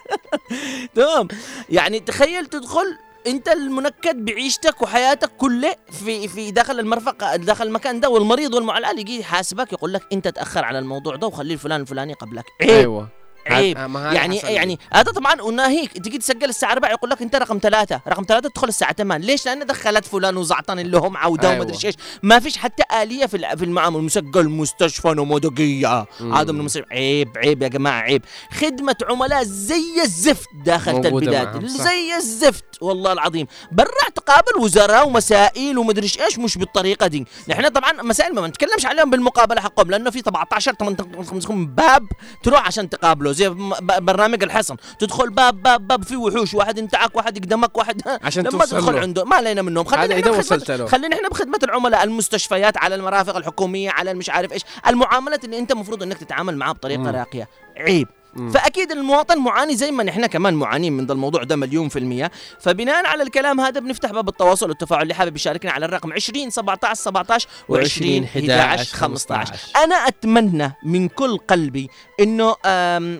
تمام. 0.94 1.28
يعني 1.70 2.00
تخيل 2.00 2.46
تدخل 2.46 2.96
انت 3.26 3.48
المنكد 3.48 4.24
بعيشتك 4.24 4.82
وحياتك 4.82 5.30
كله 5.38 5.74
في 5.90 6.28
في 6.28 6.50
داخل 6.50 6.80
المرفق 6.80 7.36
داخل 7.36 7.66
المكان 7.66 8.00
ده 8.00 8.08
والمريض 8.10 8.54
والمعلعل 8.54 8.98
يجي 8.98 9.20
يحاسبك 9.20 9.72
يقول 9.72 9.92
لك 9.92 10.02
انت 10.12 10.28
تأخر 10.28 10.64
على 10.64 10.78
الموضوع 10.78 11.16
ده 11.16 11.26
وخلي 11.26 11.54
الفلان 11.54 11.80
الفلاني 11.80 12.12
قبلك. 12.12 12.44
أيوه. 12.62 13.08
عيب. 13.46 13.78
ه- 13.78 13.86
ما 13.86 14.08
هذا 14.08 14.14
يعني. 14.14 14.36
يعني 14.36 14.78
هذا 14.92 15.12
طبعا 15.12 15.42
وناهيك 15.42 15.92
تجي 15.92 16.18
تسجل 16.18 16.48
الساعة 16.48 16.72
4 16.72 16.90
يقول 16.90 17.10
لك 17.10 17.22
أنت 17.22 17.36
رقم 17.36 17.58
ثلاثة 17.62 18.00
رقم 18.08 18.24
ثلاثة 18.28 18.48
تدخل 18.48 18.68
الساعة 18.68 18.92
8 18.92 19.26
ليش؟ 19.26 19.46
لأن 19.46 19.66
دخلت 19.66 20.04
فلان 20.04 20.36
وزعطن 20.36 20.78
اللي 20.78 20.98
هم 20.98 21.16
عودة 21.16 21.48
أيوة. 21.50 21.60
وما 21.62 21.70
أدري 21.70 21.86
إيش. 21.86 21.94
ما 22.22 22.38
فيش 22.40 22.56
حتى 22.58 22.82
آلية 23.02 23.26
في 23.26 23.56
في 23.56 23.64
المعامل 23.64 24.00
مسجل 24.02 24.48
مستشفى 24.48 25.08
نموذجيه. 25.08 26.06
هذا 26.20 26.52
من 26.52 26.60
المستشفى 26.60 26.86
عيب 26.92 27.28
عيب 27.38 27.62
يا 27.62 27.68
جماعة 27.68 28.00
عيب. 28.00 28.22
خدمة 28.60 28.96
عملاء 29.10 29.42
زي 29.42 30.02
الزفت 30.02 30.48
داخل 30.64 30.96
البلاد. 31.06 31.66
زي 31.66 32.16
الزفت 32.16 32.64
والله 32.80 33.12
العظيم. 33.12 33.46
برا 33.72 34.08
تقابل 34.14 34.58
وزراء 34.60 35.06
ومسائل 35.08 35.78
ومدري 35.78 36.10
إيش 36.24 36.38
مش 36.38 36.58
بالطريقة 36.58 37.06
دي. 37.06 37.26
نحن 37.48 37.68
طبعا 37.68 37.92
مسائل 38.02 38.34
ما 38.34 38.48
نتكلمش 38.48 38.86
عليهم 38.86 39.10
بالمقابلة 39.10 39.60
حقهم 39.60 39.90
لأنه 39.90 40.10
في 40.10 40.18
17 40.18 40.72
18 40.74 41.54
باب 41.54 42.06
تروح 42.42 42.66
عشان 42.66 42.90
تقابله. 42.90 43.31
زي 43.32 43.50
م- 43.50 43.74
ب- 43.74 44.04
برنامج 44.04 44.42
الحصن 44.42 44.76
تدخل 44.98 45.30
باب 45.30 45.62
باب 45.62 45.88
باب 45.88 46.04
في 46.04 46.16
وحوش 46.16 46.54
واحد 46.54 46.78
ينتعك 46.78 47.16
واحد 47.16 47.36
يقدمك 47.36 47.78
واحد 47.78 48.02
عشان 48.22 48.46
لما 48.46 48.64
تدخل. 48.64 48.98
عنده 48.98 49.24
ما 49.24 49.36
علينا 49.36 49.62
منهم 49.62 49.84
خلينا 49.84 50.14
إحنا 50.20 50.30
وصلت 50.30 50.70
له. 50.70 50.86
خلينا 50.86 51.16
إحنا 51.16 51.28
بخدمة 51.28 51.58
العملاء 51.62 52.04
المستشفيات 52.04 52.76
على 52.76 52.94
المرافق 52.94 53.36
الحكومية 53.36 53.90
على 53.90 54.10
المش 54.10 54.30
عارف 54.30 54.52
إيش 54.52 54.62
المعاملات 54.88 55.44
اللي 55.44 55.58
أنت 55.58 55.70
المفروض 55.72 56.02
إنك 56.02 56.18
تتعامل 56.18 56.56
معها 56.56 56.72
بطريقة. 56.72 57.10
راقية 57.10 57.48
عيب. 57.76 58.08
فأكيد 58.54 58.92
المواطن 58.92 59.38
معاني 59.38 59.76
زي 59.76 59.90
ما 59.90 60.04
نحن 60.04 60.26
كمان 60.26 60.54
معانين 60.54 60.92
من 60.92 61.06
ذا 61.06 61.12
الموضوع 61.12 61.42
ده 61.42 61.56
مليون 61.56 61.88
في 61.88 61.98
المية. 61.98 62.30
فبناء 62.60 63.06
على 63.06 63.22
الكلام 63.22 63.60
هذا 63.60 63.80
بنفتح 63.80 64.12
باب 64.12 64.28
التواصل 64.28 64.68
والتفاعل. 64.68 65.02
اللي 65.02 65.14
حابب 65.14 65.36
يشاركنا 65.36 65.70
على 65.72 65.86
الرقم 65.86 66.12
20 66.12 66.50
17 66.50 66.94
17 66.94 67.48
و20 67.70 68.24
11 68.24 68.96
15 68.96 69.54
أنا 69.84 69.94
أتمنى 69.94 70.72
من 70.84 71.08
كل 71.08 71.38
قلبي 71.38 71.88
إنه 72.20 72.56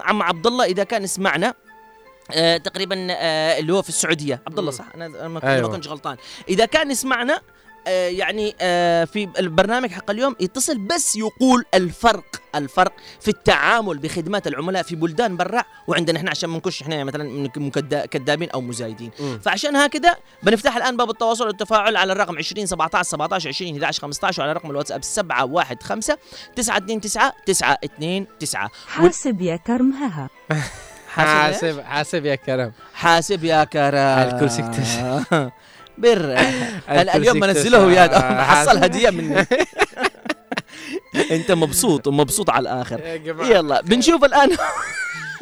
عم 0.01 0.23
عبد 0.23 0.47
الله 0.47 0.65
إذا 0.65 0.85
كان 0.85 1.05
يسمعنا 1.05 1.55
آه 2.31 2.57
تقريبا 2.57 3.07
آه 3.11 3.59
اللي 3.59 3.73
هو 3.73 3.83
في 3.83 3.89
السعودية. 3.89 4.43
عبد 4.47 4.59
الله. 4.59 4.71
صح؟ 4.71 4.85
أنا 4.95 5.07
أنا 5.07 5.29
ما 5.29 5.41
أيوة. 5.55 5.69
كنتش 5.73 5.89
غلطان. 5.89 6.17
إذا 6.49 6.67
كان 6.67 6.91
يسمعنا 6.91 7.41
يعني 7.91 8.55
آه، 8.61 9.05
في 9.05 9.29
البرنامج 9.39 9.91
حق 9.91 10.11
اليوم 10.11 10.37
يتصل 10.41 10.79
بس 10.79 11.17
يقول 11.17 11.65
الفرق 11.75 12.25
الفرق 12.55 12.93
في 13.21 13.29
التعامل 13.29 13.99
بخدمات 13.99 14.47
العملاء 14.47 14.83
في 14.83 14.97
بلدان 14.97 15.37
برا 15.37 15.65
وعندنا 15.87 16.19
إحنا 16.19 16.31
عشان 16.31 16.49
ما 16.51 16.57
نكونش 16.57 16.83
إحنا 16.83 17.05
مثلا 17.05 17.25
من 17.57 17.71
كدا- 17.71 18.07
كذابين 18.07 18.51
أو 18.51 18.61
مزايدين. 18.61 19.11
مم. 19.21 19.39
فعشان 19.45 19.77
هكذا 19.77 20.17
بنفتح 20.43 20.77
الآن 20.77 20.97
باب 20.97 21.11
التواصل 21.11 21.47
والتفاعل 21.47 21.97
على 21.97 22.13
الرقم 22.13 22.39
20 22.39 22.67
17 22.67 23.03
17 23.03 23.49
20 23.49 23.73
11 23.75 24.01
15 24.03 24.43
وعلى 24.43 24.53
رقم 24.53 24.71
الواتساب 24.71 25.03
715 25.05 26.17
929 26.57 27.31
929 27.47 28.69
حاسب 28.87 29.41
يا 29.41 29.57
كرم 29.57 29.93
هها 29.93 30.31
حاسب 31.09 31.81
حاسب 31.81 31.81
حاسب 31.81 32.25
يا 32.27 32.35
كرم. 32.35 32.73
حاسب 32.95 33.45
يا 33.45 33.65
كرم. 33.65 33.97
الكرسي. 33.97 34.63
بر 35.99 36.17
ال- 36.91 37.11
اليوم. 37.11 37.41
منزله 37.41 37.87
وياد 37.87 38.15
آه، 38.15 38.43
حصل. 38.53 38.85
هدية 38.85 39.11
مني 39.11 39.47
انت 41.31 41.53
مبسوط 41.53 42.09
مبسوط 42.09 42.51
على 42.51 42.63
الآخر. 42.63 43.01
يلا 43.43 43.81
بنشوف 43.81 44.25
الآن 44.25 44.51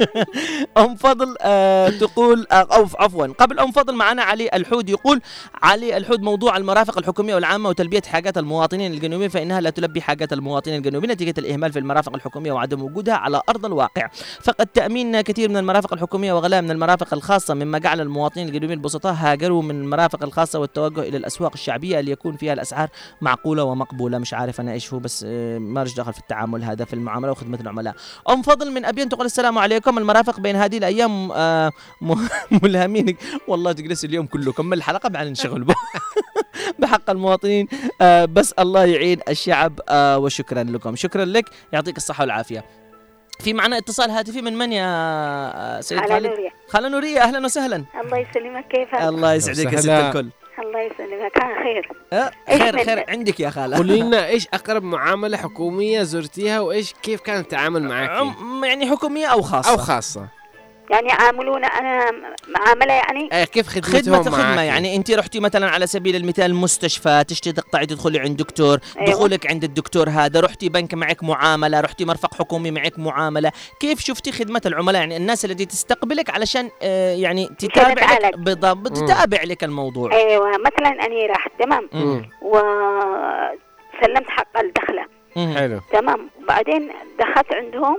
ام 0.78 0.96
فضل 0.96 1.36
آه 1.40 1.88
تقول 1.88 2.46
آه 2.52 2.54
أو 2.54 2.88
عفوا 2.98 3.26
قبل 3.26 3.58
أم 3.58 3.72
فضل 3.72 3.94
معنا 3.94 4.22
علي 4.22 4.48
الحود 4.54 4.88
يقول 4.88 5.20
علي 5.62 5.96
الحود 5.96 6.22
موضوع 6.22 6.56
المرافق 6.56 6.98
الحكومية 6.98 7.34
والعامة 7.34 7.68
وتلبية 7.68 8.02
حاجات 8.06 8.38
المواطنين 8.38 8.92
الجنوبيين 8.92 9.30
فإنها 9.30 9.60
لا 9.60 9.70
تلبي 9.70 10.00
حاجات 10.00 10.32
المواطنين 10.32 10.76
الجنوبيين 10.76 11.12
نتيجة 11.12 11.34
الإهمال 11.38 11.72
في 11.72 11.78
المرافق 11.78 12.14
الحكومية 12.14 12.52
وعدم 12.52 12.82
وجودها 12.82 13.14
على 13.14 13.42
أرض 13.48 13.66
الواقع. 13.66 14.08
فقد 14.42 14.66
تأمين 14.66 15.20
كثير 15.20 15.48
من 15.48 15.56
المرافق 15.56 15.92
الحكومية 15.92 16.32
وغلاء 16.32 16.62
من 16.62 16.70
المرافق 16.70 17.14
الخاصة 17.14 17.54
مما 17.54 17.78
جعل 17.78 18.00
المواطنين 18.00 18.46
الجنوبيين 18.48 18.78
البسطاء 18.78 19.14
هاجروا 19.14 19.62
من 19.62 19.80
المرافق 19.80 20.22
الخاصة 20.22 20.58
والتوجه 20.58 21.00
إلى 21.00 21.16
الأسواق 21.16 21.52
الشعبية 21.54 22.00
ليكون 22.00 22.36
فيها 22.36 22.52
الأسعار 22.52 22.88
معقولة 23.20 23.64
ومقبولة. 23.64 24.18
مش 24.18 24.34
عارف 24.34 24.60
أنا 24.60 24.72
إيش 24.72 24.92
هو 24.92 24.98
بس 24.98 25.24
آه، 25.28 25.58
ما 25.58 25.84
دخل 25.84 26.12
في 26.12 26.18
التعامل 26.18 26.64
هذا 26.64 26.84
في 26.84 26.94
المعاملة 26.94 27.32
وخدمة 27.32 27.60
العملاء. 27.60 27.94
أم 28.30 28.42
فضل 28.42 28.70
من 28.72 28.84
أبين 28.84 29.08
تقول 29.08 29.26
السلام 29.26 29.58
عليكم. 29.58 29.89
المرافق 29.98 30.40
بين 30.40 30.56
هذه 30.56 30.78
الأيام 30.78 31.32
آه، 31.32 31.72
ملهمين. 32.62 33.16
والله 33.48 33.72
تجلس 33.72 34.04
اليوم 34.04 34.26
كله 34.26 34.52
كمل 34.52 34.78
الحلقة؟ 34.78 35.08
بعدين 35.08 35.32
نشغل 35.32 35.64
بحق 36.78 37.10
المواطنين. 37.10 37.68
آه، 38.00 38.24
بس 38.24 38.52
الله 38.52 38.84
يعين 38.84 39.20
الشعب 39.28 39.80
آه، 39.88 40.18
وشكرا 40.18 40.62
لكم. 40.62 40.96
شكرا 40.96 41.24
لك 41.24 41.44
يعطيك 41.72 41.96
الصحة 41.96 42.22
والعافية. 42.22 42.64
في 43.40 43.52
معنا 43.52 43.78
اتصال 43.78 44.10
هاتفي 44.10 44.42
من 44.42 44.58
من 44.58 44.72
يا 44.72 45.80
سيد 45.80 45.98
خالد؟ 46.00 46.26
نوريا 46.26 46.50
خالة 46.68 46.88
نورية 46.88 47.20
أهلا 47.22 47.44
وسهلا. 47.44 47.84
الله 48.04 48.18
يسلمك 48.18 48.68
كيفك؟ 48.68 48.94
الله 48.94 49.34
يسعدك 49.34 49.72
يا 49.72 49.80
ست. 49.80 49.88
الكل. 49.88 50.28
الله 50.60 50.80
يسلمك 50.80 51.32
كان 51.32 51.54
خير. 51.62 51.88
إيش 52.48 52.62
خير 52.62 52.84
خير. 52.84 53.04
عندك 53.08 53.40
يا 53.40 53.50
خالة. 53.50 53.76
قولي 53.76 54.00
لنا 54.00 54.26
إيش 54.34 54.48
أقرب 54.54 54.82
معاملة 54.82 55.36
حكومية 55.36 56.02
زرتيها 56.02 56.60
وإيش 56.60 56.94
كيف 57.02 57.20
كان 57.20 57.40
التعامل 57.40 57.82
معك؟ 57.82 58.10
يعني 58.64 58.90
حكومية 58.90 59.26
أو 59.26 59.42
خاصة. 59.42 59.70
أو 59.70 59.76
خاصة. 59.76 60.39
يعني 60.90 61.08
يعاملونا 61.08 61.66
أنا 61.66 62.10
معاملة 62.48 62.92
يعني 62.92 63.28
إيه 63.32 63.44
كيف 63.44 63.68
خدمتهم 63.68 64.22
خدمة 64.22 64.22
خدمة 64.22 64.62
يعني 64.62 64.96
أنت 64.96 65.10
رحتي 65.10 65.40
مثلا 65.40 65.70
على 65.70 65.86
سبيل 65.86 66.16
المثال 66.16 66.54
مستشفى 66.54 67.24
تشتي 67.28 67.52
تقطعي 67.52 67.86
تدخلي 67.86 68.18
عند 68.18 68.36
دكتور 68.36 68.78
أيوة. 68.98 69.10
دخولك 69.10 69.46
عند 69.46 69.64
الدكتور 69.64 70.08
هذا 70.08 70.40
رحتي 70.40 70.68
بنك 70.68 70.94
معك 70.94 71.24
معاملة 71.24 71.80
رحتي 71.80 72.04
مرفق 72.04 72.34
حكومي 72.34 72.70
معك 72.70 72.98
معاملة 72.98 73.52
كيف 73.80 74.00
شفتي 74.00 74.32
خدمة 74.32 74.62
العملاء؟ 74.66 75.00
يعني 75.00 75.16
الناس 75.16 75.44
التي 75.44 75.64
تستقبلك 75.64 76.30
علشان 76.30 76.70
آه 76.82 77.14
يعني 77.14 77.48
تتابع 77.58 78.18
لك. 78.18 78.38
بالضبط 78.38 78.92
تتابع 78.96 79.42
لك 79.42 79.64
الموضوع. 79.64 80.12
أيوه 80.12 80.50
مثلا 80.50 80.88
أنا 80.88 81.26
رحت 81.32 81.50
تمام. 81.58 81.88
وسلمت 82.42 84.28
حق 84.28 84.58
الدخلة. 84.58 85.06
حلو. 85.34 85.80
تمام؟ 85.92 86.30
بعدين 86.48 86.90
دخلت 87.18 87.52
عندهم 87.52 87.96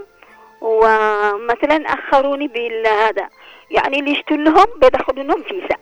ومثلا 0.62 1.86
أخروني 1.86 2.47
بالهذا. 2.47 3.30
يعني 3.72 3.99
اللي 3.99 4.12
يشتوا 4.12 4.38
لهم 4.38 4.66
بيدخلوا 4.82 5.24
لهم 5.24 5.43
فيزا. 5.43 5.78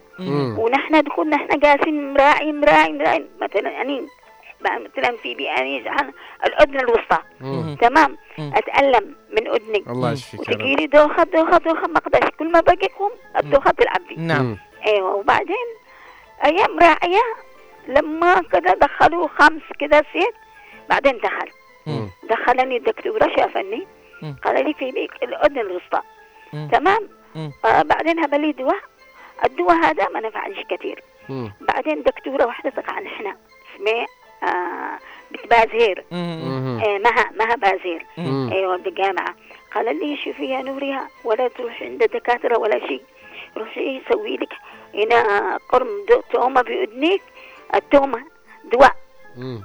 ونحن 0.59 1.01
دخلنا 1.01 1.36
إحنا 1.36 1.55
قاسين 1.55 2.13
مراعي 2.13 2.51
مراعي 2.51 2.93
مراعي. 2.93 3.25
مثلا 3.41 3.69
يعني 3.69 4.07
مثلا 4.61 5.17
في 5.23 5.36
بي 5.36 5.43
يعني 5.43 5.89
عن 5.89 6.11
الأذن 6.45 6.80
الوسطى. 6.80 7.17
مم. 7.41 7.77
تمام؟ 7.82 8.17
مم. 8.38 8.51
أتألم 8.55 9.15
من 9.32 9.47
اذني 9.47 9.84
الله 9.88 10.11
يشفيك 10.11 10.39
وتجيلي 10.39 10.88
دوخة 10.88 11.23
دوخة 11.23 11.57
دوخة. 11.57 11.88
ما 11.88 11.97
أقدرش 11.97 12.30
كل 12.39 12.51
ما 12.51 12.59
اقوم 12.59 13.11
الدوخة 13.38 13.71
تلعب 13.71 14.01
بي. 14.09 14.15
نعم. 14.15 14.57
أيوه. 14.86 15.15
وبعدين 15.15 15.67
أيام 16.45 16.80
راعية 16.80 17.21
لما 17.88 18.41
كده 18.41 18.73
دخلوا 18.73 19.27
خمس 19.27 19.61
كده 19.80 20.05
سيت 20.13 20.36
بعدين 20.89 21.17
دخل. 21.17 21.49
مم. 21.88 22.09
دخلني 22.30 22.77
الدكتوره 22.77 23.32
شافني. 23.36 23.77
مم. 23.77 23.99
قال 24.43 24.65
لي 24.65 24.74
في 24.74 24.91
بيك 24.91 25.11
الأذن 25.24 25.59
الوسطى. 25.59 26.01
تمام. 26.72 27.07
آه 27.65 27.82
بعدين 27.82 28.20
هبل 28.20 28.41
لي 28.41 28.51
دواء 28.51 28.80
الدواء 29.45 29.76
هذا 29.76 30.09
ما 30.09 30.20
نفعنيش 30.20 30.57
كثير 30.70 31.03
مم. 31.30 31.51
بعدين 31.61 32.03
دكتورة 32.03 32.45
واحدة 32.45 32.70
تقع 32.70 32.99
نحن 32.99 33.34
اسمها 33.76 34.05
آه 34.43 34.99
بنت 35.32 35.47
بازير 35.49 36.05
مم. 36.11 36.39
مم. 36.45 36.82
آه 36.84 36.97
مها 36.97 37.32
مها 37.39 37.55
بازير 37.55 38.05
مم. 38.17 38.49
أيوه 38.53 38.78
بالجامعة 38.78 39.36
قال 39.76 39.99
لي 39.99 40.17
شوفي 40.17 40.45
يا 40.49 40.61
نوريا 40.61 41.07
ولا 41.24 41.47
تروح 41.47 41.84
عند 41.84 42.03
دكاترة 42.03 42.57
ولا 42.59 42.88
شيء 42.88 43.01
روحي 43.57 44.01
يسوي 44.05 44.38
لك 44.38 44.53
هنا 44.95 45.57
قرم 45.70 45.88
تومة 46.34 46.61
باذنيك 46.61 47.22
التومة 47.76 48.24
دواء. 48.74 48.95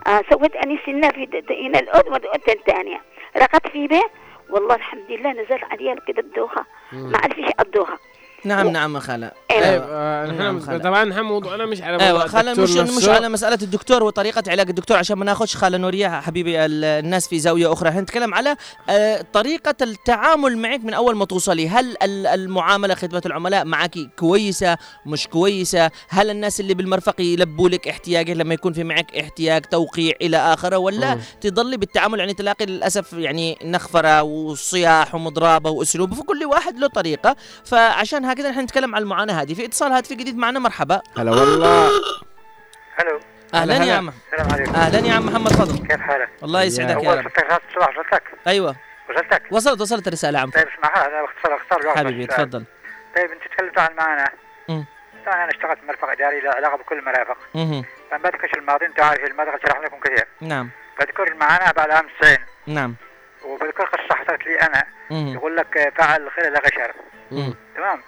آه 0.07 0.22
سويت 0.30 0.57
اني 0.57 0.78
سنه 0.86 1.09
في 1.09 1.42
هنا 1.50 1.78
الأذن 1.78 2.12
والأذن 2.12 2.42
الثانية 2.48 3.00
رقدت 3.36 3.68
في 3.68 3.86
بيت 3.86 4.11
والله 4.51 4.74
الحمد 4.74 5.11
لله 5.11 5.32
نزل 5.32 5.64
علي 5.64 5.97
كده 6.07 6.22
الدوخه 6.22 6.64
ما 6.92 7.18
عرفش 7.24 7.53
الدوخة. 7.61 7.99
نعم 8.45 8.68
نعم 8.68 8.99
خالة 8.99 9.30
أيوه 9.51 9.64
أيوه 9.64 9.84
آه، 9.90 10.26
نعم، 10.26 10.57
نحن 10.57 10.66
خالد. 10.66 10.82
طبعا 10.82 11.05
نحن 11.05 11.20
موضوعنا 11.20 11.66
مش 11.66 11.82
على 11.82 11.92
موضوع 11.92 12.07
أيوه 12.07 12.26
خالة 12.26 12.55
مش 12.62 12.70
مش. 12.70 13.09
على 13.09 13.28
مسألة 13.28 13.59
الدكتور 13.62 14.03
وطريقة 14.03 14.42
علاج 14.49 14.68
الدكتور 14.68 14.97
عشان 14.97 15.16
ما 15.18 15.24
ناخذش 15.24 15.57
خالة 15.57 15.78
نورية 15.78 16.20
حبيبي 16.20 16.64
ال- 16.64 16.84
الناس 16.84 17.28
في 17.28 17.38
زاوية 17.38 17.72
أخرى 17.72 17.88
إحنا 17.88 18.01
نتكلم 18.01 18.34
على 18.34 18.57
آه، 18.88 19.24
طريقة 19.32 19.74
التعامل 19.82 20.59
معك 20.59 20.80
من 20.84 20.95
أول 20.95 21.16
ما 21.16 21.24
توصلي 21.24 21.68
هل 21.68 21.97
ال- 22.03 22.26
المعاملة 22.26 22.95
خدمة 22.95 23.22
العملاء 23.26 23.64
معك 23.64 23.99
كويسة 24.18 24.76
مش 25.07 25.26
كويسة 25.28 25.90
هل 26.09 26.30
الناس 26.30 26.61
اللي 26.61 26.74
بالمرفق 26.74 27.20
يلبوا 27.20 27.68
لك 27.68 27.88
احتياجك 27.88 28.30
لما 28.36 28.55
يكون 28.55 28.72
في 28.72 28.84
معك 28.84 29.16
احتياج 29.16 29.62
توقيع 29.64 30.12
إلى 30.22 30.36
آخره 30.36 30.78
ولا 30.78 31.14
مم. 31.14 31.20
تضلي 31.40 31.76
بالتعامل 31.76 32.18
يعني 32.18 32.34
تلاقي 32.34 32.66
للأسف 32.66 33.12
يعني 33.12 33.59
نخفرة 33.64 34.22
وصياح 34.22 35.14
ومضرابة 35.14 35.70
وأسلوب 35.70 36.14
فكل 36.14 36.45
واحد 36.45 36.78
له 36.78 36.86
طريقة 36.86 37.36
فعشان 37.64 38.24
هكذا 38.35 38.51
نحن 38.51 38.61
نتكلم 38.61 38.95
عن 38.95 39.03
المعاناة 39.03 39.43
هذه. 39.43 39.55
في 39.55 39.64
اتصال 39.64 39.93
هاتفي 39.93 40.14
جديد 40.14 40.37
معنا 40.37 40.59
مرحبا. 40.59 41.03
هلا 41.18 41.30
والله. 41.30 41.89
ألو 43.01 43.20
أهلا 43.55 43.76
هلا. 43.76 43.85
يا 43.85 43.95
عم. 43.95 44.12
السلام 44.32 44.53
عليكم. 44.53 44.74
أهلا 44.74 45.09
يا 45.09 45.14
عم 45.14 45.26
محمد 45.26 45.53
فضل 45.53 45.87
كيف 45.87 46.01
حالك؟ 46.01 46.28
الله 46.43 46.62
يسعدك 46.62 47.05
يا 47.05 47.14
رب. 47.14 47.26
وصلتك؟ 47.76 48.22
أيوه. 48.47 48.76
وصلتك؟ 49.11 49.43
وصلت 49.51 49.80
وصلت 49.80 50.09
الرسالة 50.09 50.39
عم. 50.39 50.51
طيب 50.51 50.68
اسمع 50.68 51.07
هذا 51.07 51.20
باختصار 51.22 51.57
اختصار 51.57 51.80
الوقت. 51.80 51.99
حبيبي. 51.99 52.26
تفضل. 52.26 52.64
طيب 53.16 53.30
انت 53.30 53.43
تكلمت 53.55 53.78
عن. 53.78 53.95
طبعا 55.26 55.45
أنا 55.45 55.51
اشتغلت 55.51 55.78
في 55.78 55.87
مرفق 55.87 56.09
إداري 56.11 56.41
له 56.41 56.51
علاقة 56.51 56.76
بكل 56.76 56.99
المرافق. 56.99 57.37
فما 58.11 58.18
بذكرش 58.24 58.55
الماضي 58.55 58.87
أنت 58.87 59.01
عارف 59.01 59.24
الماضي 59.24 59.51
قد 59.51 59.61
شرحنا 59.66 59.87
لكم 59.87 59.97
كثير. 60.01 60.26
نعم. 60.41 60.70
بذكر 61.01 61.35
معنا 61.35 61.72
بعد 61.72 61.91
عام 61.91 62.07
90 62.20 62.39
نعم. 62.66 62.95
وبذكر 63.45 63.85
قصة 63.85 64.14
حصلت 64.14 64.47
لي 64.47 64.61
أنا. 64.61 64.85
مهم. 65.11 65.35
يقول 65.35 65.57
لك 65.57 65.93
فعل 65.97 66.22
الخير 66.22 66.53
لا 66.53 66.61
غشر. 66.61 66.93
تمام. 67.76 68.02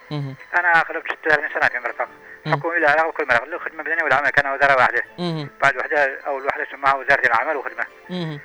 أنا 0.58 0.84
خدمت 0.88 1.04
36 1.12 1.48
سنه 1.48 1.68
في 1.68 1.78
مرفق. 1.78 2.08
حكومي 2.46 2.78
له 2.78 2.88
علاقه 2.90 3.08
بكل 3.10 3.22
المرافق 3.22 3.44
له 3.44 3.58
خدمة 3.58 3.82
مدنية 3.82 4.02
والعمل 4.04 4.30
كان 4.30 4.46
وزارة 4.54 4.76
واحدة. 4.76 5.02
بعد 5.62 5.76
وحدة 5.76 6.20
أو 6.26 6.38
الوحده 6.38 6.66
سماها 6.70 6.94
وزارة 6.94 7.26
العمل 7.26 7.62
مهم. 8.10 8.40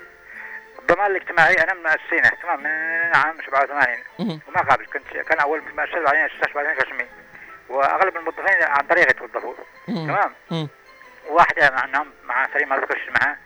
الضمان 0.80 1.12
الاجتماعي 1.12 1.54
أنا 1.54 1.74
من 1.74 1.88
السينه 1.88 2.30
تمام 2.42 2.60
من 2.64 3.16
عام 3.16 3.38
87 3.46 4.04
مهم. 4.20 4.40
وما 4.48 4.62
قابل 4.62 4.86
كنت 4.86 5.18
كان 5.18 5.40
أول 5.40 5.62
مؤسسه 5.62 6.02
بعدين 6.04 6.26
اسست 6.26 6.56
بعدين 6.56 6.72
رسمي 6.72 7.08
وأغلب 7.70 8.18
الموظفين 8.18 8.64
عن 8.64 8.88
طريقي 8.88 9.10
يتوظفوا 9.10 9.54
مهم. 9.88 10.08
تمام. 10.08 10.68
واحدة 11.30 11.72
معهم 11.72 12.08
مع 12.26 12.48
سليم 12.54 12.70
ما 12.70 12.76
اذكرش 12.76 13.02
اسمها 13.02 13.38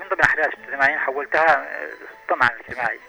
من 0.00 0.08
ضمن 0.08 0.20
احداث 0.20 0.50
86 0.66 0.98
حولتها 0.98 1.66
الطمع 2.22 2.46
الاجتماعي 2.46 3.00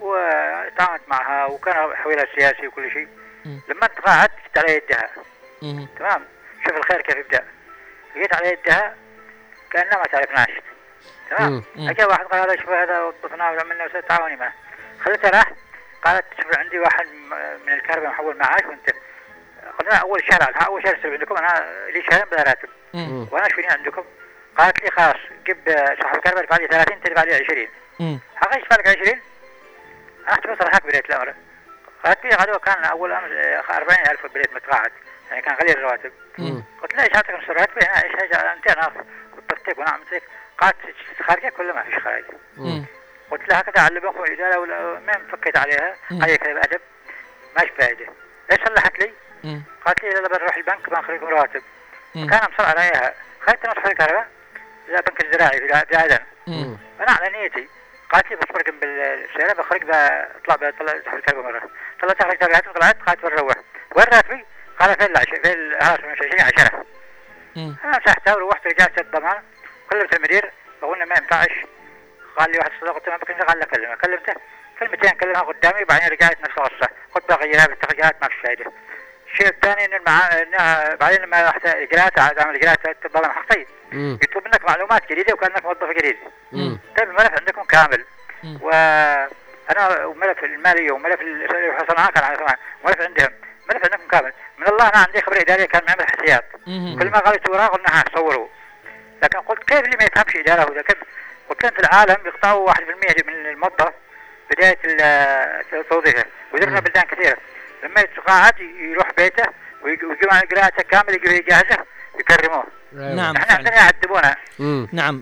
وتعاملت 0.00 1.02
معها 1.08 1.44
وكان 1.46 1.96
حويلها 1.96 2.26
سياسي 2.36 2.66
وكل 2.66 2.90
شيء. 2.92 3.08
لما 3.44 3.86
انتقعت 3.86 4.30
جت 4.46 4.58
على 4.58 4.74
يدها. 4.76 5.10
تمام؟ 5.98 6.24
شوف 6.66 6.76
الخير 6.76 7.00
كيف 7.00 7.16
يبدأ. 7.16 7.44
جيت 8.16 8.34
على 8.34 8.48
يدها 8.48 8.96
كأنها 9.70 9.98
ما 9.98 10.04
تعرفناش 10.04 10.50
تمام. 11.30 11.62
اجى 11.78 12.04
واحد 12.04 12.24
قال 12.24 12.40
هذا 12.40 12.60
شوف 12.60 12.70
هذا 12.70 13.00
وظفناه 13.00 13.52
وعملنا 13.52 14.00
تعاوني 14.00 14.36
معه. 14.36 14.52
خذيتها 15.00 15.30
راح 15.30 15.52
قالت 16.02 16.24
شوف 16.42 16.58
عندي 16.58 16.78
واحد 16.78 17.06
من 17.66 17.72
الكهرباء 17.72 18.10
محول 18.10 18.36
معاش 18.36 18.64
وانت. 18.64 18.90
قلنا 19.78 19.94
أول 19.94 20.22
شهر 20.30 20.42
ها 20.42 20.66
أول 20.66 20.82
شهر 20.82 20.98
يصير 20.98 21.12
عندكم؟ 21.12 21.36
أنا 21.36 21.66
لي 21.90 22.02
شهرين 22.10 22.24
بلا 22.30 22.42
راتب. 22.42 22.68
وأنا 23.32 23.48
شويني 23.48 23.68
عندكم؟ 23.70 24.04
قالت 24.58 24.82
لي 24.82 24.90
خلاص 24.90 25.16
جيب 25.46 25.58
صاحب 26.02 26.14
الكهرباء 26.16 26.44
دفع 26.44 26.56
لي 26.56 26.66
30 26.66 27.02
تدفع 27.02 27.22
لي 27.22 27.34
20 27.34 27.68
مم. 28.00 28.20
حقيقة 28.36 28.66
دفع 28.66 28.76
لك 28.76 28.88
20 28.88 29.20
أنا 30.22 30.32
احتفظت 30.32 30.62
هناك 30.62 30.86
بداية 30.86 31.02
الامر 31.10 31.34
قالت 32.04 32.24
لي 32.24 32.30
غدوة 32.30 32.58
كان 32.58 32.84
أول 32.84 33.12
أمر 33.12 33.30
40000 33.70 34.26
بداية 34.26 34.54
متقاعد 34.54 34.92
يعني 35.30 35.42
كان 35.42 35.54
قليل 35.54 35.78
الرواتب. 35.78 36.12
قلت 36.82 36.94
لها 36.94 37.04
إيش 37.04 37.16
هاتك 37.16 37.30
نص 37.30 37.50
الراتب 37.50 37.84
هنا 37.84 38.04
إيش 38.04 38.14
إيش 38.22 38.32
أنت 38.32 38.76
ناس 38.78 39.04
وطفتك 39.36 39.78
ونعم 39.78 40.00
مثلك 40.00 40.22
قالت 40.58 40.76
خارجك 41.28 41.58
ولا 41.58 41.72
ما 41.74 41.82
فيش 41.82 41.98
خارج. 41.98 42.24
قلت 43.30 43.48
لها 43.48 43.60
هكذا 43.60 43.84
علمكم 43.84 44.24
الاداره 44.24 44.58
ولا 44.58 44.98
ما 44.98 45.12
فكيت 45.32 45.56
عليها. 45.56 45.96
عليك 46.22 46.40
كذا 46.40 46.52
بأدب 46.52 46.80
ماش 47.56 47.68
فايدة 47.78 48.06
إيش 48.52 48.60
صلحت 48.68 48.98
لي؟ 48.98 49.12
قالت 49.84 50.02
لي 50.02 50.10
لا 50.10 50.28
بنروح 50.28 50.56
البنك 50.56 50.90
بنخرج 50.90 51.16
لكم 51.16 51.26
رواتب. 51.26 51.62
كان 52.14 52.40
مصر 52.52 52.64
على 52.64 52.80
اياها 52.80 53.14
خدت 53.46 53.66
نص 53.66 53.86
الكهرباء 53.86 54.28
إلى 54.88 54.96
بنك 54.96 55.24
الزراعي 55.24 55.84
في 55.86 55.96
عدن. 55.96 56.18
أنا 57.00 57.12
على 57.12 57.38
نيتي 57.38 57.68
قالت 58.10 58.30
لي 58.30 58.36
بس 58.36 58.46
برقم 58.54 58.80
بالسياره 58.80 59.52
بخرج 59.52 59.82
بطلع 59.84 60.54
بطلع 60.56 60.98
تحت 60.98 61.14
الكهرباء 61.14 61.52
مره 61.52 61.70
طلعت 62.02 62.22
خرجت 62.22 62.42
راتب 62.42 62.72
طلعت 62.72 62.96
قالت 63.06 63.22
بنروح 63.26 63.54
وين 63.96 64.06
راتبي؟ 64.12 64.44
قال 64.78 64.96
في 64.96 65.06
العش 65.06 65.26
في 65.42 65.52
الهاس 65.52 66.00
من 66.00 66.10
20 66.10 66.30
10 66.58 66.84
مم. 67.56 67.76
أنا 67.84 67.98
مسحتها 67.98 68.34
وروحت 68.34 68.66
رجعت 68.66 69.00
الضمان 69.00 69.42
كلمت 69.90 70.16
المدير 70.16 70.52
قلنا 70.82 71.04
ما 71.04 71.14
ينفعش. 71.14 71.50
قال 72.36 72.52
لي 72.52 72.58
واحد 72.58 72.70
صدق 72.80 72.92
قلت 72.92 73.06
له 73.08 73.12
ما 73.12 73.18
بكلمك 73.18 73.42
قال 73.42 73.58
لي 73.58 73.66
كلمه 73.66 73.94
كلمته. 73.94 74.34
كلمتين 74.80 75.10
كلمها 75.10 75.40
قدامي 75.40 75.82
وبعدين 75.82 76.08
رجعت 76.08 76.40
نفس 76.40 76.58
القصة. 76.58 76.88
قلت 77.14 77.32
بغيرها 77.32 77.66
بالتغييرات 77.66 78.16
ما 78.22 78.28
في 78.28 78.34
فايدة. 78.42 78.72
الشيء 79.32 79.46
الثاني 79.48 79.84
ان 79.84 79.94
المعا... 79.94 80.42
إنها 80.42 80.94
بعدين 80.94 81.20
لما 81.22 81.48
رحت 81.48 81.66
اجراءات 81.66 82.18
عمل 82.18 82.56
اجراءات 82.56 82.96
تبغى 83.02 83.28
حقي. 83.32 83.66
يطلب 83.92 84.44
منك 84.44 84.64
معلومات 84.68 85.10
جديدة 85.12 85.34
وكأنك 85.34 85.64
موظف 85.64 85.90
جديد. 85.98 86.16
طيب 86.98 87.08
الملف 87.10 87.30
عندكم 87.40 87.62
كامل. 87.64 88.04
مم. 88.44 88.58
وأنا 88.62 90.04
وملف 90.04 90.44
الماليه 90.44 90.90
وملف 90.92 91.20
ال- 91.20 91.86
صنعاء 91.88 92.10
كان 92.12 92.24
على 92.24 92.56
وملف 92.84 93.00
عندهم. 93.00 93.30
ملف 93.70 93.84
عندكم 93.84 94.08
كامل. 94.08 94.32
من 94.58 94.66
الله 94.68 94.88
أنا 94.88 94.98
عندي 94.98 95.20
خبرة 95.22 95.40
إدارية 95.40 95.64
كان 95.66 95.82
معمل 95.88 96.06
حسيات. 96.10 96.44
كل 96.98 97.10
ما 97.10 97.18
قالت 97.18 97.48
وراه 97.48 97.66
قلنا 97.66 97.88
ها 97.88 98.04
صوروا. 98.14 98.48
لكن 99.22 99.38
قلت 99.40 99.64
كيف 99.64 99.78
اللي 99.80 99.96
ما 100.00 100.04
يفهمش 100.04 100.36
إدارة؟ 100.36 100.70
وذا 100.70 100.82
كيف 100.82 100.96
قلت 101.50 101.66
في 101.66 101.80
العالم 101.80 102.16
بيقطعوا 102.24 102.66
1% 102.70 103.22
من 103.26 103.34
الموظف 103.46 103.92
بداية 104.50 104.78
ال- 104.84 105.88
توظيفه. 105.88 106.24
ودرنا 106.52 106.80
بلدان 106.80 107.02
كثيرة. 107.02 107.36
لما 107.84 108.00
يتقاعد 108.00 108.60
يروح 108.60 109.06
بيته 109.16 109.44
ويج- 109.82 110.04
ويجمع 110.04 110.40
قراءته 110.40 110.82
كامل 110.82 111.14
يجي 111.14 111.36
يجهزه 111.36 111.78
يكرموه. 112.20 112.64
أيوة. 112.94 113.14
نعم. 113.14 113.36
إحنا 113.36 113.54
عندنا 113.56 113.74
يعذبونا. 113.76 114.36
نعم 114.92 115.20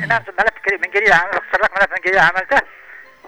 الناس 0.00 0.22
ملف 0.38 0.58
كريم 0.64 0.80
من 0.80 0.90
قليل 0.90 1.08
لك 1.08 1.72
ملف 1.72 1.90
من 1.92 1.96
قليل 2.04 2.18
عملته 2.18 2.60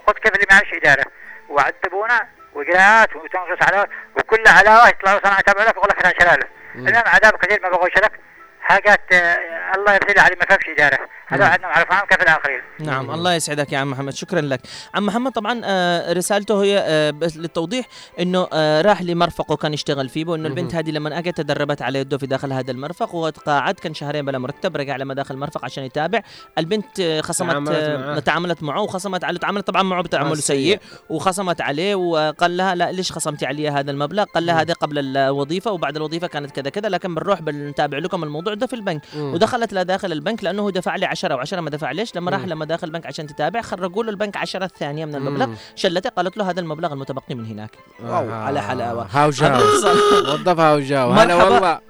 قلت 0.06 0.18
كيف 0.18 0.34
اللي 0.34 0.46
معلش 0.50 0.72
إدارة. 0.72 1.04
وعذبونا 1.48 2.28
وقراءات 2.54 3.16
وتنقص 3.16 3.68
علاوات 3.68 3.88
وكل 4.16 4.44
علاوة 4.46 4.88
يطلعوا 4.88 5.20
صنعة 5.24 5.40
تابع 5.40 5.62
لك 5.62 5.76
ويقول 5.76 5.88
لك 5.90 6.04
أنا 6.06 6.14
شلالة. 6.20 6.46
المهم 6.74 7.02
عذاب 7.06 7.32
كثير 7.36 7.60
ما 7.62 7.68
بغوا 7.68 7.88
لك 7.88 8.12
حاجات 8.60 9.12
آه، 9.12 9.38
الله 9.76 9.94
يبتلي 9.94 10.20
عليه 10.20 10.36
ما 10.36 10.44
فهمش 10.44 10.68
إدارة. 10.68 11.08
هذا 11.28 11.44
عندنا 11.44 11.68
معرفة 11.68 11.94
عنهم 11.94 12.06
كيف 12.06 12.22
الآخرين. 12.22 12.60
نعم 12.80 13.10
الله 13.10 13.34
يسعدك 13.34 13.72
يا 13.72 13.78
عم 13.78 13.90
محمد. 13.90 14.12
شكرا 14.12 14.40
لك. 14.40 14.60
عم 14.94 15.06
محمد 15.06 15.32
طبعا 15.32 15.60
آه، 15.64 16.12
رسالته 16.12 16.62
هي 16.62 16.78
آه، 16.78 17.10
بس 17.10 17.36
للتوضيح 17.36 17.86
إنه 18.20 18.48
آه، 18.52 18.82
راح 18.82 19.02
لمرفق 19.02 19.50
وكان 19.50 19.74
يشتغل 19.74 20.08
فيه 20.08 20.24
وإنه 20.26 20.48
البنت 20.48 20.74
هذه 20.74 20.90
لما 20.90 21.18
أجت 21.18 21.36
تدربت 21.36 21.82
على 21.82 21.98
يده 21.98 22.18
في 22.18 22.26
داخل 22.26 22.52
هذا 22.52 22.70
المرفق 22.70 23.14
وتقاعد 23.14 23.74
كان 23.74 23.94
شهرين 23.94 24.24
بلا 24.24 24.38
مرتب 24.38 24.76
رجع 24.76 24.96
لما 24.96 25.14
داخل 25.14 25.34
المرفق 25.34 25.64
عشان 25.64 25.84
يتابع. 25.84 26.20
البنت 26.58 27.20
خصمت 27.20 27.50
تعاملت 27.50 28.00
معاه. 28.00 28.18
تعاملت 28.18 28.62
معه 28.62 28.82
وخصمت 28.82 29.24
عليه 29.24 29.38
تعاملت 29.38 29.66
طبعا 29.66 29.82
معه 29.82 30.02
بتعامل 30.02 30.36
سيء. 30.36 30.80
وخصمت 31.08 31.60
عليه 31.60 31.94
وقال 31.94 32.56
لها 32.56 32.74
لا 32.74 32.92
ليش 32.92 33.12
خصمتي 33.12 33.46
علي 33.46 33.70
هذا 33.70 33.90
المبلغ؟ 33.90 34.24
قال 34.24 34.46
لها 34.46 34.60
هذا 34.60 34.74
قبل 34.74 35.16
الوظيفة 35.16 35.72
وبعد 35.72 35.96
الوظيفة 35.96 36.26
كانت 36.26 36.50
كذا 36.50 36.70
كذا 36.70 36.88
لكن 36.88 37.14
بنروح 37.14 37.42
بنتابع 37.42 37.98
لكم 37.98 38.24
الموضوع 38.24 38.54
ده 38.54 38.66
في 38.66 38.76
البنك. 38.76 39.02
ودخلت 39.16 39.72
له 39.72 39.82
داخل 39.82 40.12
البنك 40.12 40.44
لأنه 40.44 40.62
هو 40.62 40.70
دفع 40.70 40.96
لي 40.96 41.06
10 41.24 41.44
و10 41.44 41.54
ما 41.54 41.70
دفع. 41.70 41.90
ليش؟ 41.90 42.16
لما 42.16 42.30
راح 42.30 42.44
لما 42.44 42.64
داخل 42.64 42.86
البنك 42.86 43.06
عشان 43.06 43.26
تتابع. 43.26 43.60
خرجوا 43.60 44.04
له 44.04 44.10
البنك 44.10 44.36
10 44.36 44.64
الثانية 44.64 45.04
من 45.04 45.14
المبلغ. 45.14 45.48
شلته 45.74 46.10
قالت 46.10 46.36
له 46.36 46.50
هذا 46.50 46.60
المبلغ 46.60 46.92
المتبقي 46.92 47.34
من 47.34 47.46
هناك. 47.46 47.70
واو 48.04 48.30
آه. 48.30 48.34
على 48.34 48.62
حلاوة. 48.62 49.06
هاو 49.10 49.30
جاو. 49.30 49.50
هذا 49.50 49.58
اتصال. 49.58 50.28
وظفها 50.28 50.74
وجاو 50.74 51.10
هلا. 51.10 51.34
والله. 51.34 51.80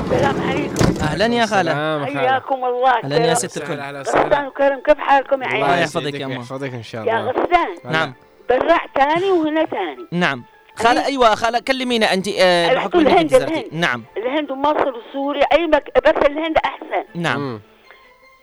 السلام 0.00 0.50
عليكم. 0.50 1.02
أهلا 1.02 1.26
يا 1.26 1.46
خالة. 1.46 1.72
خالة. 1.72 2.20
حياكم 2.20 2.54
الله. 2.54 3.04
أهلا 3.04 3.16
يا. 3.16 3.34
ست 3.34 3.56
الكل 3.56 3.80
أهلا 3.80 4.00
غسان 4.00 4.46
وكرم. 4.46 4.80
كيف 4.86 4.98
حالكم 4.98 5.42
يا 5.42 5.48
الله 5.48 5.66
عيال؟ 5.66 5.82
يحفظك 5.82 6.14
يا 6.14 6.26
أمه. 6.26 6.34
يحفظك 6.34 6.74
إن 6.74 6.82
شاء 6.82 7.06
يا 7.06 7.20
الله. 7.20 7.30
غسان. 7.30 7.92
نعم. 7.92 8.14
برع 8.48 8.86
تاني 8.94 9.30
وهنا 9.30 9.64
تاني. 9.64 10.06
نعم. 10.12 10.44
خالة 10.76 11.04
أيوه 11.06 11.34
خالة 11.34 11.58
كلمينا 11.58 12.12
أنت 12.12 12.28
آه 12.28 12.74
بحكم 12.74 12.98
الهند، 12.98 13.34
الهند. 13.34 13.64
نعم. 13.72 14.04
الهند 14.16 14.50
ومصر 14.50 14.92
وسوريا 14.94 15.44
أي 15.52 15.66
مك... 15.66 15.84
بس 16.04 16.26
الهند 16.26 16.56
أحسن. 16.64 17.04
نعم. 17.14 17.40
مم. 17.40 17.60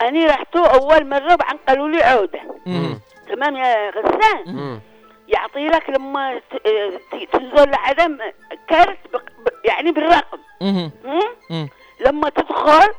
أنا 0.02 0.26
رحت 0.26 0.56
أول 0.56 1.10
مره 1.10 1.34
وبعدين 1.34 1.60
قالوا 1.68 1.88
لي 1.90 2.04
عودة 2.04 2.40
مم. 2.66 3.00
تمام 3.30 3.56
يا 3.56 3.90
غسان. 3.90 4.80
يعطي 5.28 5.68
لك 5.68 5.90
لما 5.90 6.42
تنزل 7.32 7.72
لعدم 7.72 8.18
كارت 8.68 8.98
يعني 9.66 9.92
بالرقم. 9.92 10.40
لما 12.06 12.30
تدخل 12.30 12.94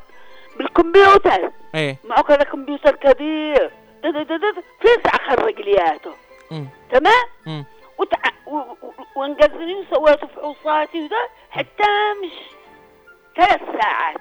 بالكمبيوتر 0.57 1.51
إيه 1.75 1.97
معه 2.03 2.21
كذا 2.23 2.43
كمبيوتر 2.43 2.95
كبير 2.95 3.71
د- 4.03 4.63
تسع 4.81 5.11
خرجلياته 5.29 6.11
مم. 6.51 6.67
تمام 6.91 7.23
مم. 7.45 7.65
وتع... 7.97 8.17
و... 8.47 8.55
و... 8.57 8.75
وانقذني 9.15 9.75
وسويت 9.75 10.25
فحوصاتي 10.25 11.05
وده 11.05 11.29
حتى 11.51 11.89
مش 12.23 12.31
ثلاث 13.37 13.61
ساعات. 13.81 14.17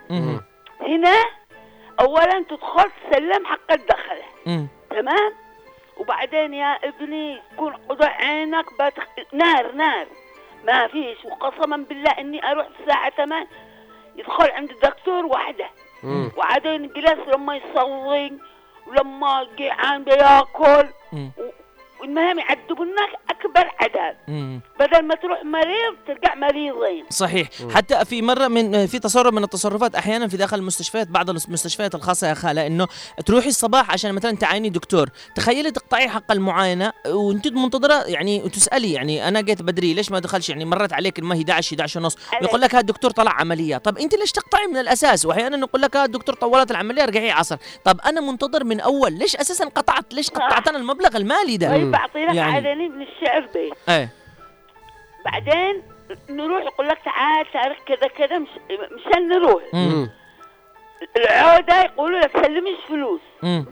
هنا 0.80 1.14
اولا 2.00 2.44
تدخل 2.48 2.90
تسلم 3.10 3.46
حق 3.46 3.72
الدخله 3.72 4.24
مم. 4.46 4.68
تمام 4.90 5.32
وبعدين 5.96 6.54
يا 6.54 6.78
ابني 6.88 7.42
تكون 7.52 7.72
قضاء 7.88 8.10
عينك 8.10 8.66
بتخ... 8.82 9.04
نار 9.32 9.72
نار 9.72 10.06
ما 10.64 10.86
فيش 10.88 11.24
وقسما 11.24 11.76
بالله 11.76 12.10
إني 12.10 12.50
أروح 12.50 12.66
الساعة 12.80 13.10
8 13.10 13.46
يدخل 14.16 14.50
عند 14.50 14.70
الدكتور 14.70 15.26
وحده. 15.26 15.66
وبعدين 16.04 16.88
جلس 16.88 17.18
لما 17.34 17.56
يصلي 17.56 18.38
ولما 18.86 19.46
جيعان 19.56 20.04
بياكل 20.04 20.88
مم. 21.12 21.30
والمهم 22.00 22.38
يعذبونك 22.38 23.10
أكبر 23.46 23.70
مم. 24.28 24.60
بدل 24.80 25.02
ما 25.06 25.14
تروح 25.14 25.44
مريض 25.44 25.94
ترجع 26.06 26.34
مريضين 26.34 27.04
صحيح. 27.10 27.48
حتى 27.74 28.04
في 28.04 28.22
مرة 28.22 28.48
من 28.48 28.86
في 28.86 28.98
تصرف 28.98 29.34
من 29.34 29.44
التصرفات 29.44 29.94
أحيانا 29.94 30.28
في 30.28 30.36
داخل 30.36 30.58
المستشفيات 30.58 31.08
بعض 31.08 31.30
المستشفيات 31.30 31.94
الخاصة 31.94 32.28
يا 32.28 32.34
خالة 32.34 32.66
إنه 32.66 32.88
تروحي 33.26 33.48
الصباح 33.48 33.90
عشان 33.90 34.12
مثلا 34.14 34.36
تعايني 34.36 34.68
دكتور. 34.68 35.08
تخيلي 35.36 35.70
تقطعي 35.70 36.08
حق 36.08 36.32
المعاينة 36.32 36.92
وأنت 37.08 37.48
منتظرة 37.48 38.02
يعني 38.06 38.42
وتسالي 38.42 38.92
يعني 38.92 39.28
أنا 39.28 39.40
جيت 39.40 39.62
بدري 39.62 39.94
ليش 39.94 40.10
ما 40.10 40.18
دخلش؟ 40.18 40.48
يعني 40.48 40.64
مرت 40.64 40.92
عليك 40.92 41.20
ما 41.20 41.34
هي 41.34 41.38
11 41.42 41.76
11 41.76 42.00
ونص 42.00 42.16
ويقول 42.42 42.60
لك 42.60 42.70
هذا 42.74 42.80
الدكتور 42.80 43.10
طلع 43.10 43.32
عملية. 43.32 43.76
طب 43.76 43.98
أنت 43.98 44.14
ليش 44.14 44.32
تقطعي 44.32 44.66
من 44.66 44.76
الأساس؟ 44.76 45.26
وأحيانا 45.26 45.56
نقول 45.56 45.82
لك 45.82 45.96
هذا 45.96 46.04
الدكتور 46.04 46.34
طولت 46.34 46.70
العملية 46.70 47.02
ارجعي 47.02 47.30
عصر. 47.30 47.56
طب 47.84 48.00
أنا 48.06 48.20
منتظر 48.20 48.64
من 48.64 48.80
أول 48.80 49.12
ليش 49.12 49.36
أساسا 49.36 49.64
قطعت؟ 49.64 50.14
ليش 50.14 50.30
قطعت 50.30 50.68
أنا 50.68 50.78
المبلغ 50.78 51.16
المالي 51.16 51.56
ده؟ 51.56 51.68
طيب 51.68 51.90
بعطي 51.90 52.24
لك 52.26 52.34
يعني- 52.34 52.56
عدني 52.68 52.88
من 52.88 53.02
الشعر 53.02 53.31
بيت 53.40 53.72
إيه. 53.88 54.08
بعدين 55.24 55.82
نروح 56.30 56.62
يقول 56.62 56.88
لك 56.88 56.98
تعال 57.04 57.46
تاريخ 57.52 57.78
كذا 57.86 58.08
كذا 58.08 58.38
مش 58.38 58.48
مشان 58.92 59.28
نروح. 59.28 59.62
مم. 59.72 60.10
العودة 61.16 61.80
يقولوا 61.82 62.20
لك 62.20 62.30
سلمش 62.46 62.78
فلوس 62.88 63.20
مم. 63.42 63.66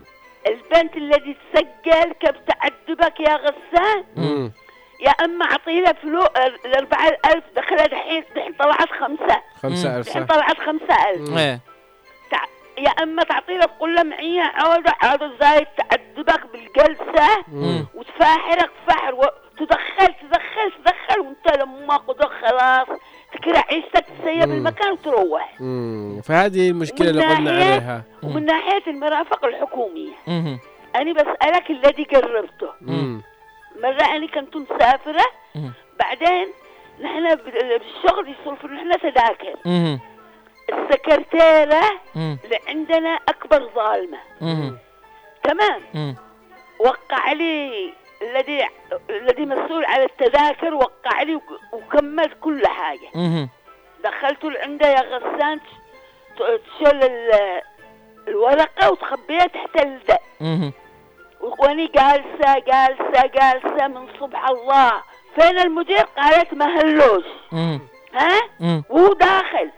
البنت 0.47 0.97
الذي 0.97 1.37
تسجل 1.53 2.13
كيف 2.13 2.31
تعذبك 2.49 3.21
يا 3.21 3.37
غسان 3.37 4.05
مم. 4.17 4.53
يا 5.01 5.11
أما 5.11 5.45
اعطيها 5.45 5.93
فلوس 5.93 6.27
الأربعة 6.65 7.09
الف 7.27 7.45
دخلها 7.57 7.87
دحين 7.87 8.25
دحين 8.37 8.53
طلعت 8.53 8.89
خمسة. 9.01 9.43
خمسة 9.63 9.97
ألف 9.99 10.09
دحين 10.09 10.27
طلعت 10.27 10.57
خمسة 10.61 11.11
ألف. 11.11 11.39
إيه. 11.39 11.61
تع... 12.31 12.45
يا 12.79 12.91
أما 12.91 13.23
تعطي 13.23 13.59
لك 13.59 13.71
تقول 13.71 13.95
لها 13.95 14.03
معي 14.03 14.41
عودة 14.41 14.93
عودة 15.03 15.31
زايد 15.41 15.67
تعذبك 15.77 16.47
بالجلسة. 16.53 17.29
وتفاحرك 17.95 18.71
فحر 18.87 19.15
وتدخل 19.61 20.07
تدخل 20.15 20.73
تدخل 20.85 21.21
وانت 21.21 21.63
لما 21.63 21.95
خلاص 22.43 22.89
تكره 23.33 23.65
عيشتك 23.71 24.07
تسيب. 24.23 24.43
المكان 24.43 24.93
وتروح. 24.93 25.55
فهذه 26.23 26.71
المشكلة 26.71 27.11
اللي 27.11 27.25
قلنا 27.27 27.51
عليها 27.51 28.03
ومن 28.23 28.45
ناحية 28.45 28.83
المرافق 28.87 29.45
الحكومية 29.45 30.13
مم. 30.27 30.59
أنا 30.97 31.13
بسألك 31.13 31.71
الذي 31.71 32.05
قربته 32.05 32.69
مم. 32.81 33.23
مرة 33.83 34.03
أنا 34.17 34.27
كنت 34.27 34.57
مسافرة 34.57 35.25
مم. 35.55 35.73
بعدين 36.01 36.49
نحن 37.01 37.35
بالشغل 37.35 38.29
يصرفوا 38.41 38.69
نحن 38.69 39.01
تذاكر 39.01 39.55
مم. 39.65 40.01
اللي 42.45 42.59
عندنا 42.69 43.19
أكبر 43.29 43.71
ظالمة 43.75 44.19
مم. 44.41 44.79
تمام. 45.45 46.15
وقع 46.81 47.33
لي 47.33 47.93
الذي 48.23 48.69
الذي 49.11 49.47
مسؤول 49.47 49.85
على 49.85 50.05
التذاكر 50.05 50.75
وقع 50.75 51.23
لي 51.23 51.35
وك- 51.35 51.61
وكملت 51.73 52.33
كل 52.41 52.67
حاجة. 52.67 53.09
مم. 53.15 53.49
دخلته 54.05 54.51
لعنده 54.51 54.87
يا 54.89 55.01
غسان 55.01 55.61
ت- 56.39 56.61
تشيل 56.67 57.05
ال- 57.05 57.63
الورقة 58.29 58.91
وتخبيها 58.93 59.47
تحت 59.47 59.77
الدق. 59.81 60.21
واني 61.41 61.87
جالسة 61.87 62.59
جالسة 62.59 63.27
جالسة 63.27 63.89
من 63.89 64.09
صبح 64.21 64.49
الله. 64.49 64.93
فين 65.35 65.59
المدير؟ 65.59 66.03
قالت 66.17 66.55
ما 66.55 66.67
هلوش. 66.67 67.25
ها. 68.15 68.41
وهو 68.91 69.13
داخل. 69.13 69.71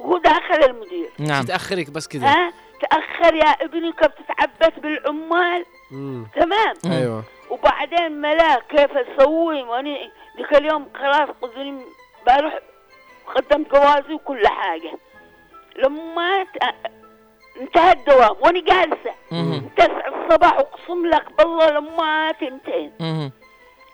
وهو 0.00 0.18
داخل 0.18 0.64
المدير. 0.64 1.10
نعم. 1.18 1.44
تاخرك 1.44 1.90
بس 1.90 2.08
كذا 2.08 2.26
ها؟ 2.26 2.52
تأخر 2.80 3.34
يا 3.34 3.50
ابني 3.64 3.92
كيف 3.92 4.06
تتعبت 4.06 4.78
بالعمال؟ 4.78 5.64
مم. 5.90 6.26
تمام 6.34 6.74
أيوه 6.86 7.24
وبعدين 7.50 8.20
ملا 8.20 8.60
كيف 8.68 8.90
أسوي 8.96 9.62
وأني 9.62 10.10
ذيك 10.36 10.52
اليوم 10.56 10.86
خلاص 10.94 11.28
قدرني 11.42 11.82
بروح 12.26 12.58
قدمت 13.34 13.70
جوازي 13.72 14.14
وكل 14.14 14.46
حاجة 14.48 14.92
لما 15.76 16.46
انتهى 17.60 17.92
الدوام 17.92 18.36
وأنا 18.40 18.60
جالسة 18.60 19.14
مم. 19.32 19.62
تسع 19.76 20.06
الصباح 20.08 20.52
اقسم 20.58 21.06
لك 21.06 21.32
بالله 21.38 21.70
لما 21.70 22.32
تنتهي 22.32 22.90
مم. 23.00 23.30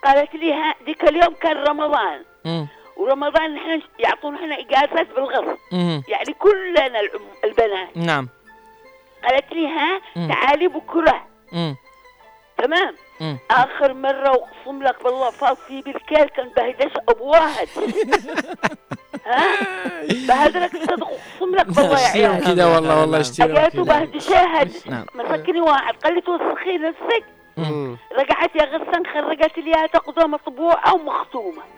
قالت 0.04 0.34
لي 0.34 0.52
ها 0.52 0.74
ذيك 0.86 1.04
اليوم 1.04 1.34
كان 1.34 1.56
رمضان 1.56 2.24
مم. 2.44 2.66
ورمضان 2.96 3.54
نحن 3.54 3.82
يعطونا 3.98 4.36
إحنا 4.38 4.58
إجازات 4.60 5.14
بالغصب. 5.14 5.56
يعني 6.08 6.32
كلنا 6.38 7.00
البنات 7.44 7.96
نعم 7.96 8.28
قالت 9.24 9.52
لي 9.52 9.66
ها. 9.68 10.00
تعالي 10.28 10.68
بكرة 10.68 11.26
مم. 11.52 11.76
تمام 12.58 12.94
مم. 13.20 13.38
آخر 13.50 13.94
مرة 13.94 14.28
اقسم 14.28 14.82
لك 14.82 15.04
بالله 15.04 15.30
فاض 15.30 15.56
في 15.56 15.82
بالكيل 15.82 16.24
كان 16.28 16.48
بهدش 16.56 16.92
أبو 17.08 17.24
واحد 17.30 17.68
ها 19.26 19.46
بهدلك 20.28 20.76
صدق 20.76 21.06
أقسم 21.08 21.54
لك 21.54 21.66
بالله 21.66 22.00
يا 22.00 22.08
عيال 22.08 22.44
كذا 22.44 22.66
والله 22.66 23.00
والله 23.00 23.20
اشتريهم 23.20 23.56
اجيته 23.56 23.84
كذا 23.84 23.98
بهدشها 24.04 24.64
نعم. 24.86 25.06
مسكني 25.14 25.60
واحد 25.60 25.94
قال 26.04 26.14
لي 26.14 26.20
توسخي 26.20 26.78
نفسك. 26.78 27.24
رجعت 28.18 28.56
يا 28.56 28.64
غسان 28.64 29.06
خرجت 29.14 29.58
لي 29.58 29.88
تقضى 29.92 30.26
مطبوعة. 30.26 30.94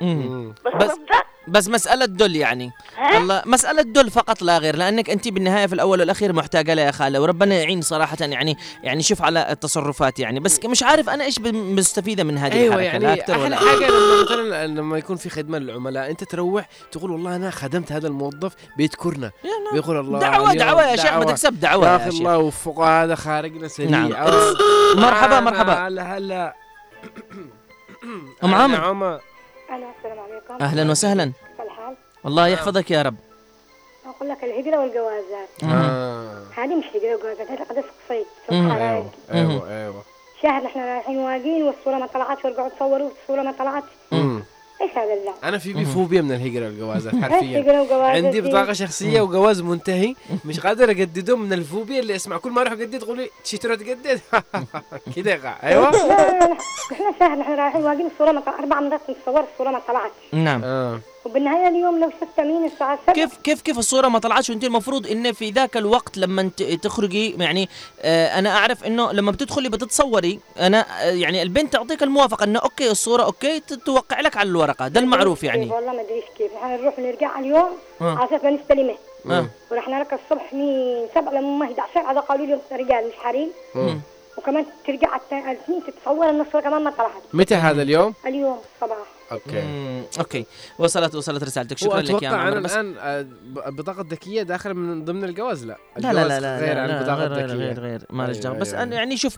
مم. 0.00 0.54
بس, 0.64 0.72
بس- 0.74 0.90
صدق 0.92 1.26
بس 1.48 1.68
مسألة 1.68 2.04
دل 2.04 2.36
يعني. 2.36 2.72
ها 2.96 3.14
والله 3.14 3.42
مسألة 3.46 3.82
دل 3.82 4.10
فقط 4.10 4.42
لا 4.42 4.58
غير 4.58 4.76
لأنك 4.76 5.10
أنت 5.10 5.28
بالنهاية 5.28 5.66
في 5.66 5.74
الأول 5.74 6.00
والأخير 6.00 6.32
محتاجة 6.32 6.74
لها 6.74 6.84
يا 6.84 6.90
خالة 6.90 7.20
وربنا 7.20 7.54
يعين 7.54 7.82
صراحة 7.82 8.16
يعني 8.20 8.56
يعني 8.82 9.02
شوف 9.02 9.22
على 9.22 9.52
التصرفات 9.52 10.18
يعني. 10.18 10.40
بس 10.40 10.64
مش 10.64 10.82
عارف 10.82 11.08
أنا 11.08 11.24
إيش 11.24 11.40
مستفيدة 11.40 12.24
من 12.24 12.38
هذه 12.38 12.52
أيوه 12.52 12.74
الحركة 12.74 12.98
لا 12.98 13.08
يعني 13.08 13.20
أكثر 13.20 13.38
ولا 13.38 13.56
حاجة 13.56 13.88
لما 13.88 14.22
مثلا 14.22 14.66
لما 14.66 14.98
يكون 14.98 15.16
في 15.16 15.30
خدمة 15.30 15.58
للعملاء 15.58 16.10
أنت 16.10 16.24
تروح 16.24 16.68
تقول 16.92 17.10
والله 17.10 17.36
أنا 17.36 17.50
خدمت 17.50 17.92
هذا 17.92 18.08
الموظف 18.08 18.52
بيذكرنا 18.76 19.30
يا 19.44 19.50
نعم. 19.64 19.74
بيقول 19.74 19.96
الله 20.00 20.18
دعوة 20.18 20.54
دعوة 20.54 20.90
يا 20.90 20.96
شيخ 20.96 21.18
بدك 21.18 21.36
سب 21.36 21.60
دعوة 21.60 22.04
يا 22.04 22.10
شيخ. 22.10 22.18
الله 22.18 22.38
وفقه 22.38 23.02
هذا 23.04 23.14
خارجنا 23.14 23.68
سريع. 23.68 23.90
نعم. 23.90 24.10
مرحبا 24.96 25.40
مرحبا. 25.40 25.72
هلا 25.72 26.16
هلا 26.16 26.54
أم 28.44 28.54
عامر. 28.54 29.20
السلام 29.76 30.18
عليكم. 30.18 30.64
أهلا 30.64 30.90
وسهلا. 30.90 31.32
الحال؟ 31.60 31.94
الله 32.26 32.48
يحفظك 32.48 32.90
يا 32.90 33.02
رب. 33.02 33.14
أقول 34.06 34.28
لك 34.28 34.44
الهجرة 34.44 34.78
والجوازات. 34.80 35.48
آه. 35.64 36.42
هذه 36.56 36.74
مش 36.76 36.84
هجرة 36.94 37.14
وجوازات 37.16 37.50
هذه 37.50 37.62
قد 37.62 37.76
قصيت 37.78 38.26
مم. 38.50 38.72
حرائق 38.72 39.04
أيوه 39.32 39.50
أيوه 39.50 39.70
أيوه. 39.82 40.02
شهر 40.42 40.62
نحن 40.64 40.80
رايحين 40.80 41.18
واقين 41.18 41.62
والصورة 41.62 41.96
ما 41.98 42.06
طلعتش 42.06 42.44
ورجعوا 42.44 42.68
تصوروا 42.68 43.08
والصورة 43.10 43.42
ما 43.42 43.52
طلعت 43.52 43.84
مم. 44.12 44.37
إيش 44.82 44.90
هذا 44.90 45.14
اللعب؟ 45.14 45.34
أنا 45.44 45.58
في 45.58 45.72
بي 45.72 45.84
فوبيا 45.84 46.22
من 46.22 46.32
الهجرة 46.32 46.64
والجوازات 46.66 47.14
حرفيا. 47.22 47.82
عندي 47.92 48.40
دي؟ 48.40 48.48
بطاقة 48.48 48.72
شخصية 48.72 49.20
وجواز 49.20 49.60
منتهي. 49.60 50.14
مش 50.44 50.60
قادر 50.60 50.90
أجدده 50.90 51.36
من 51.36 51.52
الفوبيا 51.52 52.00
اللي 52.00 52.16
أسمع. 52.16 52.36
كل 52.36 52.50
ما 52.50 52.60
أروح 52.60 52.72
أجدد 52.72 52.98
تقول 52.98 53.16
لي 53.16 53.30
تشي 53.44 53.58
تروح 53.58 53.76
تجدد؟ 53.76 54.20
كده 55.16 55.32
أيوه. 55.62 55.90
لا 55.90 55.96
لا 55.96 56.38
لا 56.40 56.56
نحن 56.92 57.14
شهر 57.20 57.38
نحن 57.38 57.52
رايحين 57.52 57.82
واقين 57.82 58.06
الصورة 58.06 58.42
أربع 58.58 58.80
مرات 58.80 59.00
نتصور 59.10 59.44
الصورة 59.52 59.70
ما 59.70 59.80
طلعت 59.88 60.12
نعم. 60.32 60.60
آه. 60.64 61.00
وبالنهاية 61.28 61.68
اليوم 61.68 62.00
لو 62.00 62.10
شفت 62.10 62.40
مين 62.40 62.64
الساعة 62.64 62.98
7 63.02 63.14
كيف 63.14 63.36
كيف 63.36 63.62
كيف 63.62 63.78
الصورة 63.78 64.08
ما 64.08 64.18
طلعتش؟ 64.18 64.50
وانت 64.50 64.64
المفروض 64.64 65.06
إن 65.06 65.32
في 65.32 65.50
ذاك 65.50 65.76
الوقت 65.76 66.16
لما 66.18 66.50
تخرجي 66.82 67.30
يعني 67.38 67.68
آه 68.00 68.38
أنا 68.38 68.56
أعرف 68.56 68.84
إنه 68.84 69.12
لما 69.12 69.30
بتدخلي 69.30 69.68
بتتصوري. 69.68 70.40
أنا 70.60 70.80
آه 71.02 71.10
يعني 71.10 71.42
البنت 71.42 71.72
تعطيك 71.72 72.02
الموافقة 72.02 72.44
إنه 72.44 72.58
أوكي 72.58 72.90
الصورة 72.90 73.22
أوكي 73.22 73.60
توقع 73.60 74.20
لك 74.20 74.36
على 74.36 74.48
الورقة. 74.48 74.88
ده 74.88 75.00
المعروف 75.00 75.44
يعني. 75.44 75.70
والله 75.70 75.92
ما 75.92 76.00
ادريش 76.00 76.24
كيف. 76.38 76.52
نحن 76.54 76.82
نروح 76.82 76.98
نرجع 76.98 77.38
اليوم. 77.38 77.70
على 78.00 78.24
أساس 78.24 78.44
ما 78.44 78.50
نستلمه. 78.50 78.94
ورحنا 79.70 80.00
لك 80.00 80.12
الصبح 80.12 80.52
من 80.52 81.06
7 81.14 81.32
لما 81.32 81.64
11 81.66 82.10
هذا 82.10 82.20
قالوا 82.20 82.46
لي 82.46 82.58
رجال 82.72 83.08
مش 83.08 83.14
حريم. 83.22 83.48
وكمان 84.38 84.66
ترجع 84.86 85.16
الت- 85.16 85.32
الاثنين 85.32 85.82
تتصور 85.86 86.30
النص 86.30 86.46
كمان 86.52 86.84
ما 86.84 86.90
طلعت. 86.90 87.22
متى 87.32 87.54
هذا 87.54 87.82
اليوم؟ 87.82 88.14
اليوم 88.26 88.58
الصباح. 88.74 89.06
okay. 89.32 89.62
مم، 89.62 90.02
okay. 90.18 90.44
وصلت 90.78 91.14
وصلت 91.14 91.42
رسالتك. 91.42 91.78
شكرا 91.78 92.00
لك 92.00 92.22
يا 92.22 92.30
معمر 92.30 92.52
أنا 92.52 92.60
بس 92.60 92.72
الآن 92.72 92.94
آه، 92.98 93.22
ب- 93.22 93.58
البطاقه 93.66 94.00
الذكيه 94.00 94.42
داخله 94.42 94.74
من 94.74 95.04
ضمن 95.04 95.24
الجواز. 95.24 95.64
لا 95.64 95.76
لا 95.96 96.12
لا 96.12 96.22
الجواز 96.22 96.30
لا 96.32 96.40
لا 96.40 96.58
غير 96.58 96.74
لا, 96.74 96.82
عن 96.82 96.88
لا 96.88 96.98
البطاقه 96.98 97.26
غير 97.26 97.32
غير 97.32 97.44
الذكيه 97.44 97.64
غير, 97.66 97.80
غير 97.80 98.06
ما 98.10 98.22
لهش 98.22 98.30
أيوة، 98.30 98.42
دعوة. 98.42 98.58
بس 98.58 98.74
أيوة. 98.74 98.94
يعني 98.94 99.16
شوف 99.16 99.36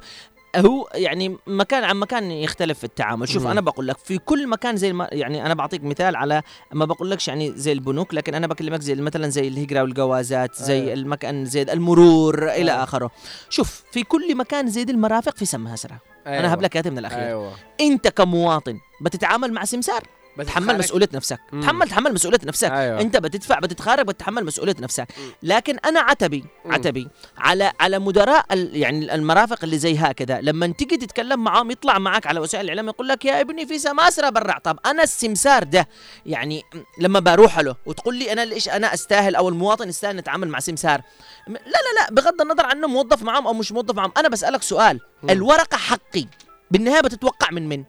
هو 0.57 0.89
يعني 0.95 1.37
مكان 1.47 1.85
عن 1.85 1.97
مكان 1.97 2.31
يختلف 2.31 2.79
في 2.79 2.85
التعامل. 2.85 3.29
شوف 3.29 3.43
مم. 3.45 3.51
أنا 3.51 3.61
بقول 3.61 3.89
لك 3.89 3.99
في 3.99 4.19
كل 4.19 4.49
مكان 4.49 4.77
زي 4.77 4.89
الم... 4.91 5.07
يعني 5.13 5.47
أنا 5.47 5.55
بعطيك 5.55 5.85
مثال 5.85 6.17
على 6.17 6.43
ما 6.73 6.85
بقول 6.85 7.11
لكش 7.11 7.29
يعني 7.29 7.53
زي 7.57 7.73
البنوك 7.73 8.15
لكن 8.15 8.35
أنا 8.35 8.47
بكلمك 8.47 8.81
زي 8.81 8.95
مثلا 8.95 9.29
زي 9.29 9.49
الهجره 9.49 9.83
والجوازات 9.83 10.55
زي 10.55 10.81
أيوة. 10.83 10.93
المكان 10.93 11.45
زي 11.45 11.63
المرور 11.63 12.43
إلى 12.45 12.53
أيوة. 12.73 12.83
آخره. 12.83 13.11
شوف 13.51 13.83
في 13.93 14.03
كل 14.03 14.37
مكان 14.37 14.69
زي 14.69 14.85
دي 14.85 14.93
المرافق 14.93 15.37
في 15.37 15.45
سمها 15.45 15.77
سرعه 15.77 16.01
أيوة. 16.27 16.39
أنا 16.41 16.55
هبلك 16.55 16.71
كاتب 16.71 16.93
من 16.93 16.99
الأخير. 16.99 17.19
أيوه. 17.27 17.53
أنت 17.81 18.09
كمواطن 18.09 18.79
بتتعامل 19.01 19.53
مع 19.53 19.65
سمسار؟ 19.65 20.03
تحمل 20.47 20.79
مسؤولية 20.79 21.09
نفسك 21.15 21.41
مم. 21.53 21.61
تحمل 21.61 21.89
تحمل 21.89 22.15
مسؤولية 22.15 22.39
نفسك 22.45 22.71
أيوة. 22.71 23.01
انت 23.01 23.17
بتدفع 23.17 23.59
بتتخارج 23.59 24.07
بتتحمل 24.07 24.45
مسؤولية 24.45 24.77
نفسك 24.81 25.07
مم. 25.19 25.33
لكن 25.43 25.77
أنا 25.85 26.01
عتبي 26.01 26.45
مم. 26.65 26.73
عتبي 26.73 27.09
على 27.39 27.73
على 27.81 27.99
مدراء 27.99 28.45
يعني 28.53 29.15
المرافق 29.15 29.59
اللي 29.65 29.79
زي 29.79 29.97
هكذا 29.99 30.41
لما 30.41 30.67
تيجي 30.67 30.97
تتكلم 30.97 31.45
معاهم 31.45 31.71
يطلع 31.71 31.99
معك 31.99 32.27
على 32.27 32.41
وسائل 32.41 32.65
الإعلام 32.65 32.89
يقول 32.89 33.09
لك 33.09 33.25
يا 33.25 33.41
ابني 33.41 33.67
في 33.67 33.79
سماسره 33.79 34.29
برا 34.31 34.59
طب 34.59 34.79
أنا 34.87 35.03
السمسار 35.03 35.65
ده 35.65 35.89
يعني 36.27 36.63
لما 37.01 37.21
بروح 37.21 37.59
له 37.59 37.77
وتقول 37.87 38.15
لي 38.17 38.33
أنا 38.33 38.45
ليش 38.45 38.69
أنا 38.69 38.95
أستاهل 38.95 39.35
أو 39.35 39.49
المواطن 39.49 39.89
يستاهل 39.89 40.17
نتعامل 40.17 40.49
مع 40.49 40.61
سمسار 40.61 41.03
لا 41.49 41.53
لا 41.59 42.01
لا 42.01 42.11
بغض 42.11 42.41
النظر 42.41 42.67
عنه 42.67 42.89
موظف 42.89 43.23
معاهم 43.23 43.47
أو 43.47 43.53
مش 43.53 43.73
موظف 43.73 43.95
معاهم 43.95 44.13
أنا 44.17 44.29
بسألك 44.29 44.63
سؤال 44.63 45.01
مم. 45.23 45.31
الورقة 45.31 45.77
حقي 45.77 46.25
بالنهاية 46.71 47.01
بتتوقع 47.01 47.51
من 47.51 47.69
من 47.69 47.85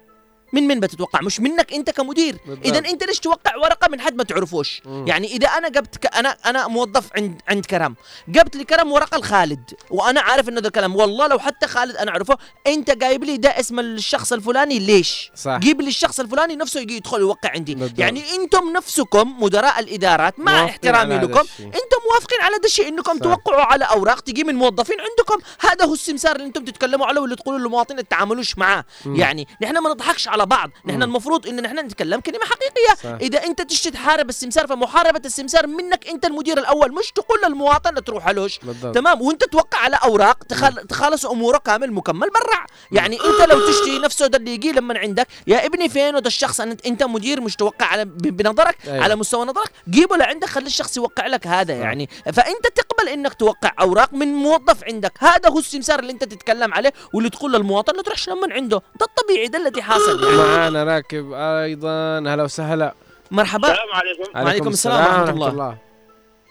من 0.53 0.67
من 0.67 0.79
بتتوقع 0.79 1.21
مش 1.21 1.39
منك 1.39 1.73
انت 1.73 1.89
كمدير. 1.89 2.37
اذا 2.65 2.77
انت 2.77 3.03
ليش 3.03 3.19
توقع 3.19 3.55
ورقة 3.55 3.87
من 3.89 4.01
حد 4.01 4.15
ما 4.15 4.23
تعرفوش 4.23 4.81
مم. 4.85 5.07
يعني 5.07 5.27
إذا 5.27 5.47
أنا 5.47 5.69
جبت 5.69 5.97
ك... 5.97 6.15
أنا 6.15 6.37
أنا 6.45 6.67
موظف 6.67 7.09
عند 7.15 7.41
عند 7.47 7.65
كرم 7.65 7.95
جبت 8.27 8.55
لكرم 8.55 8.91
ورقة 8.91 9.17
لخالد 9.17 9.71
وأنا 9.89 10.21
عارف 10.21 10.49
إنه 10.49 10.61
ده 10.61 10.69
كلام 10.69 10.95
والله 10.95 11.27
لو 11.27 11.39
حتى 11.39 11.67
خالد 11.67 11.95
أنا 11.95 12.11
أعرفه 12.11 12.37
أنت 12.67 12.91
جايب 12.91 13.23
لي 13.23 13.37
ده 13.37 13.49
اسم 13.49 13.79
الشخص 13.79 14.33
الفلاني 14.33 14.79
ليش 14.79 15.31
صح 15.35 15.57
جيب 15.57 15.81
لي 15.81 15.87
الشخص 15.87 16.19
الفلاني 16.19 16.55
نفسه 16.55 16.79
يجي 16.79 16.95
يدخل 16.95 17.19
يوقع 17.19 17.49
عندي 17.49 17.75
بالضبط. 17.75 17.99
يعني 17.99 18.23
أنتم 18.35 18.69
نفسكم 18.73 19.43
مدراء 19.43 19.79
الإدارات 19.79 20.39
مع 20.39 20.65
احترامي 20.65 21.15
لكم. 21.17 21.39
أنتم 21.59 21.97
موافقين 22.11 22.41
على 22.41 22.57
ده 22.57 22.65
الشيء 22.65 22.87
إنكم 22.87 23.13
صح. 23.13 23.23
توقعوا 23.23 23.61
على 23.61 23.85
أوراق 23.85 24.19
تجي 24.19 24.43
من 24.43 24.55
موظفين 24.55 24.97
عندكم 24.99 25.37
هذا 25.59 25.85
هو 25.85 25.93
السمسار 25.93 26.35
اللي 26.35 26.47
أنتم 26.47 26.65
تتكلموا 26.65 27.05
عليه 27.05 27.21
واللي 27.21 27.35
تقولوا 27.35 27.59
للمواطنين 27.59 27.97
ما 27.97 28.03
تتعاملوش 28.03 28.57
معاه 28.57 28.85
مم. 29.05 29.15
يعني 29.15 29.47
نحن 29.61 29.77
ما 29.77 29.89
نضحكش 29.89 30.27
على 30.27 30.40
بعض. 30.43 30.69
نحن. 30.85 31.03
المفروض 31.03 31.47
إن 31.47 31.61
نحن 31.61 31.79
نتكلم 31.79 32.19
كلمة 32.19 32.45
حقيقية. 32.45 32.95
صح. 33.03 33.17
إذا 33.21 33.43
أنت 33.43 33.61
تشتي 33.61 33.91
تحارب 33.91 34.29
السمسار 34.29 34.67
فمحاربة 34.67 35.21
السمسار 35.25 35.67
منك 35.67 36.07
أنت 36.07 36.25
المدير 36.25 36.57
الأول. 36.57 36.93
مش 36.93 37.11
تقول 37.11 37.41
للمواطن 37.47 38.03
تروح 38.03 38.29
لهش 38.29 38.59
تمام؟ 38.93 39.21
وأنت 39.21 39.43
توقع 39.43 39.77
على 39.77 39.99
أوراق 40.03 40.43
تخل... 40.43 40.87
تخلص 40.87 41.25
أموره 41.25 41.57
كامل 41.57 41.91
مكمل 41.91 42.29
برع 42.29 42.65
يعني 42.91 43.15
أنت 43.15 43.49
لو 43.49 43.67
تشتي 43.67 43.99
نفسه 43.99 44.27
ده 44.27 44.37
اللي 44.37 44.53
يجي 44.53 44.71
لما 44.71 44.99
عندك. 44.99 45.27
يا 45.47 45.65
ابني 45.65 45.89
فين؟ 45.89 46.13
ده 46.13 46.27
الشخص 46.27 46.61
أنت, 46.61 47.03
مدير 47.03 47.41
مش 47.41 47.55
توقع 47.55 47.85
على. 47.85 48.05
بنظرك 48.05 48.77
أيوة. 48.87 49.03
على 49.03 49.15
مستوى 49.15 49.45
نظرك. 49.45 49.71
جيبه 49.89 50.17
لعندك 50.17 50.47
خلي 50.47 50.65
الشخص 50.65 50.97
يوقع 50.97 51.27
لك 51.27 51.47
هذا 51.47 51.73
يعني. 51.73 52.09
فأنت 52.33 52.67
تقبل 52.75 53.09
إنك 53.09 53.33
توقع 53.33 53.73
أوراق 53.81 54.13
من 54.13 54.27
موظف 54.27 54.83
عندك. 54.83 55.11
هذا 55.19 55.49
هو 55.49 55.59
السمسار 55.59 55.99
اللي 55.99 56.11
أنت 56.11 56.23
تتكلم 56.23 56.73
عليه 56.73 56.93
واللي 57.13 57.29
تقول 57.29 57.53
للمواطن 57.53 57.95
لا 57.95 58.01
تروحش 58.01 58.29
لمن 58.29 58.51
عنده. 58.51 58.81
ده 58.99 59.05
الطبيعي 59.05 59.47
ده 59.47 59.57
الذي 59.57 59.81
حاصل. 59.81 60.23
يعني 60.23 60.30
معانا 60.37 60.83
راكب 60.83 61.33
أيضا 61.33 62.19
هلا 62.19 62.43
وسهلا 62.43 62.93
مرحبا 63.31 63.67
السلام 63.71 63.89
عليكم 63.93 64.23
وعليكم 64.45 64.67
السلام 64.67 65.21
ورحمة 65.21 65.47
الله. 65.49 65.77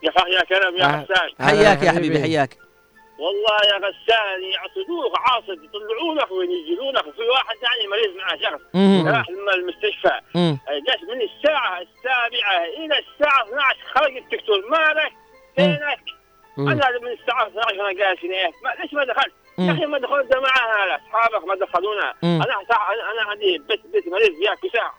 يا 0.03 0.11
خ- 0.11 0.27
يا 0.29 0.41
كرم 0.45 0.77
يا 0.77 0.85
آه. 0.85 0.89
غسان 1.03 1.47
حياك 1.47 1.83
يا 1.83 1.91
حبيبي. 1.91 2.19
حياك 2.23 2.57
والله 3.19 3.59
يا 3.73 3.77
غسان 3.77 4.43
يعصدوك 4.55 5.13
عاصد 5.19 5.65
يطلعونك 5.65 6.31
وينزلونك 6.31 7.07
وفي 7.07 7.23
واحد 7.23 7.57
يعني 7.63 7.89
مريض 7.91 8.17
معه 8.17 8.37
شخص. 8.39 8.63
راح 9.15 9.29
الم- 9.29 9.49
المستشفى 9.55 10.21
مم. 10.35 10.59
جلس 10.87 11.03
من 11.15 11.23
الساعة 11.23 11.79
السابعة 11.81 12.65
إلى 12.65 12.95
الساعة 12.99 13.43
12 13.45 13.79
خرج 13.95 14.17
الدكتور 14.17 14.59
مالك 14.71 15.13
فينك؟ 15.57 16.01
أنا 16.59 16.99
من 17.03 17.09
الساعة 17.21 17.47
12 17.47 17.81
أنا 17.81 17.93
جالس 17.93 18.21
ليش 18.83 18.93
ما 18.95 19.05
دخلت؟ 19.05 19.33
يا 19.61 19.73
أخي 19.73 19.87
ما 19.87 19.99
دخلت 19.99 20.37
معها 20.37 20.85
هذا 20.85 21.01
أصحابك 21.07 21.45
ما 21.45 21.55
دخلونا 21.55 22.15
أنا 22.23 22.55
أنا 23.13 23.31
عندي 23.31 23.59
بيت 23.59 23.87
بيت 23.87 24.09
مريض 24.09 24.35
فيها 24.35 24.55
ما. 24.55 24.93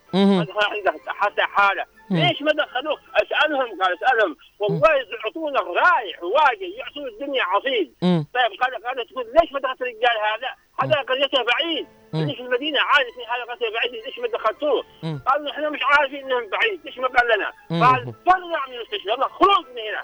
دخل 0.44 0.66
عندك 0.76 1.02
حتى 1.08 1.42
حالة 1.42 1.86
مم. 2.10 2.18
ليش 2.18 2.42
ما 2.42 2.52
دخلوك؟ 2.52 3.00
أسألهم 3.16 3.82
قال 3.82 3.98
أسألهم 4.04 4.38
والله 4.60 4.90
يعطونك 4.94 5.64
رايح 5.78 6.24
واقع 6.24 6.54
يعطون 6.78 7.08
الدنيا 7.08 7.44
عصيد. 7.44 7.94
طيب 8.34 8.52
قال 8.62 8.84
قال 8.84 9.08
تقول 9.08 9.26
ليش 9.42 9.52
ما 9.52 9.60
دخلت 9.60 9.82
الرجال 9.82 10.18
هذا؟ 10.34 10.56
هذا 10.84 11.02
قريته 11.02 11.44
بعيد. 11.44 11.88
ليش 12.14 12.40
المدينة 12.40 12.80
عارف 12.82 13.08
إن 13.08 13.24
هذا 13.34 13.44
قريته 13.44 13.74
بعيد 13.74 14.06
ليش 14.06 14.20
ما 14.20 14.28
دخلتوه؟ 14.28 14.84
قالوا 15.28 15.52
إحنا 15.52 15.70
مش 15.70 15.80
عارفين 15.84 16.26
إنهم 16.26 16.50
بعيد 16.50 16.82
ليش 16.86 16.98
ما 16.98 17.08
قال 17.08 17.28
لنا؟ 17.28 17.52
قال 17.86 18.14
طلع 18.26 18.68
من 18.68 18.74
المستشفى 18.76 19.10
يلا 19.10 19.28
خروج 19.28 19.66
من 19.76 19.82
هنا 19.82 20.04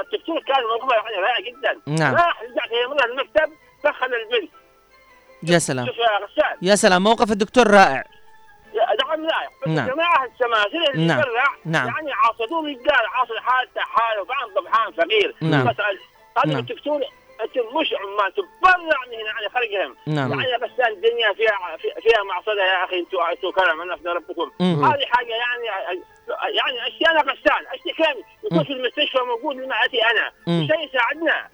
الدكتور 0.00 0.40
كان 0.40 0.62
موقفه 0.62 0.94
يعني 0.94 1.16
رائع 1.16 1.40
جدا 1.40 1.80
نعم. 1.86 2.14
راح 2.14 2.42
رجع 2.42 2.66
في 2.66 2.86
مرة 2.88 3.04
المكتب 3.04 3.52
دخل 3.84 4.06
البنت 4.14 4.50
يا 5.42 5.58
سلام 5.58 5.86
يا 6.62 6.74
سلام 6.74 7.02
موقف 7.02 7.32
الدكتور 7.32 7.66
رائع 7.70 8.04
نعم 9.18 9.50
بس 9.62 9.68
نعم. 9.68 9.88
جماعة 9.88 10.24
السماسرة 10.24 10.90
اللي 10.94 11.06
نعم. 11.06 11.22
نعم. 11.64 11.86
يعني 11.86 12.12
عاصدوه 12.12 12.66
رجال 12.68 13.06
عاصر 13.14 13.40
حالته 13.40 13.80
حاله 13.80 14.24
طبعا 14.24 14.54
طبعان 14.56 14.92
فقير 14.92 15.34
نعم. 15.40 15.68
قالوا 16.36 16.52
نعم. 16.52 16.58
الدكتور 16.58 17.00
أنت 17.44 17.58
مش 17.80 17.88
عمال 18.00 18.32
تبرع 18.34 19.00
من 19.06 19.14
هنا 19.14 19.30
يعني 19.32 19.48
خرجهم 19.54 19.96
نعم. 20.06 20.40
يعني 20.40 20.58
بس 20.64 20.70
الدنيا 20.88 21.32
فيها 21.32 21.76
في- 21.76 22.00
فيها 22.02 22.22
معصده 22.22 22.62
يا 22.64 22.84
أخي 22.84 22.98
أنتوا 22.98 23.32
أنتوا 23.32 23.52
كلام 23.52 23.80
عن 23.80 23.88
نفسنا 23.88 24.12
ربكم. 24.12 24.50
هذه 24.60 25.04
حاجة 25.06 25.32
يعني 25.44 25.66
يعني 26.56 26.88
أشياء 26.88 27.10
أنا 27.10 27.20
غسان 27.20 27.62
أشياء 27.74 27.94
كامل 27.98 28.22
يكون 28.44 28.64
في 28.64 28.72
المستشفى 28.72 29.18
موجود 29.28 29.56
لما 29.56 29.74
اتي 29.84 29.98
أنا. 30.04 30.32
شيء 30.66 30.88
يساعدنا. 30.88 31.48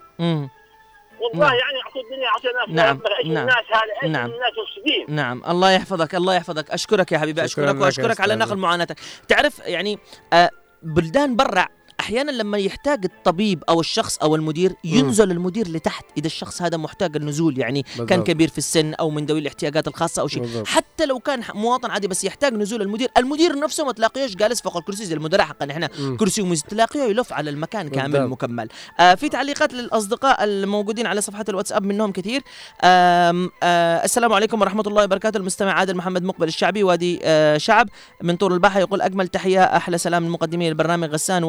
والله 1.20 1.47
نعم. 1.49 1.59
يعني 1.59 1.82
اعطوا 1.84 2.03
الدنيا 2.03 2.28
اعطوا 2.28 2.51
الناس 2.51 2.68
نعم. 2.68 3.01
نعم. 3.34 3.43
الناس 3.43 3.64
هذا 3.74 3.93
إيش 4.03 4.11
نعم. 4.12 4.26
الناس 4.30 4.53
مفسدين 4.62 5.07
نعم 5.09 5.43
الله 5.49 5.70
يحفظك 5.72 6.14
الله 6.14 6.34
يحفظك 6.36 6.70
أشكرك 6.70 7.12
يا 7.12 7.18
حبيبي 7.18 7.45
أشكرك 7.45 7.80
وأشكرك 7.80 8.20
على. 8.20 8.34
نقل 8.36 8.57
معاناتك 8.57 8.97
تعرف 9.28 9.59
يعني 9.59 9.99
آه 10.32 10.51
بلدان 10.82 11.36
برا 11.36 11.66
أحيانا 12.09 12.31
لما 12.31 12.59
يحتاج 12.59 13.05
الطبيب 13.05 13.65
أو 13.69 13.81
الشخص 13.81 14.19
أو 14.19 14.37
المدير 14.37 14.73
ينزل 14.85 15.31
المدير 15.31 15.69
لتحت 15.69 16.05
إذا 16.17 16.27
الشخص 16.27 16.63
هذا 16.63 16.77
محتاج 16.77 17.17
النزول 17.17 17.59
يعني 17.59 17.83
كان 17.83 18.07
بالضبط. 18.07 18.27
كبير 18.27 18.49
في 18.49 18.59
السن 18.59 18.95
أو 18.95 19.11
من 19.11 19.27
ذوي 19.27 19.39
الاحتياجات 19.41 19.89
الخاصة 19.89 20.23
أو 20.23 20.29
شيء. 20.29 20.65
حتى 20.65 21.07
لو 21.07 21.19
كان 21.19 21.43
مواطن 21.55 21.91
عادي 21.91 22.09
بس 22.09 22.25
يحتاج 22.25 22.55
نزول 22.55 22.83
المدير 22.83 23.09
المدير 23.17 23.59
نفسه 23.59 23.85
ما 23.85 23.93
تلاقيهش 23.93 24.35
جالس 24.37 24.61
فوق 24.63 24.77
الكرسي 24.77 25.05
زي 25.05 25.15
المدراء 25.15 25.47
حقنا 25.47 25.73
إحنا 25.73 25.89
مم. 25.99 26.17
كرسي 26.17 26.43
وميز 26.43 26.63
تلاقيه 26.63 27.01
يلف 27.03 27.33
على 27.33 27.51
المكان 27.51 27.89
كامل 27.89 28.13
بالضبط. 28.13 28.31
مكمل 28.31 28.69
آه 29.01 29.15
في 29.15 29.29
تعليقات 29.29 29.73
للأصدقاء 29.75 30.45
الموجودين 30.45 31.07
على 31.07 31.21
صفحه 31.21 31.45
الواتساب 31.49 31.85
منهم 31.85 32.13
كثير 32.13 32.43
آم 32.85 33.51
آه 33.63 34.05
السلام 34.05 34.33
عليكم 34.33 34.61
ورحمة 34.61 34.85
الله 34.87 35.05
وبركاته 35.05 35.37
المستمع 35.37 35.73
عادل 35.73 35.97
محمد 35.97 36.23
مقبل 36.23 36.49
الشعبي 36.49 36.83
وادي 36.83 37.21
آه 37.25 37.59
شعب 37.59 37.89
من 38.23 38.37
طور 38.37 38.55
الباحة 38.55 38.81
يقول 38.81 39.01
أجمل 39.01 39.29
تحية 39.29 39.63
أحلى 39.65 39.99
سلام 39.99 40.25
للمقدمين 40.25 40.69
البرنامج 40.69 41.09
غسان 41.11 41.45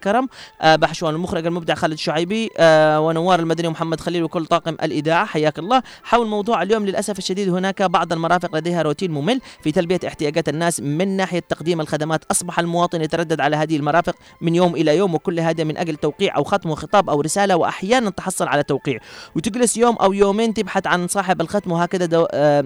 وكرم 0.00 0.28
آه 0.60 0.76
بحشوان 0.76 1.14
المخرج 1.14 1.46
المبدع 1.46 1.74
خالد 1.74 1.92
الشعيبي 1.92 2.50
آه 2.58 3.00
ونوار 3.00 3.40
المدني 3.40 3.68
ومحمد 3.68 4.00
خليل 4.00 4.22
وكل 4.22 4.46
طاقم 4.46 4.76
الإذاعة 4.82 5.24
حياك 5.24 5.58
الله. 5.58 5.82
حول 6.04 6.26
موضوع 6.26 6.62
اليوم 6.62 6.86
للأسف 6.86 7.18
الشديد 7.18 7.48
هناك 7.48 7.82
بعض 7.82 8.12
المرافق 8.12 8.56
لديها 8.56 8.82
روتين 8.82 9.10
ممل 9.10 9.40
في 9.62 9.72
تلبية 9.72 10.00
احتياجات 10.06 10.48
الناس 10.48 10.80
من 10.80 11.16
ناحية 11.16 11.42
تقديم 11.48 11.80
الخدمات. 11.80 12.24
أصبح 12.30 12.58
المواطن 12.58 13.02
يتردد 13.02 13.40
على 13.40 13.56
هذه 13.56 13.76
المرافق 13.76 14.14
من 14.40 14.54
يوم 14.54 14.74
إلى 14.74 14.96
يوم 14.96 15.14
وكل 15.14 15.40
هذا 15.40 15.64
من 15.64 15.76
أجل 15.76 15.96
توقيع 15.96 16.36
أو 16.36 16.44
ختم 16.44 16.74
خطاب 16.74 17.10
أو 17.10 17.20
رسالة 17.20 17.56
وأحيانا 17.56 18.10
تحصل 18.10 18.48
على 18.48 18.62
توقيع. 18.62 18.98
وتجلس 19.36 19.76
يوم 19.76 19.96
أو 19.96 20.12
يومين 20.12 20.54
تبحث 20.54 20.86
عن 20.86 21.08
صاحب 21.08 21.40
الختم 21.40 21.72
وهكذا 21.72 22.06
دو 22.06 22.26
آه 22.32 22.64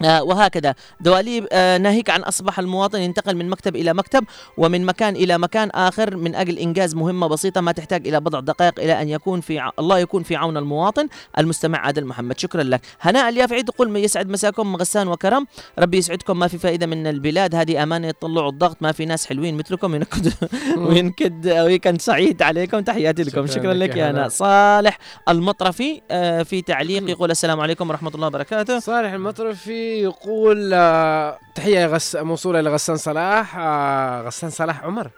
وهكذا. 0.00 0.74
دواليب 1.00 1.46
آه 1.52 1.78
ناهيك 1.78 2.10
عن 2.10 2.20
أصبح 2.20 2.58
المواطن 2.58 3.00
ينتقل 3.00 3.36
من 3.36 3.48
مكتب 3.48 3.76
إلى 3.76 3.94
مكتب 3.94 4.24
ومن 4.56 4.86
مكان 4.86 5.16
إلى 5.16 5.38
مكان 5.38 5.70
آخر 5.70 6.16
من 6.16 6.34
أجل 6.34 6.58
إنجاز 6.58 6.94
مهمة 6.94 7.26
بسيطة 7.26 7.60
ما 7.60 7.72
تحتاج 7.72 8.08
إلى 8.08 8.20
بضع 8.20 8.40
دقائق 8.40 8.80
إلى 8.80 9.02
أن 9.02 9.08
يكون 9.08 9.40
في 9.40 9.58
ع... 9.58 9.70
الله 9.78 9.98
يكون 9.98 10.22
في 10.22 10.36
عون 10.36 10.56
المواطن. 10.56 11.08
المستمع 11.38 11.78
عادل 11.78 12.04
محمد 12.04 12.38
شكرا 12.38 12.62
لك. 12.62 12.80
هناء 13.00 13.28
اليافعي 13.28 13.62
تقول 13.62 13.90
ما 13.90 13.98
يسعد 13.98 14.28
مساكم 14.28 14.76
غسان 14.76 15.08
وكرم. 15.08 15.46
ربي 15.78 15.96
يسعدكم. 15.98 16.38
ما 16.38 16.48
في 16.48 16.58
فائدة 16.58 16.86
من 16.86 17.06
البلاد. 17.06 17.54
هذه 17.54 17.82
أمانة 17.82 18.08
يطلعوا 18.08 18.50
الضغط. 18.50 18.76
ما 18.80 18.92
في 18.92 19.04
ناس 19.04 19.26
حلوين 19.26 19.56
مثلكم. 19.56 19.94
ينكد 19.94 20.32
وينكد 20.76 21.48
ويكند 21.66 22.00
سعيد 22.00 22.42
عليكم. 22.42 22.80
تحياتي 22.80 23.22
لكم. 23.22 23.46
شكراً 23.46 23.62
شكرا 23.62 23.74
لك 23.74 23.96
يا 23.96 24.10
هناء. 24.10 24.28
صالح 24.28 24.98
المطرفي 25.28 26.00
آه 26.10 26.42
في 26.42 26.62
تعليق 26.62 27.10
يقول 27.10 27.30
السلام 27.30 27.60
عليكم 27.60 27.90
ورحمة 27.90 28.10
الله 28.14 28.26
وبركاته. 28.26 28.78
صالح 28.78 29.12
المطرفي 29.12 29.81
يقول 30.02 30.70
آه، 30.74 31.38
تحية 31.54 31.86
غس... 31.86 32.16
موصولة 32.16 32.60
لغسان 32.60 32.96
صلاح 32.96 33.56
آه، 33.58 34.22
غسان 34.22 34.50
صلاح 34.50 34.84
عمر. 34.84 35.10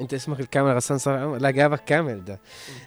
انت 0.00 0.14
اسمك 0.14 0.40
الكامل 0.40 0.72
غسان 0.72 0.98
عمر. 1.18 1.38
لا 1.38 1.50
جابك 1.50 1.84
كامل 1.84 2.24
ده. 2.24 2.40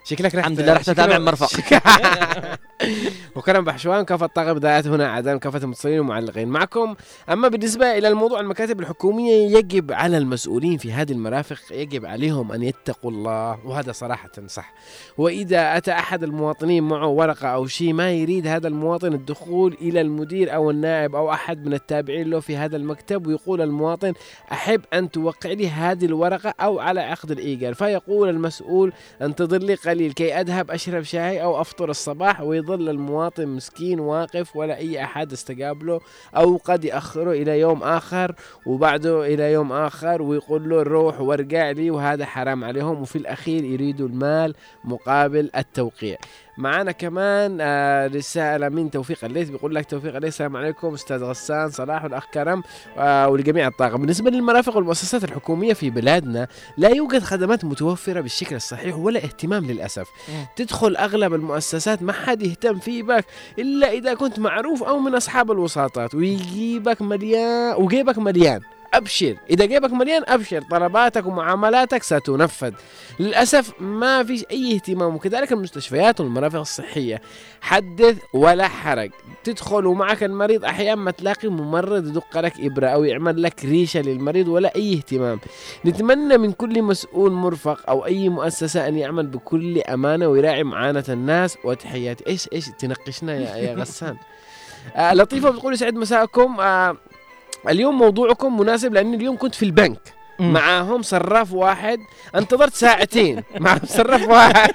شكلك 0.04 0.26
رحت 0.26 0.36
الحمد 0.36 0.60
لله 0.60 0.74
رحت 0.74 0.90
أتابع 0.90 1.18
مرفق. 1.18 1.50
وكرم 3.36 3.66
بحشوان 3.66 4.06
كافة 4.06 4.26
طاقم 4.26 4.54
بدايات 4.54 4.88
هنا 4.88 5.12
عدم 5.12 5.38
كافة 5.38 5.58
المتصلين 5.58 6.00
والمعلقين 6.00 6.48
معكم. 6.48 6.96
أما 7.30 7.48
بالنسبة 7.48 7.98
إلى 7.98 8.08
الموضوع 8.08 8.40
المكاتب 8.40 8.80
الحكومية 8.80 9.58
يجب 9.58 9.92
على 9.92 10.18
المسؤولين 10.18 10.78
في 10.78 10.92
هذه 10.92 11.12
المرافق 11.12 11.58
يجب 11.72 12.06
عليهم 12.06 12.52
أن 12.52 12.64
يتقوا 12.64 13.12
الله 13.12 13.66
وهذا 13.66 13.92
صراحة 13.92 14.32
صح. 14.48 14.74
وإذا 15.18 15.78
أتى 15.78 15.92
أحد 15.92 16.24
المواطنين 16.24 16.84
معه 16.84 17.08
ورقة 17.08 17.48
أو 17.48 17.68
شيء 17.68 17.94
ما 17.94 18.12
يريد 18.12 18.48
هذا 18.48 18.68
المواطن 18.68 19.14
الدخول 19.14 19.78
إلى 19.82 20.02
المدير 20.02 20.56
أو 20.56 20.72
النائب 20.72 21.16
أو 21.16 21.32
أحد 21.32 21.66
من 21.66 21.74
التابعين 21.74 22.30
له 22.30 22.40
في 22.40 22.58
هذا 22.58 22.78
المكتب 22.78 23.28
ويقول 23.28 23.62
المواطن 23.62 24.14
أحب 24.52 24.82
أن 24.94 25.12
توقع 25.12 25.52
لي 25.52 25.70
هذه 25.70 26.06
الورقة 26.06 26.54
أو 26.60 26.77
على 26.80 27.02
عقد 27.02 27.32
الإيجار. 27.32 27.74
فيقول 27.74 28.30
المسؤول 28.30 28.94
أنتظر 29.22 29.58
لي 29.58 29.76
قليل 29.76 30.12
كي 30.12 30.34
أذهب 30.34 30.72
أشرب 30.72 31.04
شاي 31.04 31.44
أو 31.44 31.62
أفطر 31.62 31.90
الصباح 31.90 32.42
ويظل 32.42 32.90
المواطن 32.90 33.48
مسكين 33.48 34.00
واقف 34.00 34.56
ولا 34.56 34.78
أي 34.78 35.04
أحد 35.04 35.32
استقابله 35.32 36.00
أو 36.36 36.58
قد 36.58 36.86
يأخره 36.86 37.32
إلى 37.32 37.60
يوم 37.60 37.84
آخر 37.84 38.36
وبعده 38.66 39.26
إلى 39.26 39.52
يوم 39.52 39.72
آخر 39.72 40.22
ويقول 40.22 40.70
له 40.70 40.84
روح 40.84 41.22
وارجع 41.22 41.72
لي. 41.72 41.92
وهذا 41.92 42.26
حرام 42.26 42.64
عليهم 42.64 43.02
وفي 43.02 43.16
الأخير 43.16 43.64
يريدوا 43.64 44.08
المال 44.08 44.54
مقابل 44.84 45.50
التوقيع. 45.58 46.18
معنا 46.58 46.92
كمان 46.92 47.58
آه 47.62 48.08
رسالة 48.08 48.70
من 48.70 48.92
توفيق 48.92 49.26
الليث 49.26 49.50
بيقول 49.50 49.76
لك 49.76 49.86
توفيق 49.86 50.16
الليث 50.16 50.34
السلام 50.34 50.58
عليكم 50.58 50.94
أستاذ 50.94 51.24
غسان 51.24 51.70
صلاح 51.70 52.04
والأخ 52.04 52.26
كرم 52.34 52.64
آه 52.98 53.30
ولجميع 53.30 53.68
الطاقم. 53.68 54.02
بالنسبة 54.02 54.30
للمرافق 54.32 54.76
والمؤسسات 54.76 55.24
الحكومية 55.24 55.74
في 55.74 55.90
بلادنا 55.90 56.48
لا 56.78 56.90
يوجد 56.90 57.24
خدمات 57.24 57.66
متوفرة 57.66 58.22
بالشكل 58.22 58.56
الصحيح 58.56 58.98
ولا 58.98 59.24
اهتمام 59.24 59.66
للأسف. 59.66 60.08
تدخل 60.56 60.96
أغلب 60.96 61.34
المؤسسات 61.34 62.04
ما 62.04 62.14
حد 62.14 62.42
يهتم 62.44 62.80
في 62.80 63.02
بك 63.02 63.26
إلا 63.60 63.92
إذا 63.92 64.14
كنت 64.14 64.40
معروف 64.40 64.84
أو 64.84 65.00
من 65.00 65.16
أصحاب 65.16 65.52
الوساطات. 65.52 66.16
ويجيبك 66.16 67.02
مليان 67.02 67.76
وجيبك 67.76 68.18
مليان. 68.18 68.62
أبشر. 68.94 69.36
إذا 69.50 69.66
جيبك 69.66 69.92
مليان 69.92 70.24
أبشر. 70.28 70.62
طلباتك 70.62 71.26
ومعاملاتك 71.26 72.04
ستنفذ. 72.04 72.74
للأسف 73.20 73.82
ما 73.82 74.24
فيش 74.24 74.46
أي 74.52 74.76
اهتمام. 74.76 75.16
وكذلك 75.16 75.52
المستشفيات 75.52 76.20
والمرافق 76.22 76.60
الصحية. 76.60 77.22
حدث 77.62 78.18
ولا 78.34 78.68
حرج. 78.68 79.12
تدخل 79.44 79.86
ومعك 79.86 80.24
المريض. 80.24 80.66
أحيانا 80.66 81.02
ما 81.02 81.12
تلاقي 81.12 81.48
ممرض 81.48 82.08
يدق 82.08 82.40
لك 82.40 82.54
إبرة 82.60 82.88
أو 82.88 83.04
يعمل 83.04 83.44
لك 83.44 83.66
ريشة 83.66 84.02
للمريض 84.02 84.48
ولا 84.48 84.76
أي 84.76 84.94
اهتمام. 84.94 85.40
نتمنى 85.86 86.38
من 86.38 86.52
كل 86.52 86.82
مسؤول 86.82 87.32
مرفق 87.32 87.90
أو 87.90 88.06
أي 88.06 88.30
مؤسسة 88.30 88.88
أن 88.88 88.98
يعمل 88.98 89.28
بكل 89.28 89.82
أمانة 89.82 90.28
ويراعي 90.28 90.64
معاناة 90.64 91.04
الناس. 91.10 91.58
وتحياتي. 91.64 92.28
إيش 92.28 92.50
إيش 92.54 92.70
تنقشنا 92.80 93.36
يا, 93.36 93.56
يا 93.56 93.76
غسان؟ 93.76 94.18
آه 94.96 95.14
لطيفة 95.14 95.50
بتقول 95.50 95.74
يسعد 95.74 95.94
مساءكم. 95.94 96.60
آه 96.60 96.98
اليوم 97.70 97.98
موضوعكم 97.98 98.60
مناسب 98.60 98.94
لأن 98.94 99.14
اليوم 99.14 99.38
كنت 99.38 99.56
في 99.56 99.64
البنك. 99.66 100.00
معاهم 100.40 101.02
صراف 101.02 101.54
واحد. 101.54 102.00
انتظرت 102.36 102.74
ساعتين. 102.74 103.44
معهم 103.60 103.86
صراف 103.86 104.28
واحد. 104.28 104.72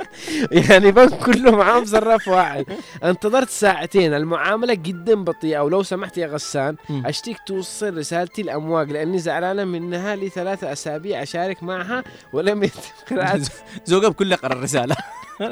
يعني 0.70 0.90
بنك 0.92 1.14
كله 1.18 1.50
معاهم 1.56 1.84
صراف 1.84 2.28
واحد. 2.28 2.64
انتظرت 3.04 3.50
ساعتين. 3.50 4.14
المعاملة 4.14 4.74
جدا 4.74 5.14
بطيئة 5.14 5.58
ولو 5.60 5.82
سمحت 5.82 6.18
يا 6.18 6.26
غسان. 6.26 6.76
أشتيك 6.90 7.36
توصل 7.46 7.96
رسالتي 7.98 8.42
الأمواج 8.42 8.92
لأني 8.92 9.18
زعلانة 9.18 9.64
منها 9.64 10.16
لي 10.16 10.28
ثلاثة 10.28 10.72
أسابيع 10.72 11.22
أشارك 11.22 11.62
معها 11.62 12.04
ولم 12.32 12.62
يتم 12.64 12.80
قراءة 13.10 13.40
زوجها 13.84 14.08
بكل 14.08 14.36
قرأ 14.36 14.52
الرسالة. 14.52 14.96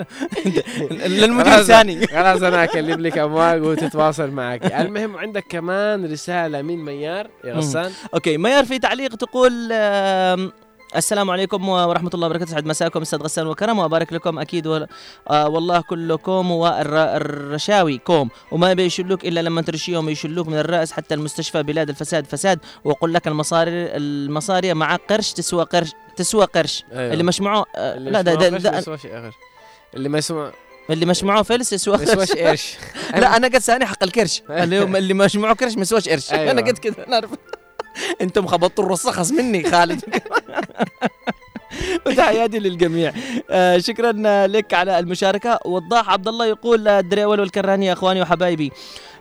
للمدير 0.90 1.54
الثاني. 1.58 2.06
خلاص 2.06 2.42
أنا 2.42 2.64
أكلم 2.64 3.00
لك 3.00 3.18
أمواج 3.18 3.62
وتتواصل 3.62 4.30
معك. 4.30 4.64
المهم 4.72 5.16
عندك 5.16 5.44
كمان 5.48 6.12
رسالة 6.12 6.62
من 6.62 6.84
ميار 6.84 7.30
يا. 7.44 7.54
غسان. 7.54 7.92
أوكي 8.14 8.36
ميار 8.36 8.64
في 8.64 8.78
تعليق 8.78 9.14
تقول 9.16 9.72
السلام 10.96 11.30
عليكم 11.30 11.68
ورحمة 11.68 12.10
الله 12.14 12.26
وبركاته. 12.26 12.50
سعد 12.50 12.66
مساكم 12.66 13.00
أستاذ 13.00 13.18
غسان 13.18 13.46
وكرم 13.46 13.78
وأبارك 13.78 14.12
لكم 14.12 14.38
أكيد 14.38 14.66
وال... 14.66 14.86
آه 15.30 15.48
والله 15.48 15.80
كلكم 15.80 16.50
والرشاوي 16.50 17.98
كوم 17.98 18.28
وما 18.52 18.72
بيشلوك 18.72 19.24
إلا 19.24 19.40
لما 19.40 19.62
ترشيهم 19.62 20.08
يشلوك 20.08 20.48
من 20.48 20.58
الرأس 20.58 20.92
حتى 20.92 21.14
المستشفى 21.14 21.62
بلاد 21.62 21.88
الفساد 21.88 22.26
فساد. 22.26 22.58
وأقول 22.84 23.14
لك 23.14 23.28
المصاري 23.28 23.96
المصاري 23.96 24.74
مع 24.74 24.96
قرش 24.96 25.32
تسوى 25.32 25.64
قرش 25.64 25.92
تسوى 26.16 26.44
قرش. 26.44 26.84
أيوة. 26.92 27.12
اللي 27.12 27.24
مش 27.24 27.40
معه 27.40 27.64
آه 27.76 27.94
اللي 27.96 28.10
لا 28.10 28.22
ده, 28.22 28.34
ده, 28.34 28.48
ده 28.48 28.78
آخر. 28.78 28.98
اللي 29.94 30.08
ما 30.08 30.18
يسمع 30.18 30.50
اللي 30.90 31.06
مش 31.06 31.24
معه 31.24 31.42
فلس 31.42 31.72
يسوى 31.72 32.02
يسواش 32.02 32.32
قرش. 32.32 32.76
لا 33.20 33.36
أنا 33.36 33.46
قد 33.46 33.58
ثاني 33.58 33.86
حق 33.86 34.02
الكرش 34.02 34.42
اللي 34.50 35.14
مش 35.14 35.36
معه 35.36 35.54
كرش 35.54 35.74
ما 35.74 35.82
يسواش 35.82 36.08
قرش. 36.08 36.32
أيوة. 36.32 36.50
أنا 36.50 36.60
قد 36.60 36.78
كذا 36.78 37.08
نعرف. 37.08 37.30
أنتم 38.20 38.46
خبطتوا 38.46 38.84
الرصخص 38.84 39.30
مني 39.30 39.70
خالد. 39.70 40.04
وتحياتي 42.06 42.58
للجميع. 42.58 43.12
آه 43.50 43.78
شكرا 43.78 44.12
لك 44.46 44.74
على 44.74 44.98
المشاركة. 44.98 45.58
وضاح 45.64 46.10
عبد 46.10 46.28
الله 46.28 46.46
يقول 46.46 46.88
الدريول 46.88 47.40
والكراني 47.40 47.86
يا 47.86 47.92
إخواني 47.92 48.22
وحبايبي. 48.22 48.72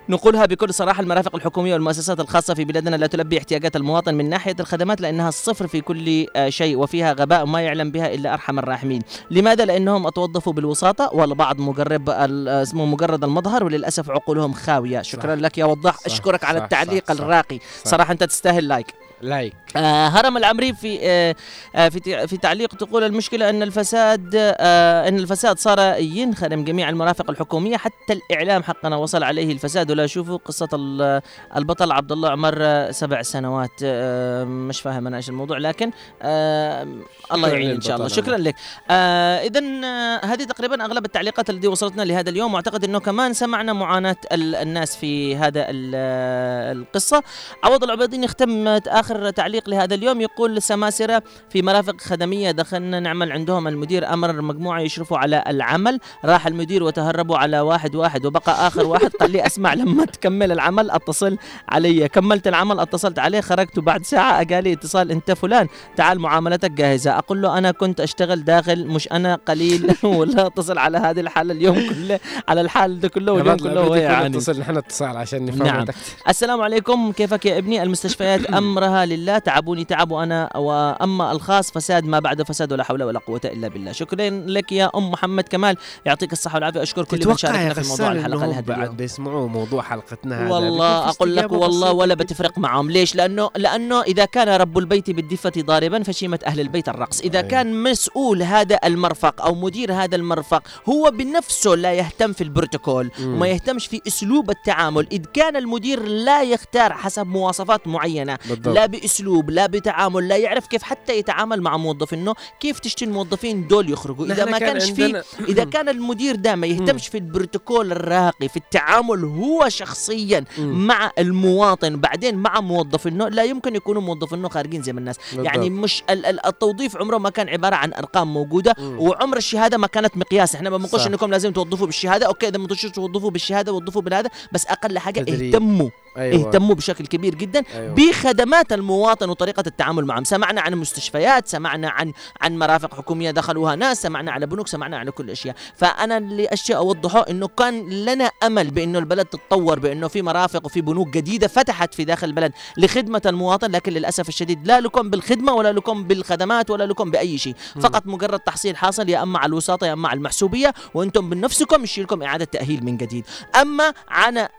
نقولها 0.09 0.45
بكل 0.45 0.73
صراحة 0.73 1.01
المرافق 1.01 1.35
الحكومية 1.35 1.73
والمؤسسات 1.73 2.19
الخاصة 2.19 2.53
في 2.53 2.65
بلادنا 2.65 2.95
لا 2.95 3.07
تلبي 3.07 3.37
احتياجات 3.37 3.75
المواطن 3.75 4.15
من 4.15 4.29
ناحية 4.29 4.55
الخدمات 4.59 5.01
لأنها 5.01 5.29
الصفر 5.29 5.67
في 5.67 5.81
كل 5.81 6.25
آه، 6.35 6.49
شيء 6.49 6.77
وفيها 6.77 7.13
غباء 7.13 7.45
ما 7.45 7.61
يعلم 7.61 7.91
بها 7.91 8.13
إلا 8.13 8.33
أرحم 8.33 8.59
الراحمين 8.59 9.01
لماذا؟ 9.31 9.65
لأنهم 9.65 10.07
أتوظفوا 10.07 10.53
بالوساطة 10.53 11.09
والبعض 11.13 11.59
مقرب 11.61 12.09
ال- 12.09 12.47
آه، 12.47 12.61
اسمه 12.61 12.85
مجرد 12.85 13.23
المظهر 13.23 13.63
وللأسف 13.63 14.09
عقولهم 14.09 14.53
خاوية 14.53 15.01
شكرا 15.01 15.35
صح. 15.35 15.41
لك 15.41 15.57
يا 15.57 15.65
وضاح 15.65 15.97
صح، 15.97 16.05
أشكرك 16.05 16.43
على 16.43 16.57
صح، 16.59 16.63
التعليق 16.63 17.11
صح،. 17.11 17.19
الراقي 17.21 17.59
صح. 17.83 17.91
صراحة 17.91 18.11
أنت 18.11 18.23
تستاهل 18.23 18.67
like 18.67 18.87
like 19.23 19.53
آه 19.75 20.07
هرم 20.07 20.37
العمري 20.37 20.73
في 20.73 20.99
آه 21.01 21.35
آه 21.75 21.89
في 21.89 22.27
في 22.27 22.37
تعليق 22.37 22.75
تقول 22.75 23.03
المشكلة 23.03 23.49
أن 23.49 23.63
الفساد 23.63 24.31
آه 24.35 25.07
أن 25.07 25.19
الفساد 25.19 25.59
صار 25.59 25.79
ينخر 25.99 26.63
جميع 26.63 26.89
المرافق 26.89 27.29
الحكومية 27.29 27.77
حتى 27.77 28.13
الإعلام 28.13 28.63
حقنا 28.63 28.95
وصل 28.95 29.23
عليه 29.23 29.51
الفساد. 29.51 29.91
ولا 29.91 30.07
شوفوا 30.07 30.37
قصة 30.37 30.69
ال- 30.73 31.21
البطل 31.55 31.91
عبد 31.91 32.11
الله 32.11 32.29
عمر 32.29 32.91
سبع 32.91 33.21
سنوات. 33.21 33.69
آه 33.83 34.43
مش 34.43 34.81
فاهم 34.81 35.07
أنا 35.07 35.17
إيش 35.17 35.29
الموضوع 35.29 35.57
لكن 35.57 35.91
آه 36.21 36.87
الله 37.33 37.47
يعين 37.49 37.69
إن 37.71 37.81
شاء 37.81 37.95
الله. 37.95 38.07
شكرا 38.07 38.37
لك. 38.37 38.55
آه 38.89 39.37
اذا 39.37 39.59
آه 39.85 40.25
هذه 40.25 40.43
تقريبا 40.43 40.85
أغلب 40.85 41.05
التعليقات 41.05 41.49
التي 41.49 41.67
وصلتنا 41.67 42.01
لهذا 42.03 42.29
اليوم. 42.29 42.53
وأعتقد 42.53 42.83
إنه 42.83 42.99
كمان 42.99 43.33
سمعنا 43.33 43.73
معاناة 43.73 44.15
ال- 44.31 44.55
الناس 44.55 44.95
في 44.95 45.35
هذا 45.35 45.65
آه، 45.69 46.71
القصة. 46.71 47.23
عوض 47.63 47.83
العبيدين 47.83 48.23
يختم 48.23 48.67
اخر 48.67 49.12
تعليق 49.29 49.69
لهذا 49.69 49.95
اليوم 49.95 50.21
يقول 50.21 50.61
سماسرة 50.61 51.23
في 51.49 51.61
مرافق 51.61 52.01
خدمية 52.01 52.51
دخلنا 52.51 52.99
نعمل 52.99 53.31
عندهم 53.31 53.67
المدير 53.67 54.13
أمر 54.13 54.41
مجموعة 54.41 54.79
يشرفوا 54.79 55.17
على 55.17 55.43
العمل. 55.47 55.99
راح 56.25 56.47
المدير 56.47 56.83
وتهربوا 56.83 57.37
على 57.37 57.59
واحد 57.59 57.95
واحد 57.95 58.25
وبقى 58.25 58.67
آخر 58.67 58.85
واحد. 58.85 59.11
قال 59.19 59.31
لي 59.31 59.45
أسمع 59.45 59.73
لما 59.73 60.05
تكمل 60.05 60.51
العمل 60.51 60.91
أتصل 60.91 61.37
علي. 61.69 62.07
كملت 62.07 62.47
العمل 62.47 62.79
أتصلت 62.79 63.19
عليه 63.19 63.41
خرجت 63.41 63.79
بعد 63.79 64.05
ساعة. 64.05 64.45
قال 64.53 64.63
لي 64.63 64.73
اتصال 64.73 65.11
أنت 65.11 65.31
فلان 65.31 65.67
تعال 65.95 66.19
معاملتك 66.19 66.71
جاهزة. 66.71 67.17
أقول 67.17 67.41
له 67.41 67.57
أنا 67.57 67.71
كنت 67.71 67.99
أشتغل 67.99 68.43
داخل 68.43 68.87
مش 68.87 69.11
أنا 69.11 69.35
قليل. 69.35 69.95
ولا 70.03 70.47
اتصل 70.47 70.77
على 70.77 70.97
هذه 70.97 71.19
الحالة 71.19 71.53
اليوم 71.53 71.75
كله 71.89 72.19
على 72.47 72.61
الحال 72.61 72.99
ده 72.99 73.07
كله 73.07 73.31
واليوم 73.33 73.57
كله 73.57 73.81
هو 73.81 73.95
يعاني 73.95 74.37
اتصل 74.37 74.59
نحن 74.59 74.77
اتصال 74.77 75.17
عشان 75.17 75.45
نفهم 75.45 75.67
نعم. 75.67 75.85
السلام 76.29 76.61
عليكم. 76.61 77.11
كيفك 77.11 77.45
يا 77.45 77.57
ابني؟ 77.57 77.83
المستشفيات 77.83 78.49
لله 79.05 79.37
تعبوني 79.37 79.85
تعب 79.85 80.11
وأنا 80.11 80.57
وأما 80.57 81.31
الخاص 81.31 81.71
فساد 81.71 82.05
ما 82.05 82.19
بعد 82.19 82.43
فساد 82.43 82.73
ولا 82.73 82.83
حول 82.83 83.03
ولا 83.03 83.19
قوة 83.19 83.41
إلا 83.45 83.67
بالله. 83.67 83.91
شكرا 83.91 84.29
لك 84.29 84.71
يا 84.71 84.91
أم 84.95 85.11
محمد 85.11 85.43
كمال. 85.43 85.77
يعطيك 86.05 86.33
الصحة 86.33 86.55
والعافية. 86.55 86.83
أشكر 86.83 87.03
كل 87.03 87.27
من 87.27 87.37
شاركنا 87.37 87.73
في 87.73 87.89
موضوع 87.89 88.11
انهم 88.11 88.43
لهذا 88.43 88.61
بعد 88.61 88.97
بيسمعوا 88.97 89.49
موضوع 89.49 89.81
حلقتنا 89.81 90.45
هذا؟ 90.45 90.53
والله 90.53 91.09
أقول 91.09 91.35
لك 91.35 91.51
والله 91.51 91.91
ولا. 91.91 92.13
بتفرق 92.13 92.57
معهم 92.57 92.91
ليش؟ 92.91 93.15
لأنه 93.15 93.49
لأنه 93.55 94.01
إذا 94.01 94.25
كان 94.25 94.49
رب 94.49 94.77
البيت 94.77 95.09
بالدفة 95.09 95.51
ضاربا 95.59 96.03
فشيمة 96.03 96.39
أهل 96.45 96.59
البيت 96.59 96.89
الرقص. 96.89 97.21
إذا 97.21 97.39
أيوة. 97.39 97.49
كان 97.49 97.83
مسؤول 97.83 98.43
هذا 98.43 98.79
المرفق 98.83 99.45
أو 99.45 99.55
مدير 99.55 99.93
هذا 99.93 100.15
المرفق 100.15 100.63
هو 100.89 101.11
بنفسه 101.11 101.75
لا 101.75 101.93
يهتم 101.93 102.33
في 102.33 102.43
البروتوكول 102.43 103.11
مم. 103.19 103.33
وما 103.33 103.47
يهتمش 103.47 103.87
في 103.87 104.01
أسلوب 104.07 104.49
التعامل. 104.49 105.07
إذ 105.11 105.25
كان 105.33 105.55
المدير 105.55 106.03
لا 106.03 106.43
يختار 106.43 106.93
حسب 106.93 107.27
مواصفات 107.27 107.87
معينة 107.87 108.37
بالضبط. 108.49 108.75
لا 108.75 108.82
بأسلوب 108.85 109.49
لا 109.49 109.65
بتعامل 109.65 110.27
لا 110.27 110.37
يعرف 110.37 110.67
كيف 110.67 110.83
حتى 110.83 111.17
يتعامل 111.17 111.61
مع 111.61 111.77
موظفينه 111.77 112.33
كيف 112.59 112.79
تشتي 112.79 113.05
الموظفين 113.05 113.67
دول 113.67 113.89
يخرجوا 113.89 114.25
إذا 114.25 114.45
ما 114.45 114.59
كان 114.59 114.69
كانش 114.69 114.91
في 114.91 115.23
إذا 115.51 115.63
كان 115.63 115.89
المدير 115.89 116.35
ده 116.35 116.55
ما 116.55 116.67
يهتمش 116.67 117.07
في 117.07 117.17
البروتوكول 117.17 117.91
الراقي 117.91 118.49
في 118.49 118.57
التعامل 118.57 119.23
هو 119.25 119.69
شخصيا. 119.69 120.45
مع 120.57 121.11
المواطن 121.19 121.95
بعدين 121.99 122.35
مع 122.35 122.61
موظفينه 122.61 123.27
لا 123.29 123.43
يمكن 123.43 123.75
يكونوا 123.75 124.01
موظفينه 124.01 124.49
خارجين 124.49 124.81
زي 124.83 124.93
ما 124.93 124.99
الناس. 124.99 125.15
يعني 125.35 125.69
مش 125.69 126.03
ال- 126.09 126.25
ال- 126.25 126.45
التوظيف 126.45 126.97
عمره 126.97 127.17
ما 127.17 127.29
كان 127.29 127.49
عبارة 127.49 127.75
عن 127.75 127.93
أرقام 127.93 128.33
موجودة. 128.33 128.75
وعمر 128.79 129.37
الشهادة 129.37 129.77
ما 129.77 129.87
كانت 129.87 130.17
مقياس 130.17 130.55
إحنا 130.55 130.69
ما 130.69 130.77
بنقولش. 130.77 131.07
إنكم 131.07 131.31
لازم 131.31 131.51
توظفوا 131.51 131.85
بالشهادة 131.85 132.25
أوكي 132.27 132.47
إذا 132.47 132.57
ما 132.57 132.67
توظفوا 132.67 133.29
بالشهادة 133.31 133.73
وظفوا 133.73 134.01
بالهذا 134.01 134.29
بس 134.51 134.65
أقل 134.65 134.99
حاجة 134.99 135.19
تدريب. 135.19 135.55
اهتموا 135.55 135.89
أيوة. 136.17 136.47
اهتموا 136.47 136.75
بشكل 136.75 137.05
كبير 137.07 137.35
جدا 137.35 137.63
أيوة. 137.75 137.95
بخدمات 137.95 138.73
المواطن 138.73 139.29
وطريقة 139.29 139.63
التعامل 139.67 140.05
معهم. 140.05 140.23
سمعنا 140.23 140.61
عن 140.61 140.75
مستشفيات 140.75 141.47
سمعنا 141.47 141.89
عن 141.89 142.13
عن 142.41 142.57
مرافق 142.57 142.93
حكومية 142.95 143.31
دخلوها 143.31 143.75
ناس 143.75 144.01
سمعنا 144.01 144.31
على 144.31 144.45
بنوك 144.45 144.67
سمعنا 144.67 144.97
على 144.97 145.11
كل 145.11 145.23
الاشياء 145.25 145.55
فأنا 145.75 146.17
اللي 146.17 146.45
أشياء 146.47 146.79
أوضحه 146.79 147.25
إنه 147.29 147.47
كان 147.47 147.89
لنا 147.89 148.31
أمل 148.43 148.71
بإنه 148.71 148.99
البلد 148.99 149.25
تتطور 149.25 149.79
بإنه 149.79 150.07
في 150.07 150.21
مرافق 150.21 150.65
وفي 150.65 150.81
بنوك 150.81 151.07
جديدة 151.09 151.47
فتحت 151.47 151.93
في 151.93 152.03
داخل 152.05 152.27
البلد 152.27 152.51
لخدمة 152.77 153.21
المواطن 153.25 153.71
لكن 153.71 153.93
للأسف 153.93 154.29
الشديد 154.29 154.67
لا 154.67 154.79
لكم 154.81 155.09
بالخدمة 155.09 155.53
ولا 155.53 155.71
لكم 155.73 156.03
بالخدمات 156.03 156.69
ولا 156.71 156.83
لكم 156.83 157.11
بأي 157.11 157.37
شيء. 157.37 157.55
فقط 157.81 158.03
مجرد 158.07 158.39
تحصيل 158.39 158.77
حاصل 158.77 159.09
يا 159.09 159.23
أما 159.23 159.39
على 159.39 159.49
الوساطة 159.49 159.87
يا 159.87 159.93
أما 159.93 160.09
على 160.09 160.17
المحسوبية 160.17 160.73
وأنتم 160.93 161.29
بنفسكم 161.29 161.83
يشيل 161.83 162.03
لكم 162.03 162.23
إعادة 162.23 162.45
تأهيل 162.45 162.85
من 162.85 162.97
جديد. 162.97 163.25
أما 163.61 163.93
عن 164.09 164.37
آه، 164.37 164.49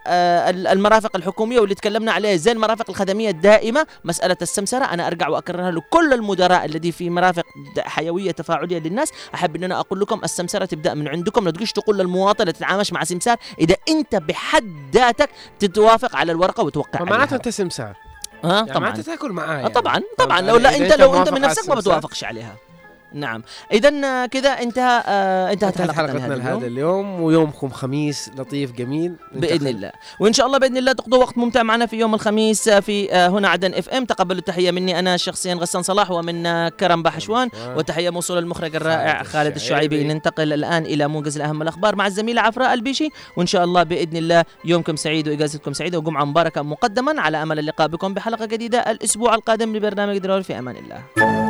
ال- 0.50 0.66
المرافق 0.66 1.16
الحكومية 1.16 1.43
واللي 1.52 1.74
تكلمنا 1.74 2.12
عليه 2.12 2.36
زي 2.36 2.52
المرافق 2.52 2.84
الخدمية 2.90 3.30
الدائمة. 3.30 3.86
مسألة 4.04 4.36
السمسرة 4.42 4.84
أنا 4.84 5.06
أرجع 5.06 5.28
وأكررها 5.28 5.70
لكل 5.70 6.12
المدراء 6.12 6.64
الذي 6.64 6.92
في 6.92 7.10
مرافق 7.10 7.44
حيوية 7.78 8.30
تفاعلية 8.30 8.78
للناس. 8.78 9.12
أحب 9.34 9.56
إن 9.56 9.64
أنا 9.64 9.80
أقول 9.80 10.00
لكم 10.00 10.20
السمسرة 10.24 10.64
تبدأ 10.64 10.94
من 10.94 11.08
عندكم. 11.08 11.44
لا 11.44 11.50
تجيش 11.50 11.72
تقول 11.72 11.98
للمواطن 11.98 12.44
تتعامش 12.44 12.92
مع 12.92 13.04
سمسار. 13.04 13.36
إذا 13.58 13.76
أنت 13.88 14.16
بحد 14.16 14.90
ذاتك 14.92 15.30
تتوافق 15.58 16.16
على 16.16 16.32
الورقة 16.32 16.62
وتوقع 16.62 16.98
فمعناته 16.98 17.22
عليها. 17.22 17.34
أنت 17.34 17.48
سمسار. 17.48 17.96
ها 18.44 18.54
يعني 18.54 18.66
طبعا. 18.66 18.78
معناته 18.78 19.02
تأكل 19.02 19.32
معاه 19.32 19.46
آه 19.46 19.58
يعني. 19.58 19.68
طبعا. 19.68 20.00
طبعا 20.18 20.40
لو؟ 20.40 20.56
لا 20.56 20.76
إذا 20.76 20.84
أنت 20.84 21.00
لو 21.00 21.18
أنت 21.18 21.28
من 21.28 21.40
نفسك 21.40 21.68
ما 21.68 21.74
بتوافقش 21.74 22.24
عليها. 22.24 22.56
نعم. 23.14 23.42
اذا 23.72 24.26
كذا 24.26 24.50
انتهى 24.50 25.02
آه 25.06 25.52
انتهت 25.52 25.78
حلقتنا 25.78 25.92
حلقتنا 25.92 26.34
لهذا 26.34 26.56
اليوم. 26.56 26.64
اليوم 26.64 27.20
ويومكم 27.20 27.68
خميس 27.68 28.30
لطيف 28.38 28.72
جميل. 28.72 29.16
بإذن 29.32 29.66
الله. 29.66 29.92
وإن 30.20 30.32
شاء 30.32 30.46
الله 30.46 30.58
بإذن 30.58 30.76
الله 30.76 30.92
تقضوا 30.92 31.18
وقت 31.18 31.38
ممتع 31.38 31.62
معنا 31.62 31.86
في 31.86 31.96
يوم 31.96 32.14
الخميس 32.14 32.68
آه، 32.68 32.80
في 32.80 33.12
آه، 33.12 33.28
هنا 33.28 33.48
عدن 33.48 33.74
إف 33.74 33.88
إم. 33.88 34.04
تقبلوا 34.04 34.38
التحية 34.38 34.70
مني 34.70 34.98
أنا 34.98 35.16
شخصيا 35.16 35.54
غسان 35.54 35.82
صلاح 35.82 36.10
ومن 36.10 36.46
آه، 36.46 36.68
كرم 36.68 37.02
بحشوان. 37.02 37.48
وتحية 37.76 38.10
موصوله 38.10 38.40
للمخرج 38.40 38.76
الرائع 38.76 39.22
خالد 39.22 39.54
الشعيبي. 39.54 40.04
ننتقل 40.04 40.52
الآن 40.52 40.82
إلى 40.82 41.08
موجز 41.08 41.36
الأهم 41.36 41.62
الأخبار 41.62 41.96
مع 41.96 42.06
الزميله 42.06 42.40
عفراء 42.40 42.74
البيشي. 42.74 43.08
وإن 43.36 43.46
شاء 43.46 43.64
الله 43.64 43.82
بإذن 43.82 44.16
الله 44.16 44.44
يومكم 44.64 44.96
سعيد 44.96 45.28
وإجازتكم 45.28 45.72
سعيدة 45.72 45.98
وجمعة 45.98 46.24
مباركة 46.24 46.62
مقدما. 46.62 47.20
على 47.20 47.42
أمل 47.42 47.58
اللقاء 47.58 47.88
بكم 47.88 48.14
بحلقة 48.14 48.44
جديدة 48.44 48.78
الأسبوع 48.78 49.34
القادم 49.34 49.76
لبرنامج 49.76 50.18
درور. 50.18 50.42
في 50.42 50.58
أمان 50.58 50.76
الله. 50.76 51.43